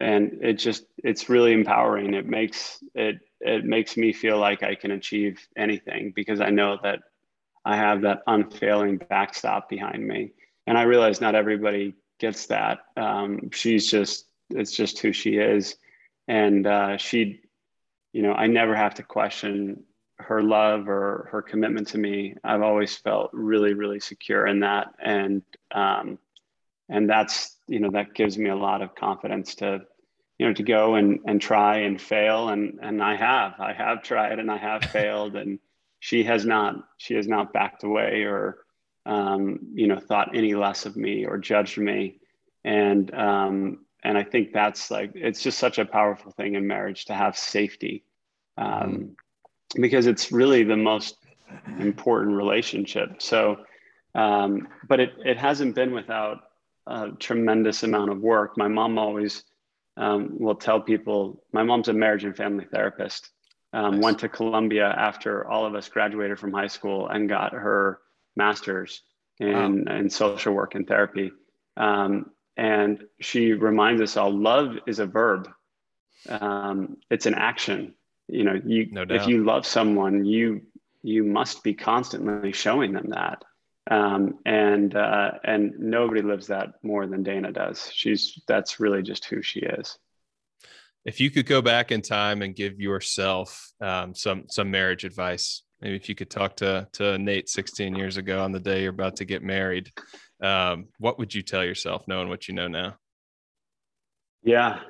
and 0.00 0.38
it 0.42 0.54
just 0.54 0.84
it's 1.02 1.28
really 1.28 1.52
empowering 1.52 2.14
it 2.14 2.26
makes 2.26 2.82
it 2.94 3.16
it 3.40 3.64
makes 3.64 3.96
me 3.96 4.12
feel 4.12 4.38
like 4.38 4.62
i 4.62 4.74
can 4.74 4.92
achieve 4.92 5.46
anything 5.56 6.12
because 6.14 6.40
i 6.40 6.50
know 6.50 6.78
that 6.82 7.00
i 7.64 7.76
have 7.76 8.02
that 8.02 8.22
unfailing 8.26 8.96
backstop 8.96 9.68
behind 9.68 10.06
me 10.06 10.32
and 10.66 10.78
i 10.78 10.82
realize 10.82 11.20
not 11.20 11.34
everybody 11.34 11.94
gets 12.18 12.46
that. 12.46 12.80
Um, 12.96 13.50
she's 13.52 13.90
just 13.90 14.26
it's 14.50 14.72
just 14.72 14.98
who 14.98 15.12
she 15.12 15.36
is. 15.36 15.76
And 16.28 16.66
uh, 16.66 16.96
she 16.96 17.40
you 18.12 18.22
know 18.22 18.32
i 18.32 18.46
never 18.46 18.76
have 18.76 18.94
to 18.94 19.02
question 19.02 19.82
her 20.18 20.42
love 20.42 20.88
or 20.88 21.28
her 21.32 21.42
commitment 21.42 21.88
to 21.88 21.98
me. 21.98 22.36
I've 22.44 22.62
always 22.62 22.96
felt 22.96 23.30
really 23.32 23.74
really 23.74 24.00
secure 24.00 24.46
in 24.46 24.60
that. 24.60 24.88
And 25.02 25.42
um, 25.72 26.18
and 26.88 27.08
that's 27.08 27.56
you 27.66 27.80
know 27.80 27.90
that 27.92 28.14
gives 28.14 28.38
me 28.38 28.50
a 28.50 28.56
lot 28.56 28.82
of 28.82 28.94
confidence 28.94 29.56
to 29.56 29.82
you 30.38 30.46
know 30.46 30.52
to 30.54 30.62
go 30.62 30.94
and 30.94 31.20
and 31.26 31.40
try 31.40 31.78
and 31.78 32.00
fail. 32.00 32.48
And 32.48 32.78
and 32.82 33.02
i 33.02 33.16
have 33.16 33.54
i 33.58 33.72
have 33.72 34.02
tried 34.02 34.38
and 34.38 34.50
i 34.50 34.56
have 34.56 34.84
failed. 34.90 35.36
And 35.36 35.58
she 35.98 36.24
has 36.24 36.44
not 36.44 36.76
she 36.98 37.14
has 37.14 37.26
not 37.26 37.52
backed 37.52 37.82
away 37.82 38.22
or 38.22 38.63
um, 39.06 39.58
you 39.74 39.86
know 39.86 39.98
thought 39.98 40.34
any 40.34 40.54
less 40.54 40.86
of 40.86 40.96
me 40.96 41.24
or 41.26 41.38
judged 41.38 41.78
me 41.78 42.18
and 42.64 43.12
um, 43.14 43.84
and 44.02 44.16
i 44.16 44.22
think 44.22 44.52
that's 44.52 44.90
like 44.90 45.12
it's 45.14 45.42
just 45.42 45.58
such 45.58 45.78
a 45.78 45.84
powerful 45.84 46.32
thing 46.32 46.54
in 46.54 46.66
marriage 46.66 47.04
to 47.06 47.14
have 47.14 47.36
safety 47.36 48.04
um, 48.56 48.66
mm-hmm. 48.66 49.82
because 49.82 50.06
it's 50.06 50.32
really 50.32 50.64
the 50.64 50.76
most 50.76 51.16
important 51.78 52.36
relationship 52.36 53.20
so 53.20 53.58
um, 54.14 54.68
but 54.88 55.00
it, 55.00 55.14
it 55.24 55.36
hasn't 55.36 55.74
been 55.74 55.92
without 55.92 56.42
a 56.86 57.10
tremendous 57.18 57.82
amount 57.82 58.10
of 58.10 58.20
work. 58.20 58.56
My 58.56 58.68
mom 58.68 58.98
always 58.98 59.44
um, 59.96 60.36
will 60.38 60.54
tell 60.54 60.80
people 60.80 61.42
my 61.52 61.62
mom's 61.62 61.88
a 61.88 61.92
marriage 61.92 62.24
and 62.24 62.36
family 62.36 62.66
therapist. 62.70 63.30
Um, 63.72 63.96
nice. 63.96 64.02
Went 64.02 64.18
to 64.20 64.28
Columbia 64.28 64.86
after 64.86 65.48
all 65.48 65.66
of 65.66 65.74
us 65.74 65.88
graduated 65.88 66.38
from 66.38 66.52
high 66.52 66.68
school 66.68 67.08
and 67.08 67.28
got 67.28 67.52
her 67.52 68.00
master's 68.36 69.02
in, 69.38 69.84
wow. 69.84 69.96
in 69.96 70.10
social 70.10 70.54
work 70.54 70.74
and 70.74 70.86
therapy. 70.86 71.32
Um, 71.76 72.30
and 72.56 73.04
she 73.20 73.52
reminds 73.52 74.00
us 74.00 74.16
all 74.16 74.32
love 74.32 74.76
is 74.86 74.98
a 74.98 75.06
verb, 75.06 75.48
um, 76.28 76.96
it's 77.10 77.26
an 77.26 77.34
action. 77.34 77.94
You 78.28 78.44
know, 78.44 78.60
you, 78.64 78.88
no 78.90 79.04
if 79.08 79.26
you 79.26 79.44
love 79.44 79.66
someone, 79.66 80.24
you 80.24 80.62
you 81.02 81.24
must 81.24 81.62
be 81.62 81.74
constantly 81.74 82.52
showing 82.52 82.92
them 82.92 83.10
that 83.10 83.44
um, 83.90 84.38
and 84.46 84.94
uh, 84.96 85.32
and 85.44 85.78
nobody 85.78 86.22
lives 86.22 86.46
that 86.46 86.74
more 86.82 87.06
than 87.06 87.22
Dana 87.22 87.52
does. 87.52 87.90
She's 87.92 88.40
that's 88.46 88.80
really 88.80 89.02
just 89.02 89.26
who 89.26 89.42
she 89.42 89.60
is. 89.60 89.98
If 91.04 91.20
you 91.20 91.30
could 91.30 91.46
go 91.46 91.60
back 91.60 91.92
in 91.92 92.00
time 92.00 92.40
and 92.40 92.56
give 92.56 92.80
yourself 92.80 93.72
um, 93.80 94.14
some 94.14 94.44
some 94.48 94.70
marriage 94.70 95.04
advice, 95.04 95.62
maybe 95.84 95.96
if 95.96 96.08
you 96.08 96.14
could 96.16 96.30
talk 96.30 96.56
to 96.56 96.88
to 96.92 97.18
Nate 97.18 97.48
16 97.48 97.94
years 97.94 98.16
ago 98.16 98.42
on 98.42 98.50
the 98.50 98.58
day 98.58 98.82
you're 98.82 98.90
about 98.90 99.16
to 99.16 99.24
get 99.24 99.42
married, 99.42 99.92
um, 100.42 100.88
what 100.98 101.18
would 101.18 101.32
you 101.32 101.42
tell 101.42 101.64
yourself, 101.64 102.08
knowing 102.08 102.28
what 102.28 102.48
you 102.48 102.54
know 102.54 102.66
now? 102.66 102.96
Yeah, 104.42 104.80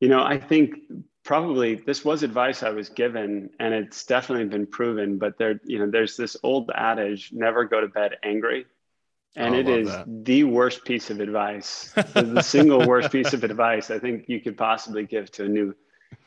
you 0.00 0.08
know, 0.08 0.22
I 0.22 0.38
think 0.38 0.76
probably 1.24 1.74
this 1.74 2.04
was 2.04 2.22
advice 2.22 2.62
I 2.62 2.70
was 2.70 2.88
given, 2.88 3.50
and 3.60 3.74
it's 3.74 4.06
definitely 4.06 4.46
been 4.46 4.66
proven. 4.66 5.18
But 5.18 5.36
there, 5.38 5.60
you 5.64 5.78
know, 5.78 5.90
there's 5.90 6.16
this 6.16 6.36
old 6.42 6.70
adage: 6.74 7.30
never 7.32 7.64
go 7.64 7.80
to 7.80 7.88
bed 7.88 8.16
angry, 8.22 8.66
and 9.36 9.54
oh, 9.54 9.58
it 9.58 9.68
is 9.68 9.88
that. 9.88 10.06
the 10.24 10.44
worst 10.44 10.84
piece 10.84 11.10
of 11.10 11.20
advice, 11.20 11.92
the 12.14 12.42
single 12.42 12.86
worst 12.86 13.12
piece 13.12 13.32
of 13.32 13.44
advice 13.44 13.90
I 13.90 13.98
think 13.98 14.24
you 14.28 14.40
could 14.40 14.56
possibly 14.56 15.04
give 15.04 15.30
to 15.32 15.44
a 15.44 15.48
new, 15.48 15.74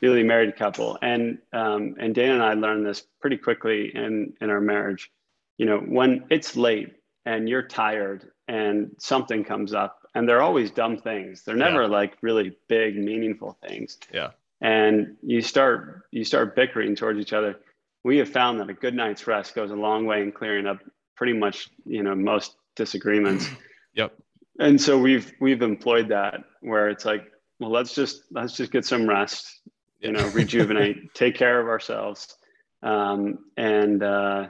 newly 0.02 0.22
married 0.22 0.56
couple. 0.56 0.98
And 1.02 1.38
um, 1.52 1.96
and 1.98 2.14
Dana 2.14 2.34
and 2.34 2.42
I 2.42 2.54
learned 2.54 2.86
this 2.86 3.04
pretty 3.20 3.36
quickly 3.36 3.90
in 3.94 4.34
in 4.40 4.50
our 4.50 4.60
marriage. 4.60 5.10
You 5.58 5.66
know, 5.66 5.78
when 5.78 6.24
it's 6.30 6.56
late 6.56 6.94
and 7.26 7.48
you're 7.48 7.62
tired 7.62 8.30
and 8.48 8.90
something 8.98 9.44
comes 9.44 9.72
up 9.72 10.00
and 10.14 10.28
they're 10.28 10.42
always 10.42 10.70
dumb 10.70 10.96
things. 10.96 11.42
They're 11.42 11.56
never 11.56 11.82
yeah. 11.82 11.88
like 11.88 12.16
really 12.22 12.56
big 12.68 12.96
meaningful 12.96 13.58
things. 13.66 13.98
Yeah. 14.12 14.30
And 14.60 15.16
you 15.22 15.40
start 15.40 16.02
you 16.10 16.24
start 16.24 16.54
bickering 16.56 16.94
towards 16.96 17.18
each 17.18 17.32
other. 17.32 17.56
We 18.04 18.18
have 18.18 18.28
found 18.28 18.60
that 18.60 18.68
a 18.68 18.74
good 18.74 18.94
night's 18.94 19.26
rest 19.26 19.54
goes 19.54 19.70
a 19.70 19.76
long 19.76 20.06
way 20.06 20.22
in 20.22 20.32
clearing 20.32 20.66
up 20.66 20.80
pretty 21.16 21.32
much 21.32 21.70
you 21.84 22.02
know 22.02 22.14
most 22.14 22.56
disagreements. 22.76 23.48
Yep. 23.96 24.12
And 24.58 24.80
so 24.80 24.98
we've 24.98 25.32
we've 25.38 25.62
employed 25.62 26.08
that 26.08 26.40
where 26.62 26.88
it's 26.88 27.04
like 27.04 27.30
well 27.60 27.70
let's 27.70 27.94
just 27.94 28.24
let's 28.32 28.56
just 28.56 28.72
get 28.72 28.84
some 28.84 29.08
rest 29.08 29.60
you 30.00 30.12
know 30.12 30.26
rejuvenate 30.28 31.14
take 31.14 31.34
care 31.34 31.60
of 31.60 31.68
ourselves 31.68 32.36
um, 32.84 33.38
and 33.56 34.02
uh, 34.02 34.46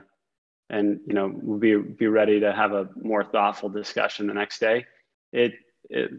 and 0.68 1.00
you 1.06 1.14
know 1.14 1.30
we'll 1.32 1.58
be 1.58 1.76
be 1.76 2.06
ready 2.08 2.40
to 2.40 2.52
have 2.52 2.72
a 2.72 2.88
more 3.00 3.24
thoughtful 3.24 3.68
discussion 3.68 4.26
the 4.26 4.34
next 4.34 4.58
day. 4.58 4.84
It, 5.32 5.54
it 5.90 6.10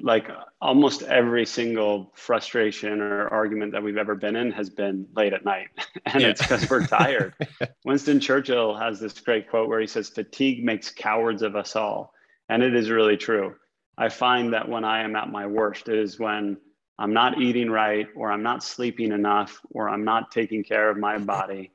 like 0.00 0.30
almost 0.60 1.02
every 1.02 1.44
single 1.44 2.12
frustration 2.14 3.00
or 3.00 3.28
argument 3.28 3.72
that 3.72 3.82
we've 3.82 3.96
ever 3.96 4.14
been 4.14 4.36
in 4.36 4.50
has 4.52 4.70
been 4.70 5.06
late 5.14 5.32
at 5.32 5.44
night. 5.44 5.68
And 6.06 6.22
yeah. 6.22 6.28
it's 6.28 6.40
because 6.40 6.70
we're 6.70 6.86
tired. 6.86 7.34
Winston 7.84 8.18
churchill 8.18 8.74
has 8.74 8.98
this 8.98 9.20
great 9.20 9.50
quote 9.50 9.68
where 9.68 9.80
he 9.80 9.86
says 9.86 10.08
fatigue 10.08 10.64
makes 10.64 10.90
cowards 10.90 11.42
of 11.42 11.54
us 11.54 11.76
all. 11.76 12.14
And 12.48 12.62
it 12.62 12.74
is 12.74 12.88
really 12.88 13.18
true. 13.18 13.56
I 13.98 14.08
find 14.08 14.54
that 14.54 14.68
when 14.68 14.84
i 14.84 15.02
am 15.02 15.16
at 15.16 15.30
my 15.30 15.46
worst 15.46 15.88
it 15.88 15.98
is 15.98 16.18
when 16.18 16.56
i'm 16.98 17.12
not 17.12 17.40
eating 17.40 17.70
right 17.70 18.08
or 18.16 18.30
i'm 18.30 18.42
not 18.42 18.62
sleeping 18.62 19.12
enough 19.12 19.60
or 19.70 19.88
i'm 19.88 20.04
not 20.04 20.30
taking 20.30 20.62
care 20.64 20.90
of 20.90 20.96
my 20.98 21.18
body. 21.36 21.70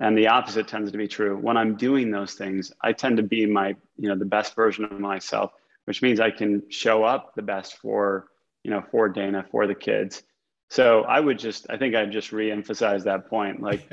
And 0.00 0.18
the 0.18 0.26
opposite 0.26 0.66
tends 0.66 0.90
to 0.90 0.98
be 0.98 1.06
true. 1.06 1.36
When 1.36 1.56
i'm 1.56 1.76
doing 1.76 2.10
those 2.10 2.34
things 2.34 2.72
i 2.82 2.92
tend 2.92 3.16
to 3.18 3.22
be 3.22 3.46
my 3.46 3.76
you 3.96 4.08
know 4.08 4.16
the 4.16 4.24
best 4.24 4.54
version 4.54 4.84
of 4.84 4.98
myself 4.98 5.52
which 5.84 6.02
means 6.02 6.18
i 6.20 6.30
can 6.30 6.62
show 6.70 7.04
up 7.04 7.34
the 7.34 7.42
best 7.42 7.76
for 7.78 8.28
you 8.64 8.70
know 8.70 8.82
for 8.90 9.08
dana 9.08 9.44
for 9.50 9.66
the 9.66 9.74
kids. 9.74 10.22
So 10.70 11.02
i 11.04 11.20
would 11.20 11.38
just 11.38 11.66
i 11.70 11.76
think 11.76 11.94
i'd 11.94 12.10
just 12.10 12.32
re-emphasize 12.32 13.04
that 13.04 13.28
point 13.28 13.60
like 13.62 13.88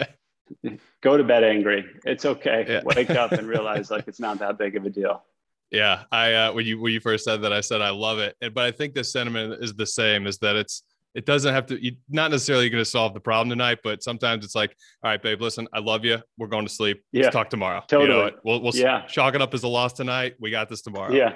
go 1.01 1.17
to 1.17 1.23
bed 1.23 1.43
angry. 1.43 1.85
It's 2.05 2.25
okay. 2.25 2.65
Yeah. 2.67 2.81
wake 2.83 3.11
up 3.11 3.31
and 3.31 3.47
realize 3.55 3.91
like 3.91 4.07
it's 4.07 4.19
not 4.19 4.39
that 4.39 4.57
big 4.57 4.75
of 4.75 4.85
a 4.85 4.89
deal 4.89 5.23
yeah 5.71 6.03
i 6.11 6.33
uh, 6.33 6.53
when 6.53 6.65
you 6.65 6.79
when 6.79 6.93
you 6.93 6.99
first 6.99 7.25
said 7.25 7.41
that 7.41 7.53
i 7.53 7.61
said 7.61 7.81
i 7.81 7.89
love 7.89 8.19
it 8.19 8.35
but 8.53 8.59
i 8.59 8.71
think 8.71 8.93
the 8.93 9.03
sentiment 9.03 9.63
is 9.63 9.73
the 9.73 9.85
same 9.85 10.27
is 10.27 10.37
that 10.37 10.55
it's 10.55 10.83
it 11.13 11.25
doesn't 11.25 11.53
have 11.53 11.65
to, 11.67 11.83
you, 11.83 11.93
not 12.09 12.31
necessarily 12.31 12.69
going 12.69 12.81
to 12.81 12.89
solve 12.89 13.13
the 13.13 13.19
problem 13.19 13.49
tonight, 13.49 13.79
but 13.83 14.01
sometimes 14.01 14.45
it's 14.45 14.55
like, 14.55 14.75
all 15.03 15.11
right, 15.11 15.21
babe, 15.21 15.41
listen, 15.41 15.67
I 15.73 15.79
love 15.79 16.05
you. 16.05 16.19
We're 16.37 16.47
going 16.47 16.65
to 16.65 16.71
sleep. 16.73 17.03
Yeah. 17.11 17.23
Let's 17.23 17.33
talk 17.33 17.49
tomorrow. 17.49 17.83
Totally. 17.87 18.09
You 18.09 18.31
know, 18.31 18.31
we'll, 18.43 18.61
we'll 18.61 18.75
yeah. 18.75 19.05
chalk 19.07 19.35
it 19.35 19.41
up 19.41 19.53
as 19.53 19.63
a 19.63 19.67
loss 19.67 19.93
tonight. 19.93 20.35
We 20.39 20.51
got 20.51 20.69
this 20.69 20.81
tomorrow. 20.81 21.11
Yeah. 21.11 21.35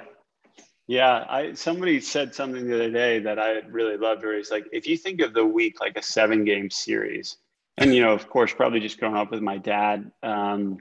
Yeah. 0.86 1.26
I, 1.28 1.52
somebody 1.54 2.00
said 2.00 2.34
something 2.34 2.66
the 2.66 2.74
other 2.74 2.90
day 2.90 3.18
that 3.20 3.38
I 3.38 3.58
really 3.68 3.96
loved 3.96 4.22
where 4.22 4.36
he's 4.36 4.50
like, 4.50 4.66
if 4.72 4.86
you 4.86 4.96
think 4.96 5.20
of 5.20 5.34
the 5.34 5.44
week 5.44 5.80
like 5.80 5.96
a 5.98 6.02
seven 6.02 6.44
game 6.44 6.70
series, 6.70 7.36
and, 7.78 7.94
you 7.94 8.00
know, 8.00 8.14
of 8.14 8.30
course, 8.30 8.54
probably 8.54 8.80
just 8.80 8.98
growing 8.98 9.16
up 9.16 9.30
with 9.30 9.42
my 9.42 9.58
dad, 9.58 10.10
um, 10.22 10.78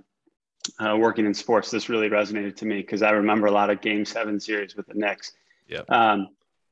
uh, 0.80 0.96
working 0.98 1.26
in 1.26 1.34
sports, 1.34 1.72
this 1.72 1.90
really 1.90 2.10
resonated 2.10 2.56
to 2.58 2.66
me 2.66 2.78
because 2.78 3.02
I 3.02 3.12
remember 3.12 3.48
a 3.48 3.52
lot 3.52 3.70
of 3.70 3.82
game 3.82 4.06
seven 4.06 4.40
series 4.40 4.76
with 4.76 4.88
the 4.88 4.94
Knicks. 4.96 5.32
Yeah. 5.68 5.82
Um, 5.90 6.30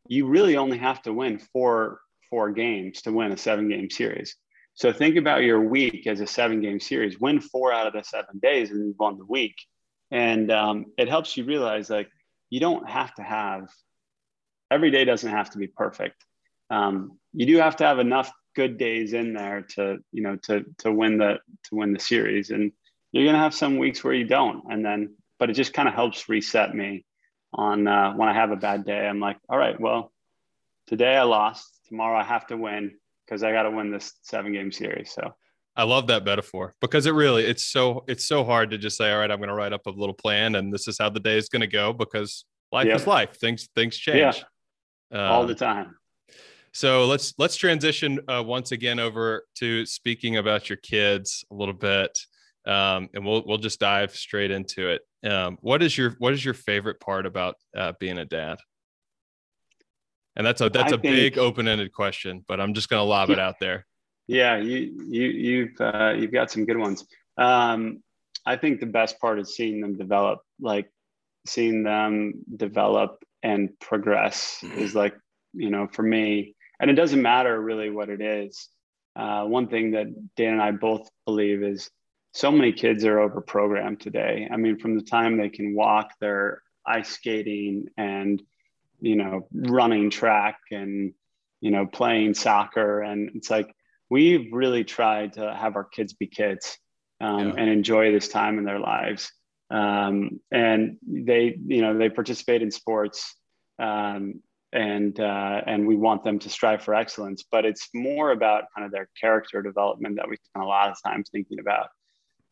you 0.07 0.27
really 0.27 0.57
only 0.57 0.77
have 0.77 1.01
to 1.03 1.13
win 1.13 1.39
four 1.39 1.99
four 2.29 2.51
games 2.51 3.03
to 3.03 3.11
win 3.11 3.31
a 3.31 3.37
seven 3.37 3.69
game 3.69 3.89
series. 3.89 4.35
So 4.75 4.91
think 4.91 5.17
about 5.17 5.43
your 5.43 5.61
week 5.61 6.07
as 6.07 6.19
a 6.19 6.27
seven 6.27 6.61
game 6.61 6.79
series, 6.79 7.19
win 7.19 7.39
four 7.39 7.71
out 7.71 7.87
of 7.87 7.93
the 7.93 8.03
seven 8.03 8.39
days 8.39 8.71
and 8.71 8.87
you've 8.87 8.99
won 8.99 9.17
the 9.17 9.25
week. 9.25 9.55
And 10.09 10.51
um, 10.51 10.85
it 10.97 11.09
helps 11.09 11.37
you 11.37 11.43
realize 11.43 11.89
like 11.89 12.09
you 12.49 12.59
don't 12.59 12.89
have 12.89 13.13
to 13.15 13.23
have 13.23 13.69
every 14.71 14.89
day 14.89 15.05
doesn't 15.05 15.29
have 15.29 15.51
to 15.51 15.59
be 15.59 15.67
perfect. 15.67 16.25
Um, 16.71 17.19
you 17.33 17.45
do 17.45 17.57
have 17.57 17.75
to 17.77 17.85
have 17.85 17.99
enough 17.99 18.31
good 18.55 18.77
days 18.77 19.13
in 19.13 19.33
there 19.33 19.61
to, 19.75 19.99
you 20.11 20.23
know, 20.23 20.35
to, 20.37 20.65
to 20.79 20.91
win 20.91 21.19
the, 21.19 21.39
to 21.65 21.75
win 21.75 21.93
the 21.93 21.99
series. 21.99 22.49
And 22.49 22.71
you're 23.13 23.23
going 23.23 23.35
to 23.35 23.39
have 23.39 23.53
some 23.53 23.77
weeks 23.77 24.03
where 24.03 24.13
you 24.13 24.25
don't. 24.25 24.63
And 24.69 24.83
then, 24.83 25.15
but 25.39 25.49
it 25.49 25.53
just 25.53 25.73
kind 25.73 25.87
of 25.87 25.93
helps 25.93 26.27
reset 26.27 26.75
me 26.75 27.05
on 27.53 27.87
uh, 27.87 28.13
when 28.13 28.27
I 28.27 28.33
have 28.33 28.51
a 28.51 28.57
bad 28.57 28.85
day. 28.85 29.07
I'm 29.07 29.21
like, 29.21 29.37
all 29.47 29.57
right, 29.57 29.79
well, 29.79 30.11
today 30.87 31.15
I 31.15 31.23
lost 31.23 31.69
tomorrow 31.87 32.19
I 32.19 32.23
have 32.23 32.47
to 32.47 32.57
win 32.57 32.95
because 33.25 33.43
I 33.43 33.51
got 33.51 33.63
to 33.63 33.71
win 33.71 33.91
this 33.91 34.13
seven 34.23 34.51
game 34.51 34.71
series. 34.71 35.11
So 35.11 35.33
I 35.75 35.83
love 35.83 36.07
that 36.07 36.25
metaphor 36.25 36.75
because 36.81 37.05
it 37.05 37.13
really 37.13 37.45
it's 37.45 37.65
so 37.65 38.03
it's 38.07 38.25
so 38.25 38.43
hard 38.43 38.71
to 38.71 38.77
just 38.77 38.97
say, 38.97 39.11
all 39.11 39.19
right, 39.19 39.31
I'm 39.31 39.37
going 39.37 39.49
to 39.49 39.55
write 39.55 39.73
up 39.73 39.85
a 39.85 39.91
little 39.91 40.13
plan 40.13 40.55
and 40.55 40.73
this 40.73 40.87
is 40.87 40.97
how 40.99 41.09
the 41.09 41.19
day 41.19 41.37
is 41.37 41.49
going 41.49 41.61
to 41.61 41.67
go 41.67 41.93
because 41.93 42.45
life 42.71 42.87
yep. 42.87 42.95
is 42.97 43.07
life. 43.07 43.35
Things 43.39 43.69
things 43.75 43.95
change 43.95 44.43
yeah. 45.11 45.17
um, 45.17 45.31
all 45.31 45.47
the 45.47 45.55
time. 45.55 45.95
So 46.73 47.05
let's 47.05 47.35
let's 47.37 47.55
transition 47.55 48.19
uh, 48.27 48.43
once 48.43 48.71
again 48.71 48.99
over 48.99 49.45
to 49.57 49.85
speaking 49.85 50.37
about 50.37 50.69
your 50.69 50.77
kids 50.77 51.45
a 51.51 51.53
little 51.53 51.73
bit, 51.73 52.17
um, 52.65 53.09
and 53.13 53.25
we'll 53.25 53.43
we'll 53.45 53.57
just 53.57 53.79
dive 53.79 54.15
straight 54.15 54.51
into 54.51 54.89
it. 54.89 55.01
Um, 55.29 55.57
what 55.61 55.83
is 55.83 55.97
your 55.97 56.11
what 56.19 56.33
is 56.33 56.43
your 56.43 56.53
favorite 56.53 56.99
part 56.99 57.25
about 57.25 57.55
uh, 57.75 57.93
being 57.99 58.17
a 58.17 58.25
dad? 58.25 58.59
And 60.35 60.45
that's 60.45 60.61
a 60.61 60.69
that's 60.69 60.93
I 60.93 60.95
a 60.95 60.99
think, 60.99 61.15
big 61.15 61.37
open-ended 61.37 61.93
question, 61.93 62.43
but 62.47 62.59
I'm 62.59 62.73
just 62.73 62.89
going 62.89 62.99
to 62.99 63.03
lob 63.03 63.29
it 63.29 63.39
out 63.39 63.59
there. 63.59 63.85
Yeah, 64.25 64.55
you 64.55 65.05
you 65.09 65.27
you've 65.27 65.81
uh, 65.81 66.13
you've 66.17 66.31
got 66.31 66.49
some 66.49 66.63
good 66.63 66.77
ones. 66.77 67.05
Um, 67.37 68.01
I 68.45 68.55
think 68.55 68.79
the 68.79 68.85
best 68.85 69.19
part 69.19 69.37
is 69.37 69.53
seeing 69.53 69.81
them 69.81 69.97
develop, 69.97 70.39
like 70.61 70.89
seeing 71.45 71.83
them 71.83 72.35
develop 72.55 73.21
and 73.43 73.77
progress 73.81 74.63
is 74.77 74.95
like 74.95 75.13
you 75.53 75.69
know 75.69 75.87
for 75.91 76.03
me, 76.03 76.55
and 76.79 76.89
it 76.89 76.93
doesn't 76.93 77.21
matter 77.21 77.61
really 77.61 77.89
what 77.89 78.07
it 78.07 78.21
is. 78.21 78.69
Uh, 79.13 79.43
one 79.43 79.67
thing 79.67 79.91
that 79.91 80.07
Dan 80.37 80.53
and 80.53 80.61
I 80.61 80.71
both 80.71 81.09
believe 81.25 81.61
is 81.61 81.91
so 82.33 82.51
many 82.51 82.73
kids 82.73 83.05
are 83.05 83.17
overprogrammed 83.17 83.99
today. 83.99 84.49
I 84.51 84.57
mean, 84.57 84.77
from 84.77 84.95
the 84.95 85.03
time 85.03 85.37
they 85.37 85.49
can 85.49 85.75
walk, 85.75 86.11
they're 86.19 86.61
ice 86.85 87.09
skating 87.09 87.87
and 87.97 88.43
you 89.03 89.17
know, 89.17 89.47
running 89.53 90.09
track 90.09 90.59
and, 90.71 91.13
you 91.59 91.71
know, 91.71 91.85
playing 91.85 92.33
soccer. 92.33 93.01
And 93.01 93.31
it's 93.35 93.49
like, 93.49 93.69
we've 94.09 94.47
really 94.53 94.85
tried 94.85 95.33
to 95.33 95.53
have 95.53 95.75
our 95.75 95.83
kids 95.83 96.13
be 96.13 96.25
kids 96.25 96.77
um, 97.19 97.49
yeah. 97.49 97.55
and 97.57 97.69
enjoy 97.69 98.13
this 98.13 98.29
time 98.29 98.57
in 98.57 98.63
their 98.63 98.79
lives. 98.79 99.29
Um, 99.69 100.39
and 100.51 100.97
they, 101.05 101.57
you 101.67 101.81
know, 101.81 101.97
they 101.97 102.09
participate 102.09 102.61
in 102.61 102.71
sports 102.71 103.35
um, 103.77 104.35
and, 104.71 105.19
uh, 105.19 105.61
and 105.67 105.85
we 105.85 105.97
want 105.97 106.23
them 106.23 106.39
to 106.39 106.49
strive 106.49 106.81
for 106.81 106.95
excellence, 106.95 107.43
but 107.51 107.65
it's 107.65 107.89
more 107.93 108.31
about 108.31 108.65
kind 108.73 108.85
of 108.85 108.93
their 108.93 109.09
character 109.19 109.61
development 109.61 110.15
that 110.15 110.29
we 110.29 110.37
spend 110.37 110.63
a 110.63 110.67
lot 110.67 110.89
of 110.89 110.97
time 111.03 111.25
thinking 111.25 111.59
about. 111.59 111.89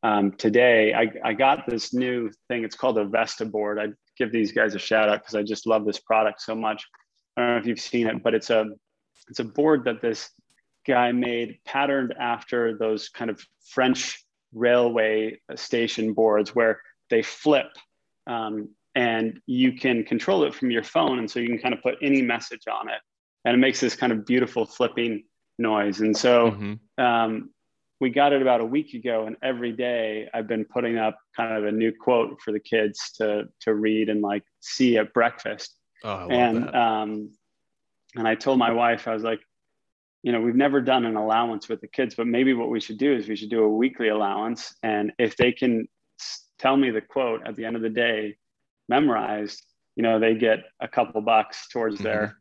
Um, 0.04 0.32
today 0.32 0.94
I, 0.94 1.12
I, 1.24 1.34
got 1.34 1.68
this 1.68 1.94
new 1.94 2.32
thing. 2.48 2.64
It's 2.64 2.76
called 2.76 2.98
a 2.98 3.06
Vestaboard. 3.06 3.80
I 3.80 3.94
give 4.18 4.32
these 4.32 4.52
guys 4.52 4.74
a 4.74 4.80
shout 4.80 5.10
out 5.10 5.22
because 5.22 5.36
I 5.36 5.44
just 5.44 5.68
love 5.68 5.86
this 5.86 6.00
product 6.00 6.42
so 6.42 6.56
much. 6.56 6.88
I 7.38 7.42
don't 7.42 7.52
know 7.52 7.58
if 7.58 7.68
you've 7.68 7.80
seen 7.80 8.08
it, 8.08 8.24
but 8.24 8.34
it's 8.34 8.50
a 8.50 8.66
it's 9.30 9.40
a 9.40 9.44
board 9.44 9.86
that 9.86 10.02
this 10.02 10.32
guy 10.88 11.12
made 11.12 11.60
patterned 11.66 12.16
after 12.20 12.78
those 12.78 13.10
kind 13.10 13.30
of 13.30 13.40
French 13.70 14.24
railway 14.54 15.40
station 15.56 16.14
boards 16.14 16.56
where 16.56 16.82
they 17.10 17.22
flip 17.22 17.68
um, 18.28 18.70
and 18.96 19.40
you 19.46 19.74
can 19.74 20.04
control 20.04 20.44
it 20.44 20.54
from 20.54 20.72
your 20.72 20.84
phone. 20.84 21.20
And 21.20 21.30
so 21.30 21.40
you 21.40 21.48
can 21.48 21.60
kind 21.60 21.74
of 21.74 21.82
put 21.82 21.96
any 22.02 22.22
message 22.22 22.64
on 22.68 22.90
it 22.90 23.00
and 23.46 23.56
it 23.56 23.58
makes 23.58 23.80
this 23.80 23.96
kind 23.96 24.12
of 24.12 24.26
beautiful 24.26 24.66
flipping 24.66 25.24
noise. 25.58 26.02
And 26.02 26.16
so 26.16 26.52
mm-hmm. 26.52 27.04
um, 27.04 27.50
we 28.02 28.10
got 28.10 28.34
it 28.34 28.42
about 28.42 28.60
a 28.60 28.66
week 28.66 28.94
ago 28.96 29.28
and 29.28 29.38
every 29.42 29.72
day 29.72 30.28
i've 30.34 30.48
been 30.48 30.66
putting 30.66 30.98
up 30.98 31.18
kind 31.38 31.56
of 31.56 31.66
a 31.66 31.72
new 31.72 31.94
quote 31.98 32.42
for 32.42 32.52
the 32.52 32.60
kids 32.60 33.12
to 33.16 33.44
to 33.62 33.74
read 33.74 34.10
and 34.10 34.22
like 34.22 34.44
see 34.60 34.98
at 34.98 35.14
breakfast 35.14 35.78
oh, 36.04 36.28
and 36.30 36.64
that. 36.64 36.76
um 36.76 37.32
and 38.16 38.28
i 38.28 38.36
told 38.36 38.60
my 38.60 38.72
wife 38.72 39.08
i 39.08 39.14
was 39.14 39.24
like 39.24 39.40
you 40.24 40.32
know 40.32 40.42
we've 40.42 40.56
never 40.56 40.82
done 40.82 41.06
an 41.06 41.16
allowance 41.16 41.70
with 41.70 41.80
the 41.80 41.88
kids 41.88 42.16
but 42.16 42.28
maybe 42.28 42.54
what 42.54 42.70
we 42.70 42.82
should 42.82 42.98
do 42.98 43.16
is 43.16 43.30
we 43.30 43.36
should 43.36 43.50
do 43.50 43.64
a 43.64 43.70
weekly 43.70 44.10
allowance 44.10 44.76
and 44.84 45.14
if 45.18 45.38
they 45.38 45.52
can 45.52 45.88
tell 46.60 46.76
me 46.76 46.90
the 46.90 47.02
quote 47.02 47.42
at 47.48 47.56
the 47.56 47.64
end 47.64 47.76
of 47.76 47.82
the 47.82 47.90
day 47.90 48.36
memorized 48.90 49.64
you 49.96 50.04
know 50.04 50.20
they 50.20 50.36
get 50.36 50.60
a 50.80 50.88
couple 50.88 51.22
bucks 51.22 51.68
towards 51.70 51.96
mm-hmm. 51.96 52.06
their 52.06 52.38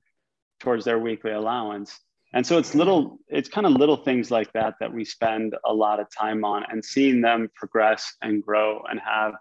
towards 0.59 0.85
their 0.85 0.99
weekly 0.99 1.33
allowance 1.33 2.01
and 2.33 2.47
so 2.47 2.59
it's 2.59 2.75
little 2.75 3.19
it's 3.29 3.49
kind 3.49 3.67
of 3.67 3.73
little 3.73 3.97
things 3.97 4.31
like 4.31 4.53
that 4.53 4.75
that 4.81 4.93
we 4.93 5.05
spend 5.05 5.55
a 5.65 5.73
lot 5.73 6.01
of 6.01 6.07
time 6.17 6.45
on 6.45 6.65
and 6.69 6.85
seeing 6.85 7.21
them 7.21 7.49
progress 7.55 8.15
and 8.23 8.43
grow 8.43 8.83
and 8.91 9.01
have 9.01 9.35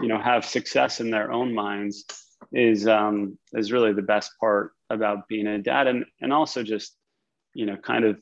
you 0.00 0.08
know 0.08 0.20
have 0.20 0.44
success 0.44 1.00
in 1.00 1.10
their 1.10 1.32
own 1.32 1.54
minds 1.54 2.04
is 2.52 2.86
um 2.86 3.38
is 3.52 3.72
really 3.72 3.92
the 3.92 4.02
best 4.02 4.32
part 4.40 4.72
about 4.90 5.28
being 5.28 5.46
a 5.46 5.58
dad. 5.58 5.86
And 5.86 6.04
and 6.20 6.32
also 6.32 6.62
just 6.62 6.96
you 7.54 7.66
know 7.66 7.76
kind 7.76 8.04
of 8.04 8.18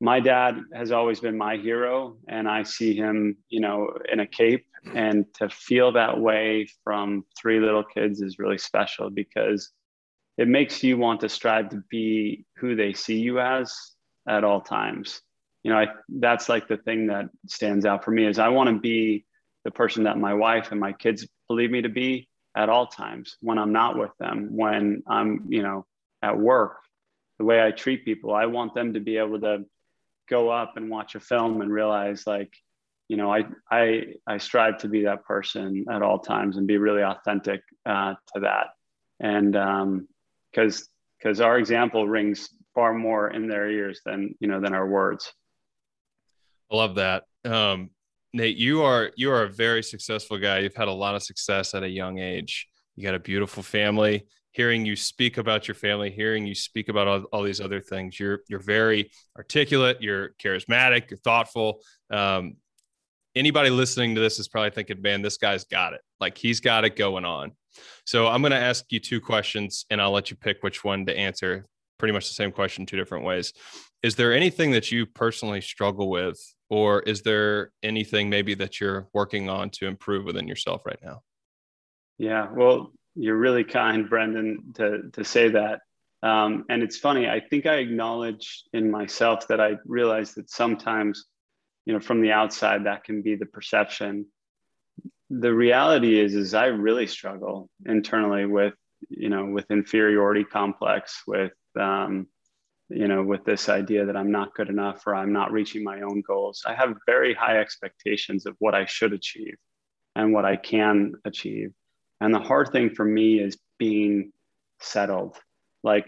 my 0.00 0.20
dad 0.20 0.58
has 0.74 0.90
always 0.90 1.20
been 1.20 1.38
my 1.38 1.56
hero 1.56 2.16
and 2.26 2.48
i 2.48 2.64
see 2.64 2.92
him 2.92 3.36
you 3.48 3.60
know 3.60 3.88
in 4.10 4.20
a 4.20 4.26
cape. 4.26 4.66
And 4.94 5.26
to 5.34 5.48
feel 5.48 5.92
that 5.92 6.18
way 6.18 6.66
from 6.82 7.24
three 7.40 7.60
little 7.60 7.84
kids 7.84 8.20
is 8.20 8.40
really 8.40 8.58
special 8.58 9.10
because 9.10 9.70
it 10.38 10.48
makes 10.48 10.82
you 10.82 10.96
want 10.96 11.20
to 11.20 11.28
strive 11.28 11.70
to 11.70 11.82
be 11.90 12.44
who 12.56 12.74
they 12.74 12.92
see 12.92 13.20
you 13.20 13.40
as 13.40 13.74
at 14.28 14.44
all 14.44 14.60
times. 14.60 15.20
You 15.62 15.72
know 15.72 15.78
I, 15.78 15.88
that's 16.08 16.48
like 16.48 16.68
the 16.68 16.76
thing 16.78 17.06
that 17.08 17.26
stands 17.46 17.86
out 17.86 18.04
for 18.04 18.10
me 18.10 18.26
is 18.26 18.40
i 18.40 18.48
want 18.48 18.68
to 18.68 18.80
be 18.80 19.24
the 19.64 19.70
person 19.70 20.04
that 20.04 20.18
my 20.18 20.34
wife 20.34 20.72
and 20.72 20.80
my 20.80 20.92
kids 20.92 21.28
believe 21.46 21.70
me 21.70 21.82
to 21.82 21.88
be 21.88 22.28
at 22.56 22.68
all 22.68 22.88
times 22.88 23.36
when 23.40 23.58
i'm 23.58 23.70
not 23.70 23.96
with 23.96 24.10
them 24.18 24.48
when 24.50 25.04
i'm 25.06 25.46
you 25.48 25.62
know 25.62 25.86
at 26.20 26.36
work. 26.36 26.78
The 27.38 27.44
way 27.44 27.64
i 27.64 27.70
treat 27.70 28.04
people 28.04 28.34
i 28.34 28.46
want 28.46 28.74
them 28.74 28.94
to 28.94 29.00
be 29.00 29.18
able 29.18 29.40
to 29.40 29.64
go 30.28 30.48
up 30.48 30.76
and 30.76 30.90
watch 30.90 31.14
a 31.14 31.20
film 31.20 31.60
and 31.60 31.72
realize 31.72 32.26
like 32.26 32.52
you 33.12 33.18
know, 33.18 33.30
I 33.30 33.44
I 33.70 34.14
I 34.26 34.38
strive 34.38 34.78
to 34.78 34.88
be 34.88 35.04
that 35.04 35.26
person 35.26 35.84
at 35.90 36.00
all 36.00 36.18
times 36.18 36.56
and 36.56 36.66
be 36.66 36.78
really 36.78 37.02
authentic 37.02 37.60
uh, 37.84 38.14
to 38.32 38.40
that, 38.40 38.68
and 39.20 39.54
um, 39.54 40.08
because 40.52 40.88
because 41.18 41.40
our 41.40 41.58
example 41.58 42.08
rings 42.08 42.48
far 42.74 42.94
more 42.94 43.30
in 43.30 43.48
their 43.48 43.70
ears 43.70 44.00
than 44.04 44.34
you 44.40 44.48
know 44.48 44.60
than 44.60 44.74
our 44.74 44.86
words. 44.86 45.32
I 46.70 46.76
love 46.76 46.96
that. 46.96 47.24
Um, 47.44 47.90
Nate, 48.32 48.56
you 48.56 48.82
are 48.82 49.12
you 49.16 49.30
are 49.30 49.44
a 49.44 49.48
very 49.48 49.82
successful 49.82 50.38
guy. 50.38 50.60
You've 50.60 50.74
had 50.74 50.88
a 50.88 50.92
lot 50.92 51.14
of 51.14 51.22
success 51.22 51.74
at 51.74 51.82
a 51.82 51.88
young 51.88 52.18
age. 52.18 52.66
You 52.96 53.04
got 53.04 53.14
a 53.14 53.20
beautiful 53.20 53.62
family. 53.62 54.26
Hearing 54.52 54.84
you 54.84 54.96
speak 54.96 55.38
about 55.38 55.66
your 55.66 55.74
family, 55.74 56.10
hearing 56.10 56.46
you 56.46 56.54
speak 56.54 56.90
about 56.90 57.08
all, 57.08 57.22
all 57.32 57.42
these 57.42 57.60
other 57.60 57.80
things, 57.80 58.20
you're 58.20 58.40
you're 58.48 58.60
very 58.60 59.10
articulate. 59.36 59.98
You're 60.00 60.30
charismatic. 60.42 61.10
You're 61.10 61.18
thoughtful. 61.18 61.80
Um, 62.10 62.56
anybody 63.34 63.70
listening 63.70 64.14
to 64.14 64.20
this 64.20 64.38
is 64.38 64.48
probably 64.48 64.70
thinking, 64.70 65.00
"Man, 65.00 65.22
this 65.22 65.38
guy's 65.38 65.64
got 65.64 65.94
it. 65.94 66.02
Like 66.20 66.36
he's 66.36 66.60
got 66.60 66.84
it 66.84 66.96
going 66.96 67.24
on." 67.24 67.52
So 68.04 68.26
I'm 68.26 68.42
going 68.42 68.52
to 68.52 68.58
ask 68.58 68.84
you 68.90 69.00
two 69.00 69.20
questions, 69.20 69.84
and 69.90 70.00
I'll 70.00 70.12
let 70.12 70.30
you 70.30 70.36
pick 70.36 70.62
which 70.62 70.84
one 70.84 71.06
to 71.06 71.16
answer. 71.16 71.66
Pretty 71.98 72.12
much 72.12 72.28
the 72.28 72.34
same 72.34 72.52
question, 72.52 72.86
two 72.86 72.96
different 72.96 73.24
ways. 73.24 73.52
Is 74.02 74.16
there 74.16 74.32
anything 74.32 74.72
that 74.72 74.90
you 74.90 75.06
personally 75.06 75.60
struggle 75.60 76.10
with 76.10 76.38
or 76.72 77.02
is 77.02 77.20
there 77.20 77.70
anything 77.82 78.30
maybe 78.30 78.54
that 78.54 78.80
you're 78.80 79.06
working 79.12 79.50
on 79.50 79.68
to 79.68 79.86
improve 79.86 80.24
within 80.24 80.48
yourself 80.48 80.86
right 80.86 80.98
now 81.04 81.20
yeah 82.18 82.48
well 82.50 82.90
you're 83.14 83.36
really 83.36 83.62
kind 83.62 84.08
brendan 84.08 84.72
to 84.74 85.10
to 85.12 85.22
say 85.22 85.50
that 85.50 85.80
um, 86.22 86.64
and 86.70 86.82
it's 86.82 86.96
funny 86.96 87.28
i 87.28 87.38
think 87.38 87.66
i 87.66 87.74
acknowledge 87.74 88.64
in 88.72 88.90
myself 88.90 89.46
that 89.48 89.60
i 89.60 89.76
realize 89.84 90.32
that 90.32 90.50
sometimes 90.50 91.26
you 91.84 91.92
know 91.92 92.00
from 92.00 92.22
the 92.22 92.32
outside 92.32 92.86
that 92.86 93.04
can 93.04 93.20
be 93.20 93.34
the 93.36 93.46
perception 93.46 94.24
the 95.40 95.52
reality 95.52 96.18
is 96.18 96.34
is 96.34 96.54
i 96.54 96.66
really 96.66 97.06
struggle 97.06 97.68
internally 97.86 98.44
with 98.44 98.74
you 99.08 99.28
know 99.28 99.46
with 99.46 99.70
inferiority 99.70 100.44
complex 100.44 101.22
with 101.26 101.52
um, 101.80 102.26
you 102.94 103.08
know, 103.08 103.22
with 103.22 103.44
this 103.44 103.68
idea 103.68 104.04
that 104.04 104.16
I'm 104.16 104.30
not 104.30 104.54
good 104.54 104.68
enough 104.68 105.06
or 105.06 105.14
I'm 105.14 105.32
not 105.32 105.52
reaching 105.52 105.82
my 105.82 106.02
own 106.02 106.22
goals. 106.26 106.62
I 106.66 106.74
have 106.74 106.94
very 107.06 107.34
high 107.34 107.58
expectations 107.58 108.46
of 108.46 108.54
what 108.58 108.74
I 108.74 108.84
should 108.86 109.12
achieve 109.12 109.56
and 110.14 110.32
what 110.32 110.44
I 110.44 110.56
can 110.56 111.14
achieve. 111.24 111.72
And 112.20 112.34
the 112.34 112.40
hard 112.40 112.70
thing 112.70 112.90
for 112.90 113.04
me 113.04 113.40
is 113.40 113.58
being 113.78 114.32
settled. 114.80 115.36
Like, 115.82 116.06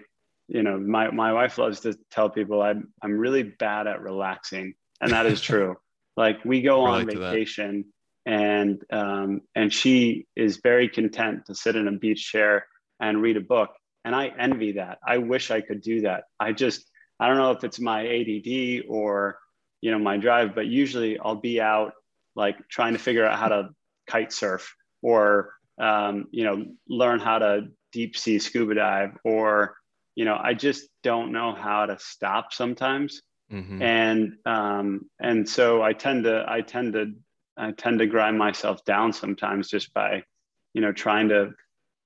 you 0.49 0.63
know, 0.63 0.79
my, 0.79 1.11
my 1.11 1.33
wife 1.33 1.59
loves 1.59 1.81
to 1.81 1.97
tell 2.11 2.29
people 2.29 2.63
I'm, 2.63 2.93
I'm 3.03 3.17
really 3.17 3.43
bad 3.43 3.87
at 3.87 4.03
relaxing. 4.03 4.75
And 5.01 5.13
that 5.13 5.27
is 5.27 5.41
true. 5.51 5.77
like 6.17 6.45
we 6.45 6.61
go 6.61 6.85
on 6.85 7.07
vacation 7.07 7.87
and, 8.27 8.83
um, 8.91 9.43
and 9.55 9.73
she 9.73 10.27
is 10.35 10.61
very 10.63 10.89
content 10.89 11.47
to 11.47 11.55
sit 11.55 11.77
in 11.77 11.89
a 11.89 11.93
beach 11.93 12.31
chair 12.31 12.67
and 13.01 13.21
read 13.21 13.37
a 13.37 13.41
book 13.41 13.71
and 14.05 14.15
I 14.15 14.31
envy 14.39 14.73
that. 14.73 14.99
I 15.07 15.19
wish 15.19 15.51
I 15.51 15.61
could 15.61 15.81
do 15.81 16.03
that. 16.03 16.25
I 16.39 16.53
just, 16.53 16.89
I 17.19 17.29
don't 17.29 17.39
know 17.39 17.53
if 17.53 17.65
it's 17.65 17.81
my 17.81 18.07
ADD 18.07 18.85
or, 18.89 19.39
you 19.81 19.91
know, 19.91 19.99
my 19.99 20.17
drive, 20.17 20.55
but 20.55 20.67
usually 20.67 21.19
I'll 21.19 21.37
be 21.37 21.61
out 21.61 21.93
like 22.37 22.57
trying 22.69 22.93
to 22.93 22.99
figure 22.99 23.25
out 23.25 23.39
how 23.39 23.49
to 23.49 23.71
kite 24.07 24.33
surf 24.33 24.75
or, 25.03 25.53
um, 25.79 26.27
you 26.31 26.45
know, 26.45 26.67
learn 26.89 27.19
how 27.19 27.39
to 27.39 27.69
deep 27.93 28.17
sea 28.17 28.39
scuba 28.39 28.75
dive 28.75 29.17
or, 29.25 29.77
you 30.15 30.25
know, 30.25 30.39
I 30.41 30.55
just 30.55 30.89
don't 31.03 31.33
know 31.33 31.55
how 31.55 31.87
to 31.87 31.99
stop 31.99 32.53
sometimes. 32.53 33.23
Mm-hmm. 33.51 33.83
And, 33.83 34.33
um, 34.45 35.11
and 35.21 35.49
so 35.49 35.83
I 35.83 35.93
tend 35.93 36.25
to, 36.25 36.45
I 36.47 36.61
tend 36.61 36.93
to, 36.93 37.13
I 37.57 37.71
tend 37.73 38.01
to 38.01 38.07
grind 38.07 38.39
myself 38.39 38.85
down 38.85 39.13
sometimes 39.13 39.69
just 39.69 39.93
by, 39.95 40.25
you 40.73 40.81
know, 40.81 40.93
trying 40.93 41.29
to, 41.29 41.53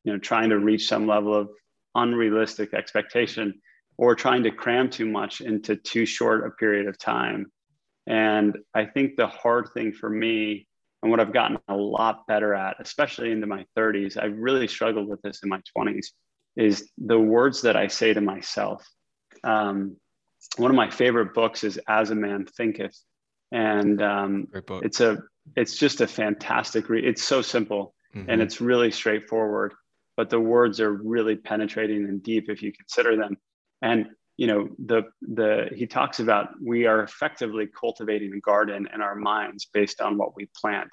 you 0.05 0.12
know, 0.12 0.18
trying 0.18 0.51
to 0.51 0.59
reach 0.59 0.88
some 0.88 1.07
level 1.07 1.34
of 1.34 1.51
unrealistic 1.94 2.74
expectation 2.74 3.61
or 3.96 4.14
trying 4.14 4.44
to 4.44 4.51
cram 4.51 4.88
too 4.90 5.07
much 5.07 5.40
into 5.40 5.76
too 5.76 6.07
short 6.07 6.46
a 6.46 6.51
period 6.51 6.86
of 6.86 6.99
time. 6.99 7.51
And 8.07 8.57
I 8.74 8.86
think 8.86 9.16
the 9.16 9.26
hard 9.26 9.68
thing 9.74 9.92
for 9.92 10.09
me, 10.09 10.66
and 11.03 11.11
what 11.11 11.20
I've 11.20 11.32
gotten 11.32 11.59
a 11.68 11.76
lot 11.76 12.26
better 12.26 12.55
at, 12.55 12.76
especially 12.80 13.32
into 13.32 13.46
my 13.46 13.66
30s, 13.76 14.16
I've 14.16 14.36
really 14.36 14.68
struggled 14.68 15.09
with 15.09 15.20
this 15.22 15.42
in 15.42 15.49
my 15.49 15.61
20s, 15.76 16.07
is 16.57 16.90
the 16.99 17.18
words 17.18 17.62
that 17.62 17.76
I 17.76 17.88
say 17.88 18.14
to 18.14 18.20
myself. 18.20 18.86
Um, 19.44 19.96
one 20.57 20.70
of 20.70 20.76
my 20.76 20.90
favorite 20.90 21.34
books 21.34 21.64
is 21.64 21.78
As 21.88 22.11
a 22.11 22.14
Man 22.14 22.46
Thinketh, 22.46 22.99
and 23.53 24.03
um, 24.03 24.49
it's 24.82 25.01
a 25.01 25.18
it's 25.57 25.76
just 25.76 26.01
a 26.01 26.07
fantastic 26.07 26.88
read. 26.88 27.05
It's 27.05 27.22
so 27.22 27.42
simple 27.42 27.94
mm-hmm. 28.14 28.28
and 28.30 28.42
it's 28.42 28.61
really 28.61 28.90
straightforward 28.90 29.74
but 30.18 30.30
the 30.30 30.40
words 30.40 30.80
are 30.80 30.92
really 30.92 31.36
penetrating 31.36 32.05
and 32.09 32.20
deep 32.24 32.51
if 32.51 32.61
you 32.61 32.72
consider 32.72 33.16
them. 33.16 33.36
And 33.82 34.09
you 34.36 34.49
know, 34.49 34.68
the 34.84 35.05
the 35.22 35.68
he 35.72 35.86
talks 35.86 36.18
about 36.18 36.49
we 36.61 36.86
are 36.86 37.05
effectively 37.05 37.68
cultivating 37.68 38.34
a 38.34 38.40
garden 38.40 38.88
in 38.92 39.01
our 39.01 39.14
minds 39.14 39.68
based 39.72 40.01
on 40.01 40.18
what 40.18 40.34
we 40.34 40.49
plant. 40.61 40.90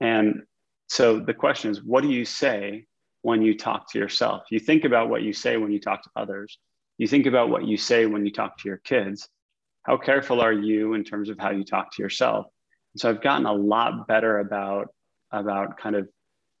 And 0.00 0.44
so 0.86 1.18
the 1.18 1.34
question 1.34 1.72
is, 1.72 1.82
what 1.82 2.02
do 2.02 2.08
you 2.08 2.24
say 2.24 2.86
when 3.22 3.42
you 3.42 3.58
talk 3.58 3.90
to 3.90 3.98
yourself? 3.98 4.44
You 4.48 4.60
think 4.60 4.84
about 4.84 5.08
what 5.08 5.22
you 5.22 5.32
say 5.32 5.56
when 5.56 5.72
you 5.72 5.80
talk 5.80 6.04
to 6.04 6.10
others. 6.14 6.56
You 6.98 7.08
think 7.08 7.26
about 7.26 7.50
what 7.50 7.66
you 7.66 7.76
say 7.76 8.06
when 8.06 8.24
you 8.24 8.30
talk 8.30 8.58
to 8.58 8.68
your 8.68 8.78
kids. 8.78 9.28
How 9.82 9.96
careful 9.96 10.40
are 10.40 10.52
you 10.52 10.94
in 10.94 11.02
terms 11.02 11.30
of 11.30 11.38
how 11.40 11.50
you 11.50 11.64
talk 11.64 11.92
to 11.96 12.02
yourself? 12.02 12.46
And 12.94 13.00
so 13.00 13.10
I've 13.10 13.22
gotten 13.22 13.46
a 13.46 13.52
lot 13.52 14.06
better 14.06 14.38
about 14.38 14.88
about 15.30 15.78
kind 15.78 15.96
of 15.96 16.08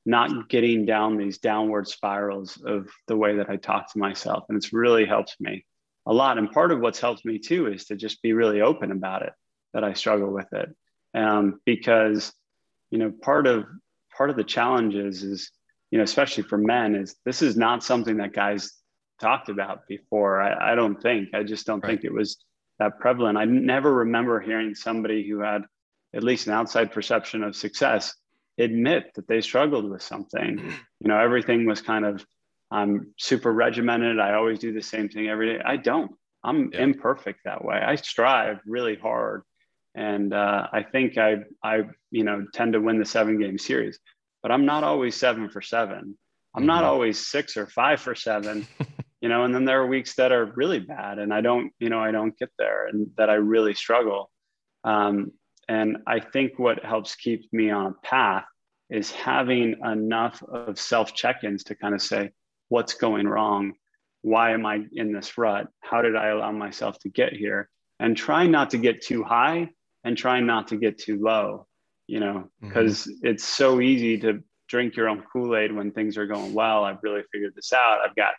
not 0.04 0.48
getting 0.48 0.84
down 0.86 1.16
these 1.16 1.38
downward 1.38 1.86
spirals 1.86 2.60
of 2.64 2.88
the 3.06 3.16
way 3.16 3.36
that 3.36 3.50
I 3.50 3.56
talk 3.56 3.92
to 3.92 3.98
myself. 3.98 4.44
And 4.48 4.56
it's 4.56 4.72
really 4.72 5.04
helped 5.04 5.36
me 5.38 5.64
a 6.06 6.12
lot. 6.12 6.38
And 6.38 6.50
part 6.50 6.72
of 6.72 6.80
what's 6.80 7.00
helped 7.00 7.24
me 7.24 7.38
too 7.38 7.68
is 7.68 7.84
to 7.86 7.96
just 7.96 8.22
be 8.22 8.32
really 8.32 8.60
open 8.60 8.90
about 8.90 9.22
it, 9.22 9.32
that 9.74 9.84
I 9.84 9.92
struggle 9.92 10.32
with 10.32 10.52
it. 10.52 10.74
Um, 11.14 11.60
because, 11.64 12.32
you 12.90 12.98
know, 12.98 13.12
part 13.22 13.46
of 13.46 13.66
part 14.16 14.30
of 14.30 14.36
the 14.36 14.44
challenges 14.44 15.22
is, 15.22 15.50
you 15.90 15.98
know, 15.98 16.04
especially 16.04 16.44
for 16.44 16.58
men, 16.58 16.94
is 16.94 17.14
this 17.24 17.42
is 17.42 17.56
not 17.56 17.84
something 17.84 18.16
that 18.16 18.32
guys 18.32 18.72
talked 19.20 19.50
about 19.50 19.86
before. 19.86 20.40
I, 20.40 20.72
I 20.72 20.74
don't 20.74 21.00
think. 21.00 21.28
I 21.34 21.42
just 21.42 21.66
don't 21.66 21.82
right. 21.82 21.90
think 21.90 22.04
it 22.04 22.12
was 22.12 22.38
that 22.78 22.98
prevalent. 22.98 23.38
I 23.38 23.44
never 23.44 23.92
remember 23.92 24.40
hearing 24.40 24.74
somebody 24.74 25.28
who 25.28 25.40
had 25.40 25.62
at 26.14 26.22
least 26.22 26.46
an 26.46 26.52
outside 26.52 26.92
perception 26.92 27.42
of 27.42 27.56
success 27.56 28.14
admit 28.58 29.12
that 29.14 29.26
they 29.28 29.40
struggled 29.40 29.88
with 29.88 30.02
something. 30.02 30.58
You 31.00 31.08
know, 31.08 31.18
everything 31.18 31.66
was 31.66 31.80
kind 31.80 32.04
of, 32.04 32.24
I'm 32.70 33.12
super 33.18 33.52
regimented. 33.52 34.18
I 34.18 34.34
always 34.34 34.58
do 34.58 34.72
the 34.72 34.82
same 34.82 35.08
thing 35.08 35.28
every 35.28 35.54
day. 35.54 35.62
I 35.64 35.76
don't. 35.76 36.12
I'm 36.44 36.70
yeah. 36.72 36.82
imperfect 36.82 37.40
that 37.44 37.64
way. 37.64 37.76
I 37.76 37.94
strive 37.96 38.58
really 38.66 38.96
hard, 38.96 39.42
and 39.94 40.32
uh, 40.34 40.66
I 40.72 40.82
think 40.82 41.16
I, 41.16 41.36
I, 41.62 41.82
you 42.10 42.24
know, 42.24 42.46
tend 42.52 42.72
to 42.72 42.80
win 42.80 42.98
the 42.98 43.04
seven 43.04 43.38
game 43.38 43.58
series. 43.58 43.98
But 44.42 44.50
I'm 44.50 44.66
not 44.66 44.82
always 44.82 45.14
seven 45.14 45.48
for 45.50 45.62
seven. 45.62 46.18
I'm 46.54 46.62
mm-hmm. 46.62 46.66
not 46.66 46.84
always 46.84 47.26
six 47.26 47.56
or 47.56 47.66
five 47.66 48.00
for 48.00 48.16
seven. 48.16 48.66
you 49.20 49.28
know, 49.28 49.44
and 49.44 49.54
then 49.54 49.64
there 49.64 49.80
are 49.82 49.86
weeks 49.86 50.16
that 50.16 50.32
are 50.32 50.46
really 50.56 50.80
bad, 50.80 51.20
and 51.20 51.32
I 51.32 51.42
don't, 51.42 51.72
you 51.78 51.90
know, 51.90 52.00
I 52.00 52.10
don't 52.10 52.36
get 52.36 52.50
there, 52.58 52.88
and 52.88 53.08
that 53.18 53.30
I 53.30 53.34
really 53.34 53.74
struggle. 53.74 54.30
Um, 54.82 55.30
and 55.68 55.98
I 56.06 56.20
think 56.20 56.58
what 56.58 56.84
helps 56.84 57.14
keep 57.14 57.52
me 57.52 57.70
on 57.70 57.86
a 57.86 58.06
path 58.06 58.44
is 58.90 59.10
having 59.10 59.76
enough 59.84 60.42
of 60.42 60.78
self 60.78 61.14
check 61.14 61.44
ins 61.44 61.64
to 61.64 61.74
kind 61.74 61.94
of 61.94 62.02
say, 62.02 62.30
what's 62.68 62.94
going 62.94 63.26
wrong? 63.26 63.74
Why 64.22 64.52
am 64.52 64.66
I 64.66 64.84
in 64.92 65.12
this 65.12 65.36
rut? 65.38 65.68
How 65.80 66.02
did 66.02 66.16
I 66.16 66.28
allow 66.28 66.52
myself 66.52 66.98
to 67.00 67.08
get 67.08 67.32
here? 67.32 67.68
And 67.98 68.16
try 68.16 68.46
not 68.46 68.70
to 68.70 68.78
get 68.78 69.02
too 69.02 69.22
high 69.22 69.70
and 70.04 70.16
try 70.16 70.40
not 70.40 70.68
to 70.68 70.76
get 70.76 70.98
too 70.98 71.20
low, 71.22 71.66
you 72.06 72.20
know, 72.20 72.50
because 72.60 73.02
mm-hmm. 73.02 73.26
it's 73.28 73.44
so 73.44 73.80
easy 73.80 74.18
to 74.18 74.42
drink 74.68 74.96
your 74.96 75.08
own 75.08 75.22
Kool 75.32 75.56
Aid 75.56 75.72
when 75.72 75.92
things 75.92 76.16
are 76.16 76.26
going 76.26 76.54
well. 76.54 76.84
I've 76.84 77.02
really 77.02 77.22
figured 77.32 77.54
this 77.54 77.72
out. 77.72 78.00
I've 78.04 78.16
got, 78.16 78.34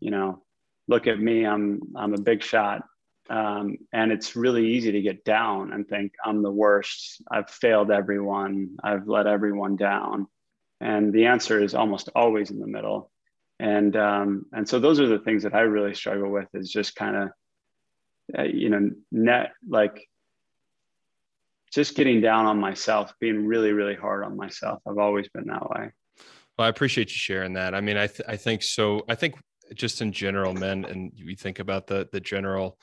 you 0.00 0.10
know, 0.10 0.42
look 0.88 1.06
at 1.06 1.20
me. 1.20 1.44
I'm 1.44 1.80
I'm 1.96 2.14
a 2.14 2.20
big 2.20 2.42
shot. 2.42 2.82
Um, 3.30 3.78
and 3.92 4.12
it's 4.12 4.36
really 4.36 4.74
easy 4.74 4.92
to 4.92 5.02
get 5.02 5.24
down 5.24 5.72
and 5.72 5.88
think 5.88 6.12
I'm 6.24 6.42
the 6.42 6.50
worst. 6.50 7.22
I've 7.30 7.48
failed 7.48 7.90
everyone. 7.90 8.76
I've 8.82 9.08
let 9.08 9.26
everyone 9.26 9.76
down. 9.76 10.26
And 10.80 11.12
the 11.12 11.26
answer 11.26 11.62
is 11.62 11.74
almost 11.74 12.10
always 12.14 12.50
in 12.50 12.60
the 12.60 12.66
middle. 12.66 13.10
And 13.58 13.96
um, 13.96 14.46
and 14.52 14.68
so 14.68 14.78
those 14.78 15.00
are 15.00 15.06
the 15.06 15.20
things 15.20 15.44
that 15.44 15.54
I 15.54 15.60
really 15.60 15.94
struggle 15.94 16.30
with 16.30 16.48
is 16.54 16.70
just 16.70 16.96
kind 16.96 17.16
of, 17.16 17.28
uh, 18.38 18.42
you 18.42 18.68
know, 18.68 18.90
net 19.12 19.52
like 19.66 20.06
just 21.72 21.94
getting 21.94 22.20
down 22.20 22.46
on 22.46 22.58
myself, 22.58 23.14
being 23.20 23.46
really 23.46 23.72
really 23.72 23.94
hard 23.94 24.24
on 24.24 24.36
myself. 24.36 24.82
I've 24.86 24.98
always 24.98 25.28
been 25.28 25.46
that 25.46 25.70
way. 25.70 25.92
Well, 26.58 26.66
I 26.66 26.68
appreciate 26.68 27.10
you 27.10 27.16
sharing 27.16 27.54
that. 27.54 27.74
I 27.74 27.80
mean, 27.80 27.96
I 27.96 28.08
th- 28.08 28.28
I 28.28 28.36
think 28.36 28.62
so. 28.62 29.02
I 29.08 29.14
think 29.14 29.36
just 29.72 30.02
in 30.02 30.12
general, 30.12 30.52
men, 30.52 30.84
and 30.84 31.12
we 31.24 31.36
think 31.36 31.60
about 31.60 31.86
the 31.86 32.08
the 32.10 32.20
general 32.20 32.78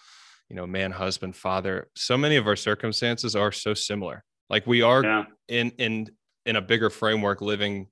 you 0.52 0.58
know, 0.58 0.68
man, 0.68 0.92
husband, 0.92 1.34
father. 1.34 1.88
So 1.96 2.18
many 2.18 2.36
of 2.36 2.46
our 2.46 2.58
circumstances 2.58 3.38
are 3.38 3.54
so 3.54 3.74
similar. 3.74 4.22
Like 4.50 4.68
we 4.68 4.82
are 4.82 5.02
yeah. 5.02 5.24
in 5.48 5.72
in 5.78 6.08
in 6.46 6.58
a 6.58 6.62
bigger 6.62 6.90
framework, 6.90 7.40
living 7.40 7.88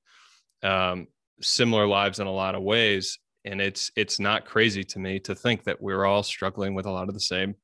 um, 0.62 1.08
similar 1.40 1.88
lives 1.88 2.20
in 2.20 2.28
a 2.28 2.32
lot 2.34 2.56
of 2.56 2.62
ways, 2.62 3.18
and 3.46 3.62
it's 3.62 3.92
it's 3.96 4.20
not 4.20 4.44
crazy 4.44 4.84
to 4.84 5.00
me 5.00 5.20
to 5.22 5.36
think 5.36 5.64
that 5.64 5.82
we're 5.82 6.04
all 6.04 6.22
struggling 6.22 6.74
with 6.74 6.86
a 6.86 6.92
lot 6.92 7.08
of 7.08 7.14
the 7.14 7.22
same 7.22 7.56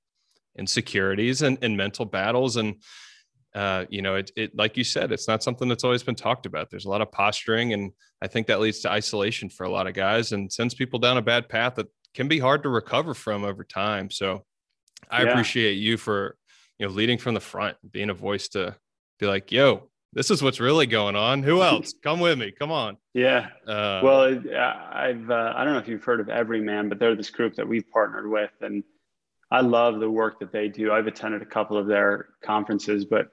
insecurities 0.57 1.41
and, 1.41 1.57
and 1.61 1.75
mental 1.75 2.05
battles 2.05 2.55
and 2.55 2.75
uh, 3.53 3.85
you 3.89 4.01
know, 4.01 4.15
it, 4.15 4.31
it, 4.37 4.55
like 4.55 4.77
you 4.77 4.83
said, 4.83 5.11
it's 5.13 5.29
not 5.29 5.43
something 5.43 5.67
that's 5.67 5.85
always 5.85 6.03
been 6.03 6.15
talked 6.15 6.45
about. 6.45 6.69
There's 6.69 6.85
a 6.85 6.89
lot 6.89 7.01
of 7.01 7.11
posturing, 7.11 7.71
and 7.71 7.91
I 8.21 8.27
think 8.27 8.47
that 8.47 8.59
leads 8.59 8.79
to 8.81 8.91
isolation 8.91 9.49
for 9.49 9.65
a 9.65 9.69
lot 9.69 9.87
of 9.87 9.93
guys 9.93 10.33
and 10.33 10.51
sends 10.51 10.73
people 10.73 10.99
down 10.99 11.17
a 11.17 11.21
bad 11.21 11.47
path 11.47 11.75
that 11.75 11.87
can 12.13 12.27
be 12.27 12.37
hard 12.37 12.63
to 12.63 12.69
recover 12.69 13.13
from 13.13 13.45
over 13.45 13.63
time. 13.63 14.11
So, 14.11 14.43
I 15.09 15.23
yeah. 15.23 15.29
appreciate 15.29 15.73
you 15.73 15.97
for 15.97 16.37
you 16.79 16.87
know 16.87 16.93
leading 16.93 17.17
from 17.17 17.33
the 17.33 17.39
front, 17.39 17.77
being 17.89 18.09
a 18.09 18.13
voice 18.13 18.47
to 18.49 18.75
be 19.19 19.25
like, 19.25 19.51
"Yo, 19.51 19.89
this 20.13 20.31
is 20.31 20.41
what's 20.41 20.59
really 20.59 20.87
going 20.87 21.15
on. 21.15 21.43
Who 21.43 21.61
else? 21.63 21.93
Come 22.03 22.19
with 22.19 22.37
me. 22.37 22.51
Come 22.51 22.71
on." 22.71 22.97
Yeah. 23.13 23.47
Uh, 23.67 24.01
well, 24.03 24.21
I've 24.21 25.29
uh, 25.29 25.53
I 25.55 25.63
don't 25.63 25.73
know 25.73 25.79
if 25.79 25.87
you've 25.87 26.03
heard 26.03 26.19
of 26.19 26.27
Evryman, 26.27 26.89
but 26.89 26.99
they're 26.99 27.15
this 27.15 27.29
group 27.29 27.55
that 27.55 27.67
we've 27.67 27.89
partnered 27.91 28.29
with, 28.29 28.51
and 28.61 28.83
I 29.51 29.61
love 29.61 29.99
the 29.99 30.09
work 30.09 30.39
that 30.39 30.51
they 30.51 30.67
do. 30.67 30.91
I've 30.91 31.07
attended 31.07 31.41
a 31.41 31.45
couple 31.45 31.77
of 31.77 31.87
their 31.87 32.29
conferences, 32.43 33.05
but 33.05 33.29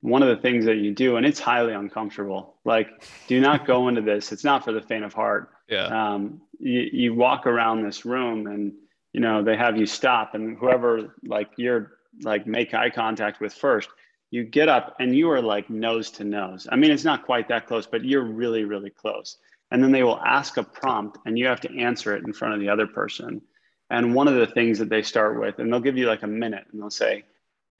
one 0.00 0.22
of 0.22 0.28
the 0.28 0.36
things 0.36 0.64
that 0.64 0.76
you 0.76 0.94
do, 0.94 1.16
and 1.16 1.26
it's 1.26 1.40
highly 1.40 1.74
uncomfortable. 1.74 2.56
Like, 2.64 2.88
do 3.26 3.40
not 3.40 3.66
go 3.66 3.88
into 3.88 4.00
this. 4.00 4.32
It's 4.32 4.44
not 4.44 4.64
for 4.64 4.72
the 4.72 4.82
faint 4.82 5.04
of 5.04 5.12
heart. 5.12 5.50
Yeah. 5.68 6.14
Um, 6.14 6.40
you, 6.58 6.88
you 6.92 7.14
walk 7.14 7.46
around 7.46 7.82
this 7.84 8.04
room 8.04 8.46
and, 8.46 8.72
you 9.12 9.20
know, 9.20 9.42
they 9.42 9.56
have 9.56 9.76
you 9.76 9.86
stop 9.86 10.34
and 10.34 10.56
whoever 10.56 11.14
like 11.24 11.50
you're 11.56 11.92
like 12.22 12.46
make 12.46 12.74
eye 12.74 12.90
contact 12.90 13.40
with 13.40 13.52
first, 13.52 13.88
you 14.30 14.44
get 14.44 14.68
up 14.68 14.96
and 15.00 15.14
you 15.14 15.30
are 15.30 15.42
like 15.42 15.70
nose 15.70 16.10
to 16.12 16.24
nose. 16.24 16.68
I 16.70 16.76
mean, 16.76 16.90
it's 16.90 17.04
not 17.04 17.24
quite 17.24 17.48
that 17.48 17.66
close, 17.66 17.86
but 17.86 18.04
you're 18.04 18.24
really, 18.24 18.64
really 18.64 18.90
close. 18.90 19.38
And 19.70 19.82
then 19.82 19.92
they 19.92 20.02
will 20.02 20.20
ask 20.20 20.56
a 20.56 20.62
prompt 20.62 21.18
and 21.26 21.38
you 21.38 21.46
have 21.46 21.60
to 21.62 21.78
answer 21.78 22.16
it 22.16 22.24
in 22.24 22.32
front 22.32 22.54
of 22.54 22.60
the 22.60 22.68
other 22.68 22.86
person. 22.86 23.42
And 23.88 24.14
one 24.14 24.28
of 24.28 24.34
the 24.34 24.46
things 24.46 24.78
that 24.78 24.88
they 24.88 25.02
start 25.02 25.40
with, 25.40 25.58
and 25.58 25.72
they'll 25.72 25.80
give 25.80 25.98
you 25.98 26.06
like 26.06 26.22
a 26.22 26.28
minute 26.28 26.66
and 26.70 26.80
they'll 26.80 26.90
say, 26.90 27.24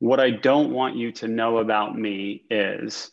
what 0.01 0.18
I 0.18 0.31
don't 0.31 0.72
want 0.72 0.97
you 0.97 1.12
to 1.12 1.28
know 1.28 1.59
about 1.59 1.97
me 1.97 2.45
is, 2.51 3.11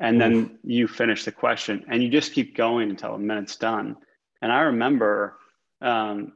and 0.00 0.20
then 0.20 0.58
you 0.64 0.88
finish 0.88 1.24
the 1.24 1.32
question 1.32 1.84
and 1.88 2.02
you 2.02 2.10
just 2.10 2.32
keep 2.32 2.56
going 2.56 2.90
until 2.90 3.14
a 3.14 3.18
minute's 3.18 3.56
done. 3.56 3.96
And 4.42 4.52
I 4.52 4.62
remember 4.62 5.38
um, 5.80 6.32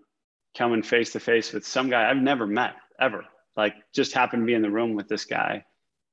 coming 0.59 0.83
face 0.83 1.13
to 1.13 1.21
face 1.21 1.53
with 1.53 1.65
some 1.65 1.89
guy 1.89 2.11
I've 2.11 2.17
never 2.17 2.47
met 2.47 2.75
ever, 3.01 3.25
like 3.57 3.75
just 3.95 4.13
happened 4.13 4.43
to 4.43 4.47
be 4.47 4.55
in 4.55 4.63
the 4.63 4.71
room 4.71 4.95
with 4.95 5.09
this 5.09 5.25
guy 5.25 5.65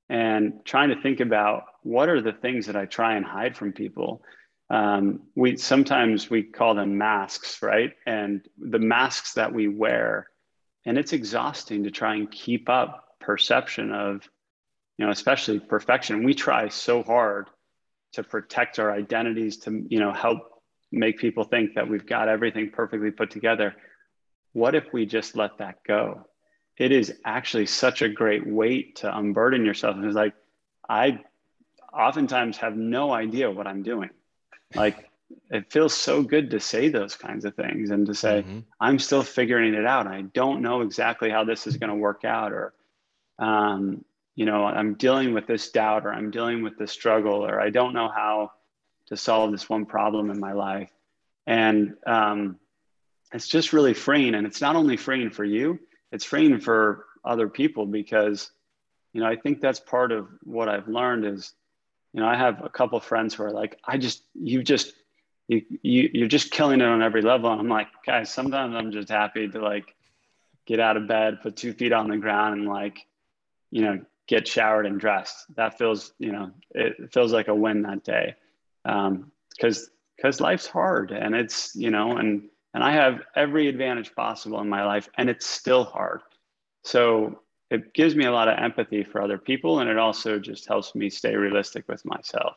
and 0.07 0.63
trying 0.65 0.89
to 0.89 1.01
think 1.01 1.19
about 1.19 1.63
what 1.81 2.09
are 2.09 2.21
the 2.21 2.31
things 2.31 2.67
that 2.67 2.75
I 2.75 2.85
try 2.85 3.15
and 3.15 3.25
hide 3.25 3.57
from 3.57 3.73
people. 3.73 4.21
Um, 4.69 5.21
we 5.35 5.57
sometimes 5.57 6.29
we 6.29 6.43
call 6.43 6.75
them 6.75 6.97
masks, 6.97 7.61
right? 7.61 7.91
And 8.05 8.47
the 8.57 8.79
masks 8.79 9.33
that 9.33 9.53
we 9.53 9.67
wear, 9.67 10.27
and 10.85 10.97
it's 10.97 11.13
exhausting 11.13 11.83
to 11.83 11.91
try 11.91 12.15
and 12.15 12.31
keep 12.31 12.69
up 12.69 13.15
perception 13.19 13.91
of, 13.91 14.21
you 14.97 15.05
know, 15.05 15.11
especially 15.11 15.59
perfection. 15.59 16.23
We 16.23 16.35
try 16.35 16.69
so 16.69 17.01
hard 17.01 17.49
to 18.13 18.23
protect 18.23 18.79
our 18.79 18.91
identities, 18.91 19.57
to, 19.57 19.83
you 19.89 19.99
know, 19.99 20.13
help 20.13 20.39
make 20.91 21.17
people 21.17 21.43
think 21.43 21.75
that 21.75 21.89
we've 21.89 22.05
got 22.05 22.29
everything 22.29 22.69
perfectly 22.71 23.11
put 23.11 23.31
together. 23.31 23.75
What 24.55 24.73
if 24.73 24.93
we 24.93 25.05
just 25.05 25.35
let 25.35 25.57
that 25.57 25.83
go? 25.83 26.25
It 26.77 26.93
is 26.93 27.13
actually 27.25 27.65
such 27.65 28.01
a 28.01 28.07
great 28.07 28.47
weight 28.47 28.95
to 28.97 29.17
unburden 29.17 29.65
yourself. 29.65 29.97
And 29.97 30.05
it's 30.05 30.15
like, 30.15 30.33
I 30.87 31.19
oftentimes 31.93 32.55
have 32.57 32.77
no 32.77 33.11
idea 33.11 33.51
what 33.51 33.67
I'm 33.67 33.83
doing. 33.83 34.11
Like, 34.73 35.09
it 35.49 35.69
feels 35.73 35.93
so 35.93 36.23
good 36.23 36.51
to 36.51 36.61
say 36.61 36.87
those 36.87 37.17
kinds 37.17 37.43
of 37.43 37.55
things 37.55 37.89
and 37.89 38.05
to 38.05 38.15
say, 38.15 38.43
mm-hmm. 38.43 38.59
I'm 38.79 38.97
still 38.97 39.23
figuring 39.23 39.73
it 39.73 39.85
out. 39.85 40.07
I 40.07 40.21
don't 40.21 40.61
know 40.61 40.79
exactly 40.81 41.29
how 41.29 41.43
this 41.43 41.67
is 41.67 41.75
going 41.75 41.89
to 41.89 41.95
work 41.95 42.23
out, 42.23 42.53
or 42.53 42.73
um, 43.37 44.05
you 44.35 44.45
know, 44.45 44.63
I'm 44.63 44.93
dealing 44.93 45.33
with 45.33 45.47
this 45.47 45.69
doubt 45.69 46.05
or 46.05 46.13
I'm 46.13 46.31
dealing 46.31 46.63
with 46.63 46.77
this 46.77 46.93
struggle 46.93 47.45
or 47.45 47.59
I 47.59 47.71
don't 47.71 47.93
know 47.93 48.07
how 48.07 48.53
to 49.07 49.17
solve 49.17 49.51
this 49.51 49.69
one 49.69 49.85
problem 49.85 50.31
in 50.31 50.39
my 50.39 50.53
life. 50.53 50.89
And 51.45 51.95
um, 52.07 52.57
it's 53.35 53.47
just 53.47 53.73
really 53.73 53.93
freeing. 53.93 54.33
And 54.35 54.47
it's 54.47 54.61
not 54.61 54.75
only 54.75 54.97
freeing 54.97 55.29
for 55.29 55.43
you, 55.43 55.79
it's 56.11 56.23
freeing 56.23 56.59
for 56.59 57.05
other 57.23 57.49
people 57.49 57.85
because, 57.85 58.49
you 59.13 59.21
know, 59.21 59.27
I 59.27 59.35
think 59.35 59.59
that's 59.59 59.79
part 59.79 60.11
of 60.11 60.27
what 60.43 60.69
I've 60.69 60.87
learned 60.87 61.25
is, 61.25 61.53
you 62.13 62.21
know, 62.21 62.27
I 62.27 62.35
have 62.35 62.63
a 62.63 62.69
couple 62.69 62.99
friends 63.01 63.33
who 63.33 63.43
are 63.43 63.51
like, 63.51 63.77
I 63.83 63.97
just, 63.97 64.23
you 64.33 64.63
just, 64.63 64.93
you, 65.47 65.63
you, 65.81 66.09
you're 66.13 66.27
just 66.29 66.51
killing 66.51 66.79
it 66.79 66.85
on 66.85 67.01
every 67.03 67.21
level. 67.21 67.51
And 67.51 67.59
I'm 67.59 67.67
like, 67.67 67.87
guys, 68.05 68.31
sometimes 68.31 68.73
I'm 68.73 68.91
just 68.91 69.09
happy 69.09 69.49
to 69.49 69.59
like 69.59 69.93
get 70.65 70.79
out 70.79 70.95
of 70.95 71.07
bed, 71.07 71.41
put 71.43 71.57
two 71.57 71.73
feet 71.73 71.91
on 71.91 72.07
the 72.07 72.17
ground 72.17 72.59
and 72.59 72.69
like, 72.69 73.05
you 73.69 73.81
know, 73.81 74.01
get 74.27 74.47
showered 74.47 74.85
and 74.85 74.99
dressed. 74.99 75.45
That 75.55 75.77
feels, 75.77 76.13
you 76.19 76.31
know, 76.31 76.51
it 76.71 77.11
feels 77.11 77.33
like 77.33 77.49
a 77.49 77.53
win 77.55 77.81
that 77.81 78.03
day. 78.03 78.35
Um, 78.85 79.31
cause, 79.59 79.89
cause 80.21 80.39
life's 80.39 80.67
hard 80.67 81.11
and 81.11 81.35
it's, 81.35 81.75
you 81.75 81.91
know, 81.91 82.17
and, 82.17 82.49
and 82.75 82.83
I 82.83 82.91
have 82.91 83.21
every 83.37 83.69
advantage 83.69 84.13
possible 84.13 84.59
in 84.59 84.67
my 84.67 84.85
life 84.85 85.07
and 85.17 85.29
it's 85.29 85.45
still 85.45 85.85
hard. 85.85 86.19
So 86.83 87.39
it 87.71 87.93
gives 87.93 88.15
me 88.15 88.25
a 88.25 88.31
lot 88.33 88.49
of 88.49 88.59
empathy 88.59 89.01
for 89.01 89.21
other 89.21 89.37
people. 89.37 89.79
And 89.79 89.89
it 89.89 89.97
also 89.97 90.39
just 90.39 90.67
helps 90.67 90.93
me 90.93 91.09
stay 91.09 91.37
realistic 91.37 91.87
with 91.87 92.03
myself. 92.03 92.55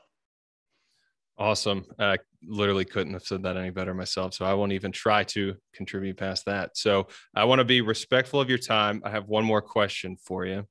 Awesome. 1.39 1.87
I 2.01 2.19
literally 2.45 2.85
couldn't 2.85 3.13
have 3.13 3.23
said 3.23 3.45
that 3.45 3.57
any 3.57 3.71
better 3.71 3.95
myself. 3.95 4.35
So 4.35 4.45
I 4.45 4.55
won't 4.55 4.73
even 4.73 4.91
try 4.91 5.23
to 5.23 5.55
contribute 5.73 6.17
past 6.17 6.47
that. 6.47 6.77
So 6.77 7.07
I 7.33 7.45
want 7.45 7.61
to 7.61 7.65
be 7.65 7.81
respectful 7.81 8.41
of 8.41 8.49
your 8.49 8.59
time. 8.59 9.01
I 9.05 9.11
have 9.11 9.29
one 9.29 9.45
more 9.45 9.63
question 9.63 10.17
for 10.17 10.45
you 10.45 10.67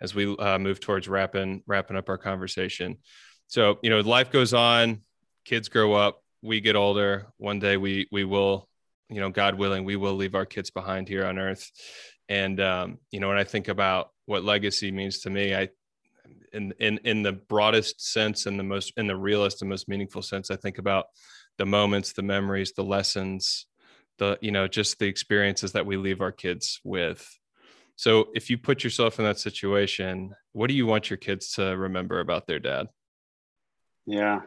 as 0.00 0.14
we 0.14 0.36
uh, 0.36 0.60
move 0.60 0.78
towards 0.78 1.08
wrapping 1.08 1.64
wrapping 1.66 1.96
up 1.96 2.08
our 2.08 2.18
conversation. 2.18 2.98
So 3.48 3.80
you 3.82 3.90
know, 3.90 3.98
life 3.98 4.30
goes 4.30 4.54
on, 4.54 5.02
kids 5.44 5.68
grow 5.68 5.92
up, 5.94 6.22
we 6.40 6.60
get 6.60 6.76
older. 6.76 7.26
One 7.38 7.58
day 7.58 7.76
we 7.76 8.06
we 8.12 8.24
will, 8.24 8.68
you 9.08 9.20
know, 9.20 9.30
God 9.30 9.56
willing, 9.56 9.84
we 9.84 9.96
will 9.96 10.14
leave 10.14 10.34
our 10.34 10.46
kids 10.46 10.70
behind 10.70 11.08
here 11.08 11.24
on 11.26 11.38
earth. 11.38 11.70
And 12.28 12.60
um, 12.60 12.98
you 13.10 13.20
know, 13.20 13.28
when 13.28 13.38
I 13.38 13.44
think 13.44 13.68
about 13.68 14.10
what 14.26 14.44
legacy 14.44 14.90
means 14.90 15.20
to 15.20 15.30
me, 15.30 15.54
I 15.54 15.68
in 16.52 16.72
in 16.78 16.98
in 17.04 17.22
the 17.22 17.32
broadest 17.32 18.12
sense 18.12 18.46
and 18.46 18.58
the 18.58 18.64
most 18.64 18.92
in 18.96 19.06
the 19.06 19.16
realest 19.16 19.62
and 19.62 19.68
most 19.68 19.88
meaningful 19.88 20.22
sense 20.22 20.50
i 20.50 20.56
think 20.56 20.78
about 20.78 21.06
the 21.58 21.66
moments 21.66 22.12
the 22.12 22.22
memories 22.22 22.72
the 22.72 22.84
lessons 22.84 23.66
the 24.18 24.38
you 24.40 24.50
know 24.50 24.66
just 24.66 24.98
the 24.98 25.06
experiences 25.06 25.72
that 25.72 25.86
we 25.86 25.96
leave 25.96 26.20
our 26.20 26.32
kids 26.32 26.80
with. 26.84 27.38
So 27.98 28.28
if 28.34 28.50
you 28.50 28.58
put 28.58 28.84
yourself 28.84 29.18
in 29.18 29.24
that 29.24 29.38
situation 29.38 30.34
what 30.52 30.68
do 30.68 30.74
you 30.74 30.86
want 30.86 31.10
your 31.10 31.16
kids 31.16 31.52
to 31.52 31.76
remember 31.76 32.20
about 32.20 32.46
their 32.46 32.58
dad? 32.58 32.88
Yeah. 34.06 34.40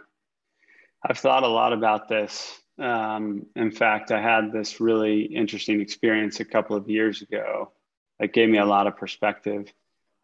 I've 1.08 1.20
thought 1.20 1.44
a 1.44 1.48
lot 1.48 1.72
about 1.72 2.10
this 2.10 2.60
um, 2.80 3.46
in 3.56 3.72
fact 3.72 4.12
i 4.12 4.22
had 4.22 4.52
this 4.52 4.80
really 4.80 5.22
interesting 5.22 5.82
experience 5.82 6.40
a 6.40 6.46
couple 6.46 6.76
of 6.76 6.90
years 6.90 7.22
ago 7.22 7.72
that 8.20 8.34
gave 8.34 8.50
me 8.50 8.58
a 8.58 8.66
lot 8.66 8.88
of 8.88 8.98
perspective. 8.98 9.72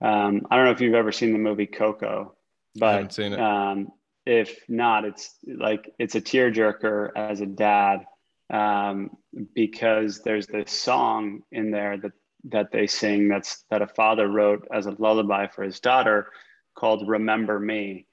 Um, 0.01 0.47
I 0.51 0.55
don't 0.55 0.65
know 0.65 0.71
if 0.71 0.81
you've 0.81 0.93
ever 0.93 1.11
seen 1.11 1.33
the 1.33 1.39
movie 1.39 1.65
Coco, 1.65 2.35
but 2.75 3.17
um, 3.19 3.91
if 4.25 4.59
not, 4.67 5.05
it's 5.05 5.33
like 5.45 5.93
it's 5.97 6.15
a 6.15 6.21
tearjerker 6.21 7.11
as 7.15 7.41
a 7.41 7.45
dad 7.45 8.05
um, 8.51 9.11
because 9.53 10.21
there's 10.21 10.47
this 10.47 10.71
song 10.71 11.41
in 11.51 11.71
there 11.71 11.97
that 11.97 12.11
that 12.49 12.71
they 12.71 12.85
sing 12.85 13.27
that's 13.27 13.63
that 13.71 13.81
a 13.81 13.87
father 13.87 14.27
wrote 14.27 14.67
as 14.71 14.85
a 14.85 14.95
lullaby 14.99 15.47
for 15.47 15.63
his 15.63 15.79
daughter 15.79 16.27
called 16.75 17.07
"Remember 17.07 17.59
Me," 17.59 18.05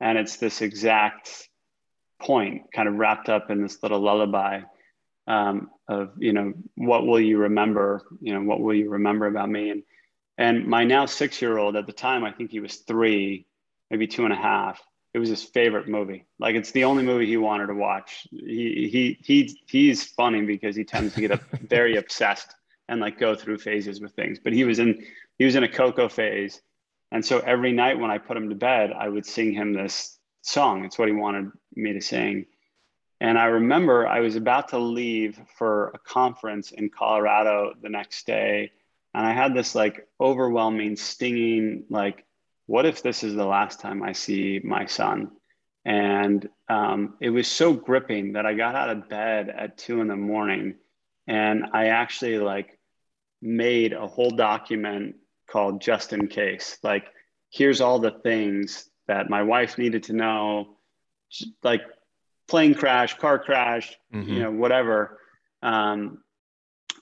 and 0.00 0.18
it's 0.18 0.36
this 0.36 0.60
exact 0.60 1.48
point, 2.20 2.72
kind 2.72 2.88
of 2.88 2.94
wrapped 2.94 3.28
up 3.28 3.50
in 3.50 3.62
this 3.62 3.82
little 3.82 4.00
lullaby. 4.00 4.60
Um, 5.26 5.70
of 5.86 6.12
you 6.18 6.32
know 6.32 6.54
what 6.76 7.06
will 7.06 7.20
you 7.20 7.38
remember 7.38 8.02
you 8.20 8.34
know 8.34 8.40
what 8.40 8.60
will 8.60 8.74
you 8.74 8.90
remember 8.90 9.26
about 9.26 9.48
me 9.48 9.70
and 9.70 9.82
and 10.40 10.66
my 10.66 10.84
now 10.84 11.04
six 11.04 11.42
year 11.42 11.58
old, 11.58 11.76
at 11.76 11.86
the 11.86 11.92
time, 11.92 12.24
I 12.24 12.32
think 12.32 12.50
he 12.50 12.60
was 12.60 12.76
three, 12.76 13.46
maybe 13.90 14.06
two 14.06 14.24
and 14.24 14.32
a 14.32 14.36
half. 14.36 14.80
It 15.12 15.18
was 15.18 15.28
his 15.28 15.42
favorite 15.42 15.86
movie. 15.86 16.24
Like 16.38 16.54
it's 16.54 16.70
the 16.70 16.84
only 16.84 17.02
movie 17.02 17.26
he 17.26 17.36
wanted 17.36 17.66
to 17.66 17.74
watch. 17.74 18.26
He 18.30 18.88
he 18.90 19.18
he 19.22 19.58
he's 19.68 20.02
funny 20.02 20.40
because 20.40 20.74
he 20.74 20.84
tends 20.84 21.14
to 21.14 21.20
get 21.20 21.42
very 21.68 21.96
obsessed 21.96 22.54
and 22.88 23.02
like 23.02 23.18
go 23.18 23.34
through 23.34 23.58
phases 23.58 24.00
with 24.00 24.14
things. 24.14 24.38
But 24.42 24.54
he 24.54 24.64
was 24.64 24.78
in 24.78 25.04
he 25.36 25.44
was 25.44 25.56
in 25.56 25.62
a 25.62 25.68
Coco 25.68 26.08
phase, 26.08 26.62
and 27.12 27.22
so 27.22 27.40
every 27.40 27.72
night 27.72 27.98
when 27.98 28.10
I 28.10 28.16
put 28.16 28.38
him 28.38 28.48
to 28.48 28.54
bed, 28.54 28.92
I 28.98 29.10
would 29.10 29.26
sing 29.26 29.52
him 29.52 29.74
this 29.74 30.18
song. 30.42 30.84
It's 30.84 30.98
what 30.98 31.08
he 31.08 31.14
wanted 31.14 31.50
me 31.74 31.92
to 31.92 32.00
sing. 32.00 32.46
And 33.20 33.38
I 33.38 33.46
remember 33.46 34.06
I 34.06 34.20
was 34.20 34.36
about 34.36 34.68
to 34.68 34.78
leave 34.78 35.38
for 35.56 35.88
a 35.88 35.98
conference 35.98 36.70
in 36.70 36.88
Colorado 36.88 37.74
the 37.80 37.90
next 37.90 38.26
day 38.26 38.72
and 39.14 39.26
I 39.26 39.32
had 39.32 39.54
this 39.54 39.74
like 39.74 40.06
overwhelming, 40.20 40.96
stinging, 40.96 41.84
like 41.90 42.24
what 42.66 42.86
if 42.86 43.02
this 43.02 43.24
is 43.24 43.34
the 43.34 43.44
last 43.44 43.80
time 43.80 44.02
I 44.02 44.12
see 44.12 44.60
my 44.62 44.86
son? 44.86 45.32
And 45.84 46.48
um, 46.68 47.14
it 47.20 47.30
was 47.30 47.48
so 47.48 47.72
gripping 47.72 48.34
that 48.34 48.46
I 48.46 48.54
got 48.54 48.76
out 48.76 48.90
of 48.90 49.08
bed 49.08 49.48
at 49.48 49.78
two 49.78 50.00
in 50.00 50.08
the 50.08 50.16
morning 50.16 50.74
and 51.26 51.66
I 51.72 51.86
actually 51.86 52.38
like 52.38 52.78
made 53.42 53.92
a 53.92 54.06
whole 54.06 54.30
document 54.30 55.16
called 55.48 55.80
just 55.80 56.12
in 56.12 56.28
case. 56.28 56.78
Like, 56.82 57.06
here's 57.50 57.80
all 57.80 57.98
the 57.98 58.12
things 58.22 58.88
that 59.10 59.28
my 59.28 59.42
wife 59.42 59.76
needed 59.76 60.04
to 60.04 60.12
know, 60.12 60.68
like 61.64 61.82
plane 62.46 62.74
crash, 62.74 63.18
car 63.18 63.40
crash, 63.40 63.92
mm-hmm. 64.14 64.32
you 64.32 64.38
know, 64.38 64.52
whatever. 64.52 65.18
Um, 65.62 66.22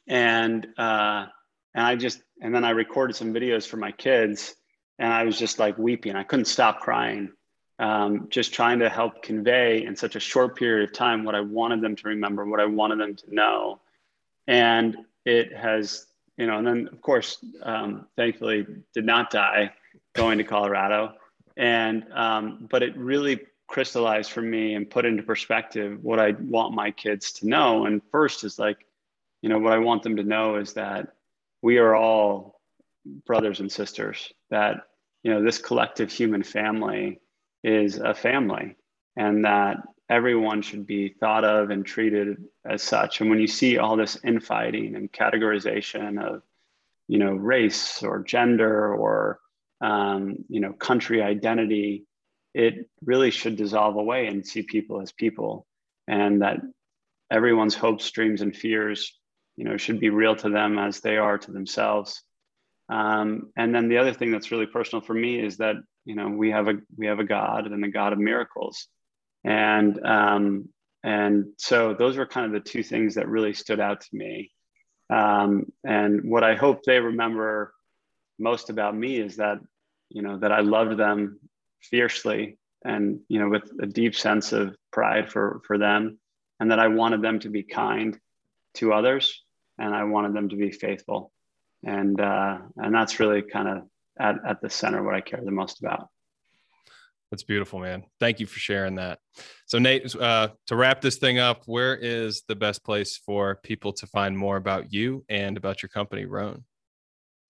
and 0.07 0.67
uh, 0.79 1.27
and 1.75 1.87
I 1.87 1.97
just 1.97 2.23
and 2.41 2.55
then 2.55 2.65
I 2.65 2.71
recorded 2.71 3.15
some 3.15 3.35
videos 3.35 3.67
for 3.67 3.77
my 3.77 3.93
kids, 3.93 4.55
and 4.99 5.13
I 5.13 5.25
was 5.25 5.39
just 5.39 5.59
like 5.59 5.77
weeping. 5.77 6.17
I 6.17 6.23
couldn't 6.23 6.47
stop 6.47 6.81
crying, 6.81 7.31
um, 7.79 8.29
just 8.31 8.55
trying 8.55 8.79
to 8.79 8.89
help 8.89 9.23
convey 9.23 9.85
in 9.85 9.95
such 9.95 10.17
a 10.17 10.21
short 10.21 10.57
period 10.57 10.89
of 10.89 10.95
time 10.95 11.25
what 11.25 11.35
I 11.35 11.41
wanted 11.41 11.83
them 11.83 11.95
to 11.95 12.09
remember, 12.09 12.47
what 12.47 12.59
I 12.59 12.65
wanted 12.65 13.01
them 13.01 13.17
to 13.17 13.35
know, 13.35 13.81
and 14.47 14.97
it 15.27 15.55
has 15.55 16.07
you 16.39 16.47
know. 16.47 16.57
And 16.57 16.67
then 16.67 16.89
of 16.91 17.03
course, 17.03 17.45
um, 17.63 18.07
thankfully, 18.17 18.67
did 18.95 19.05
not 19.05 19.31
die 19.31 19.75
going 20.15 20.39
to 20.39 20.45
Colorado, 20.45 21.13
and 21.59 22.07
um, 22.15 22.69
but 22.71 22.83
it 22.83 22.97
really 22.97 23.41
crystallized 23.67 24.31
for 24.31 24.41
me 24.41 24.75
and 24.75 24.89
put 24.89 25.05
into 25.05 25.23
perspective 25.23 26.03
what 26.03 26.19
I 26.19 26.31
want 26.31 26.75
my 26.75 26.91
kids 26.91 27.33
to 27.33 27.49
know. 27.49 27.85
And 27.85 28.01
first 28.11 28.45
is 28.45 28.59
like, 28.59 28.87
you 29.43 29.51
know, 29.51 29.59
what 29.59 29.75
I 29.75 29.79
want 29.79 30.03
them 30.03 30.17
to 30.17 30.23
know 30.23 30.57
is 30.57 30.73
that 30.73 31.15
we 31.61 31.77
are 31.77 31.95
all 31.95 32.61
brothers 33.27 33.61
and 33.61 33.71
sisters, 33.71 34.33
that, 34.51 34.87
you 35.23 35.31
know, 35.33 35.43
this 35.43 35.59
collective 35.59 36.11
human 36.11 36.43
family 36.43 37.21
is 37.63 37.99
a 37.99 38.15
family 38.15 38.77
and 39.17 39.45
that 39.45 39.83
everyone 40.09 40.63
should 40.63 40.87
be 40.87 41.09
thought 41.09 41.45
of 41.45 41.71
and 41.71 41.85
treated 41.85 42.43
as 42.65 42.83
such. 42.83 43.21
And 43.21 43.29
when 43.29 43.41
you 43.41 43.47
see 43.49 43.77
all 43.77 43.97
this 43.97 44.17
infighting 44.25 44.95
and 44.95 45.13
categorization 45.13 46.23
of, 46.23 46.43
you 47.09 47.19
know, 47.19 47.33
race 47.33 48.03
or 48.03 48.23
gender 48.23 48.95
or, 48.95 49.41
um, 49.81 50.45
you 50.49 50.61
know, 50.61 50.73
country 50.73 51.23
identity, 51.23 52.05
it 52.55 52.89
really 53.05 53.31
should 53.31 53.57
dissolve 53.57 53.97
away 53.97 54.27
and 54.27 54.47
see 54.47 54.63
people 54.63 55.01
as 55.01 55.13
people. 55.13 55.67
And 56.07 56.43
that 56.43 56.59
everyone's 57.31 57.75
hopes 57.75 58.11
dreams 58.11 58.41
and 58.41 58.57
fears 58.57 59.13
you 59.59 59.65
know 59.65 59.77
should 59.77 59.99
be 59.99 60.09
real 60.09 60.37
to 60.37 60.49
them 60.49 60.79
as 60.79 61.01
they 61.01 61.17
are 61.17 61.37
to 61.37 61.51
themselves. 61.51 62.23
Um, 62.89 63.51
and 63.57 63.75
then 63.75 63.89
the 63.89 63.99
other 63.99 64.15
thing 64.15 64.31
that's 64.31 64.53
really 64.53 64.67
personal 64.67 65.05
for 65.05 65.13
me 65.13 65.39
is 65.45 65.59
that 65.59 65.75
you 66.05 66.15
know 66.15 66.29
we 66.29 66.53
have 66.53 66.69
a 66.69 66.75
we 66.97 67.07
have 67.09 67.19
a 67.19 67.25
god 67.25 67.67
and 67.67 67.85
a 67.85 67.89
god 67.89 68.13
of 68.13 68.21
miracles. 68.21 68.87
And 69.45 70.01
um, 70.07 70.69
and 71.03 71.47
so 71.59 71.93
those 71.93 72.17
were 72.17 72.27
kind 72.27 72.47
of 72.47 72.53
the 72.53 72.71
two 72.71 72.85
things 72.85 73.17
that 73.17 73.29
really 73.29 73.53
stood 73.53 73.81
out 73.81 74.01
to 74.01 74.09
me. 74.13 74.53
Um, 75.11 75.73
and 75.85 76.31
what 76.31 76.45
i 76.45 76.55
hope 76.55 76.83
they 76.83 77.01
remember 77.01 77.73
most 78.39 78.71
about 78.71 78.97
me 78.97 79.19
is 79.19 79.37
that 79.37 79.59
you 80.11 80.23
know 80.23 80.39
that 80.39 80.53
i 80.53 80.61
loved 80.61 80.99
them 80.99 81.39
fiercely 81.81 82.57
and 82.85 83.21
you 83.29 83.39
know 83.39 83.49
with 83.49 83.71
a 83.81 83.87
deep 83.87 84.15
sense 84.15 84.53
of 84.53 84.75
pride 84.93 85.31
for 85.31 85.61
for 85.67 85.79
them 85.79 86.19
and 86.61 86.71
that 86.71 86.79
i 86.79 86.89
wanted 86.89 87.23
them 87.23 87.39
to 87.39 87.49
be 87.49 87.63
kind 87.63 88.19
to 88.75 88.93
others 88.93 89.43
and 89.79 89.95
i 89.95 90.05
wanted 90.05 90.35
them 90.35 90.49
to 90.49 90.57
be 90.57 90.71
faithful. 90.71 91.33
And 91.85 92.21
uh, 92.21 92.59
and 92.77 92.95
that's 92.95 93.21
really 93.21 93.43
kind 93.43 93.69
of 93.69 93.83
at, 94.19 94.37
at 94.47 94.61
the 94.61 94.71
center 94.71 95.03
what 95.03 95.15
i 95.15 95.21
care 95.21 95.41
the 95.45 95.51
most 95.51 95.79
about. 95.79 96.09
That's 97.31 97.43
beautiful 97.43 97.79
man. 97.79 98.05
Thank 98.19 98.41
you 98.41 98.47
for 98.47 98.59
sharing 98.59 98.97
that. 98.97 99.21
So 99.67 99.79
nate 99.79 100.15
uh, 100.17 100.49
to 100.67 100.77
wrap 100.77 101.01
this 101.01 101.19
thing 101.19 101.39
up 101.39 101.63
where 101.67 101.97
is 101.97 102.43
the 102.49 102.57
best 102.57 102.85
place 102.85 103.17
for 103.17 103.57
people 103.63 103.93
to 103.95 104.07
find 104.07 104.37
more 104.37 104.57
about 104.57 104.93
you 104.93 105.25
and 105.29 105.57
about 105.57 105.83
your 105.83 105.91
company 105.91 106.25
Rhone 106.25 106.65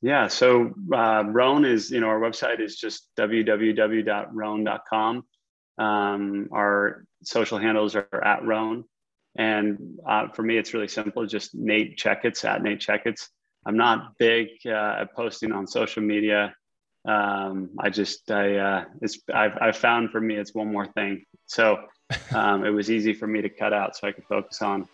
yeah, 0.00 0.28
so 0.28 0.72
uh, 0.94 1.24
Rhone 1.26 1.64
is, 1.64 1.90
you 1.90 1.98
know, 2.00 2.08
our 2.08 2.20
website 2.20 2.60
is 2.60 2.76
just 2.76 3.08
www.rhone.com. 3.18 5.24
Um, 5.78 6.48
our 6.52 7.04
social 7.22 7.58
handles 7.58 7.96
are 7.96 8.24
at 8.24 8.44
Rhone. 8.44 8.84
And 9.36 9.98
uh, 10.06 10.28
for 10.28 10.42
me, 10.42 10.56
it's 10.56 10.72
really 10.74 10.88
simple, 10.88 11.26
just 11.26 11.54
Nate 11.54 11.98
Checketts 11.98 12.44
at 12.44 12.62
Nate 12.62 12.80
Checketts. 12.80 13.28
I'm 13.66 13.76
not 13.76 14.16
big 14.18 14.48
uh, 14.66 14.96
at 15.00 15.14
posting 15.14 15.52
on 15.52 15.66
social 15.66 16.02
media. 16.02 16.54
Um, 17.06 17.70
I 17.78 17.90
just, 17.90 18.30
I, 18.30 18.56
uh, 18.56 18.84
it's, 19.02 19.18
I've, 19.32 19.58
I've 19.60 19.76
found 19.76 20.10
for 20.10 20.20
me, 20.20 20.36
it's 20.36 20.54
one 20.54 20.72
more 20.72 20.86
thing. 20.86 21.24
So 21.46 21.78
um, 22.34 22.64
it 22.64 22.70
was 22.70 22.90
easy 22.90 23.14
for 23.14 23.26
me 23.26 23.42
to 23.42 23.48
cut 23.48 23.72
out 23.72 23.96
so 23.96 24.06
I 24.06 24.12
could 24.12 24.24
focus 24.24 24.62
on 24.62 24.88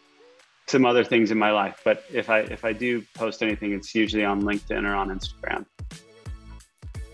some 0.67 0.85
other 0.85 1.05
things 1.05 1.31
in 1.31 1.39
my 1.39 1.51
life. 1.51 1.81
But 1.85 2.05
if 2.13 2.31
I 2.31 2.41
if 2.41 2.65
I 2.65 2.73
do 2.73 3.03
post 3.15 3.43
anything, 3.43 3.73
it's 3.73 3.95
usually 3.95 4.25
on 4.25 4.43
LinkedIn 4.43 4.85
or 4.85 4.95
on 4.95 5.09
Instagram. 5.11 5.67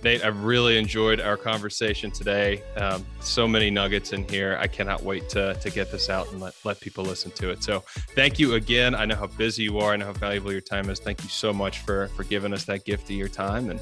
Nate, 0.02 0.24
I've 0.24 0.44
really 0.44 0.78
enjoyed 0.78 1.20
our 1.20 1.36
conversation 1.36 2.10
today. 2.10 2.62
Um, 2.76 3.04
so 3.20 3.46
many 3.46 3.70
nuggets 3.70 4.12
in 4.12 4.26
here. 4.28 4.56
I 4.58 4.66
cannot 4.66 5.02
wait 5.02 5.28
to, 5.30 5.54
to 5.54 5.70
get 5.70 5.92
this 5.92 6.08
out 6.08 6.30
and 6.32 6.40
let, 6.40 6.54
let 6.64 6.80
people 6.80 7.04
listen 7.04 7.30
to 7.32 7.50
it. 7.50 7.62
So 7.62 7.84
thank 8.14 8.38
you 8.38 8.54
again. 8.54 8.94
I 8.94 9.04
know 9.04 9.16
how 9.16 9.26
busy 9.26 9.64
you 9.64 9.78
are. 9.78 9.92
I 9.92 9.96
know 9.96 10.06
how 10.06 10.12
valuable 10.14 10.52
your 10.52 10.62
time 10.62 10.88
is. 10.88 11.00
Thank 11.00 11.22
you 11.22 11.28
so 11.28 11.52
much 11.52 11.80
for, 11.80 12.08
for 12.08 12.24
giving 12.24 12.54
us 12.54 12.64
that 12.64 12.86
gift 12.86 13.04
of 13.04 13.10
your 13.10 13.28
time 13.28 13.68
and, 13.68 13.80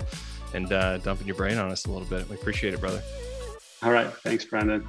and 0.54 0.72
uh, 0.72 0.98
dumping 0.98 1.28
your 1.28 1.36
brain 1.36 1.56
on 1.56 1.70
us 1.70 1.86
a 1.86 1.90
little 1.90 2.08
bit. 2.08 2.28
We 2.28 2.34
appreciate 2.34 2.74
it, 2.74 2.80
brother. 2.80 3.02
All 3.84 3.92
right. 3.92 4.12
Thanks, 4.24 4.44
Brendan. 4.44 4.88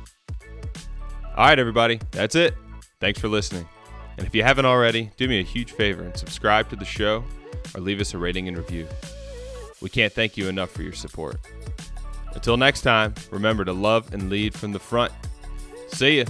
All 1.38 1.46
right, 1.46 1.60
everybody. 1.60 2.00
That's 2.10 2.34
it. 2.36 2.56
Thanks 3.00 3.20
for 3.20 3.28
listening. 3.28 3.68
And 4.20 4.28
if 4.28 4.36
you 4.36 4.44
haven't 4.44 4.66
already, 4.66 5.12
do 5.16 5.30
me 5.30 5.40
a 5.40 5.44
huge 5.44 5.72
favor 5.72 6.04
and 6.04 6.16
subscribe 6.18 6.70
to 6.72 6.76
the 6.76 6.84
show 6.84 7.24
or 7.74 7.80
leave 7.80 8.02
us 8.02 8.14
a 8.14 8.18
rating 8.18 8.50
and 8.50 8.58
review. 8.58 8.86
We 9.80 9.88
can't 9.88 10.12
thank 10.12 10.36
you 10.36 10.50
enough 10.50 10.72
for 10.72 10.84
your 10.84 10.92
support. 10.92 11.38
Until 12.34 12.58
next 12.58 12.82
time, 12.82 13.14
remember 13.32 13.64
to 13.64 13.72
love 13.72 14.14
and 14.14 14.30
lead 14.30 14.54
from 14.54 14.74
the 14.74 14.80
front. 14.80 15.14
See 15.88 16.18
ya. 16.18 16.26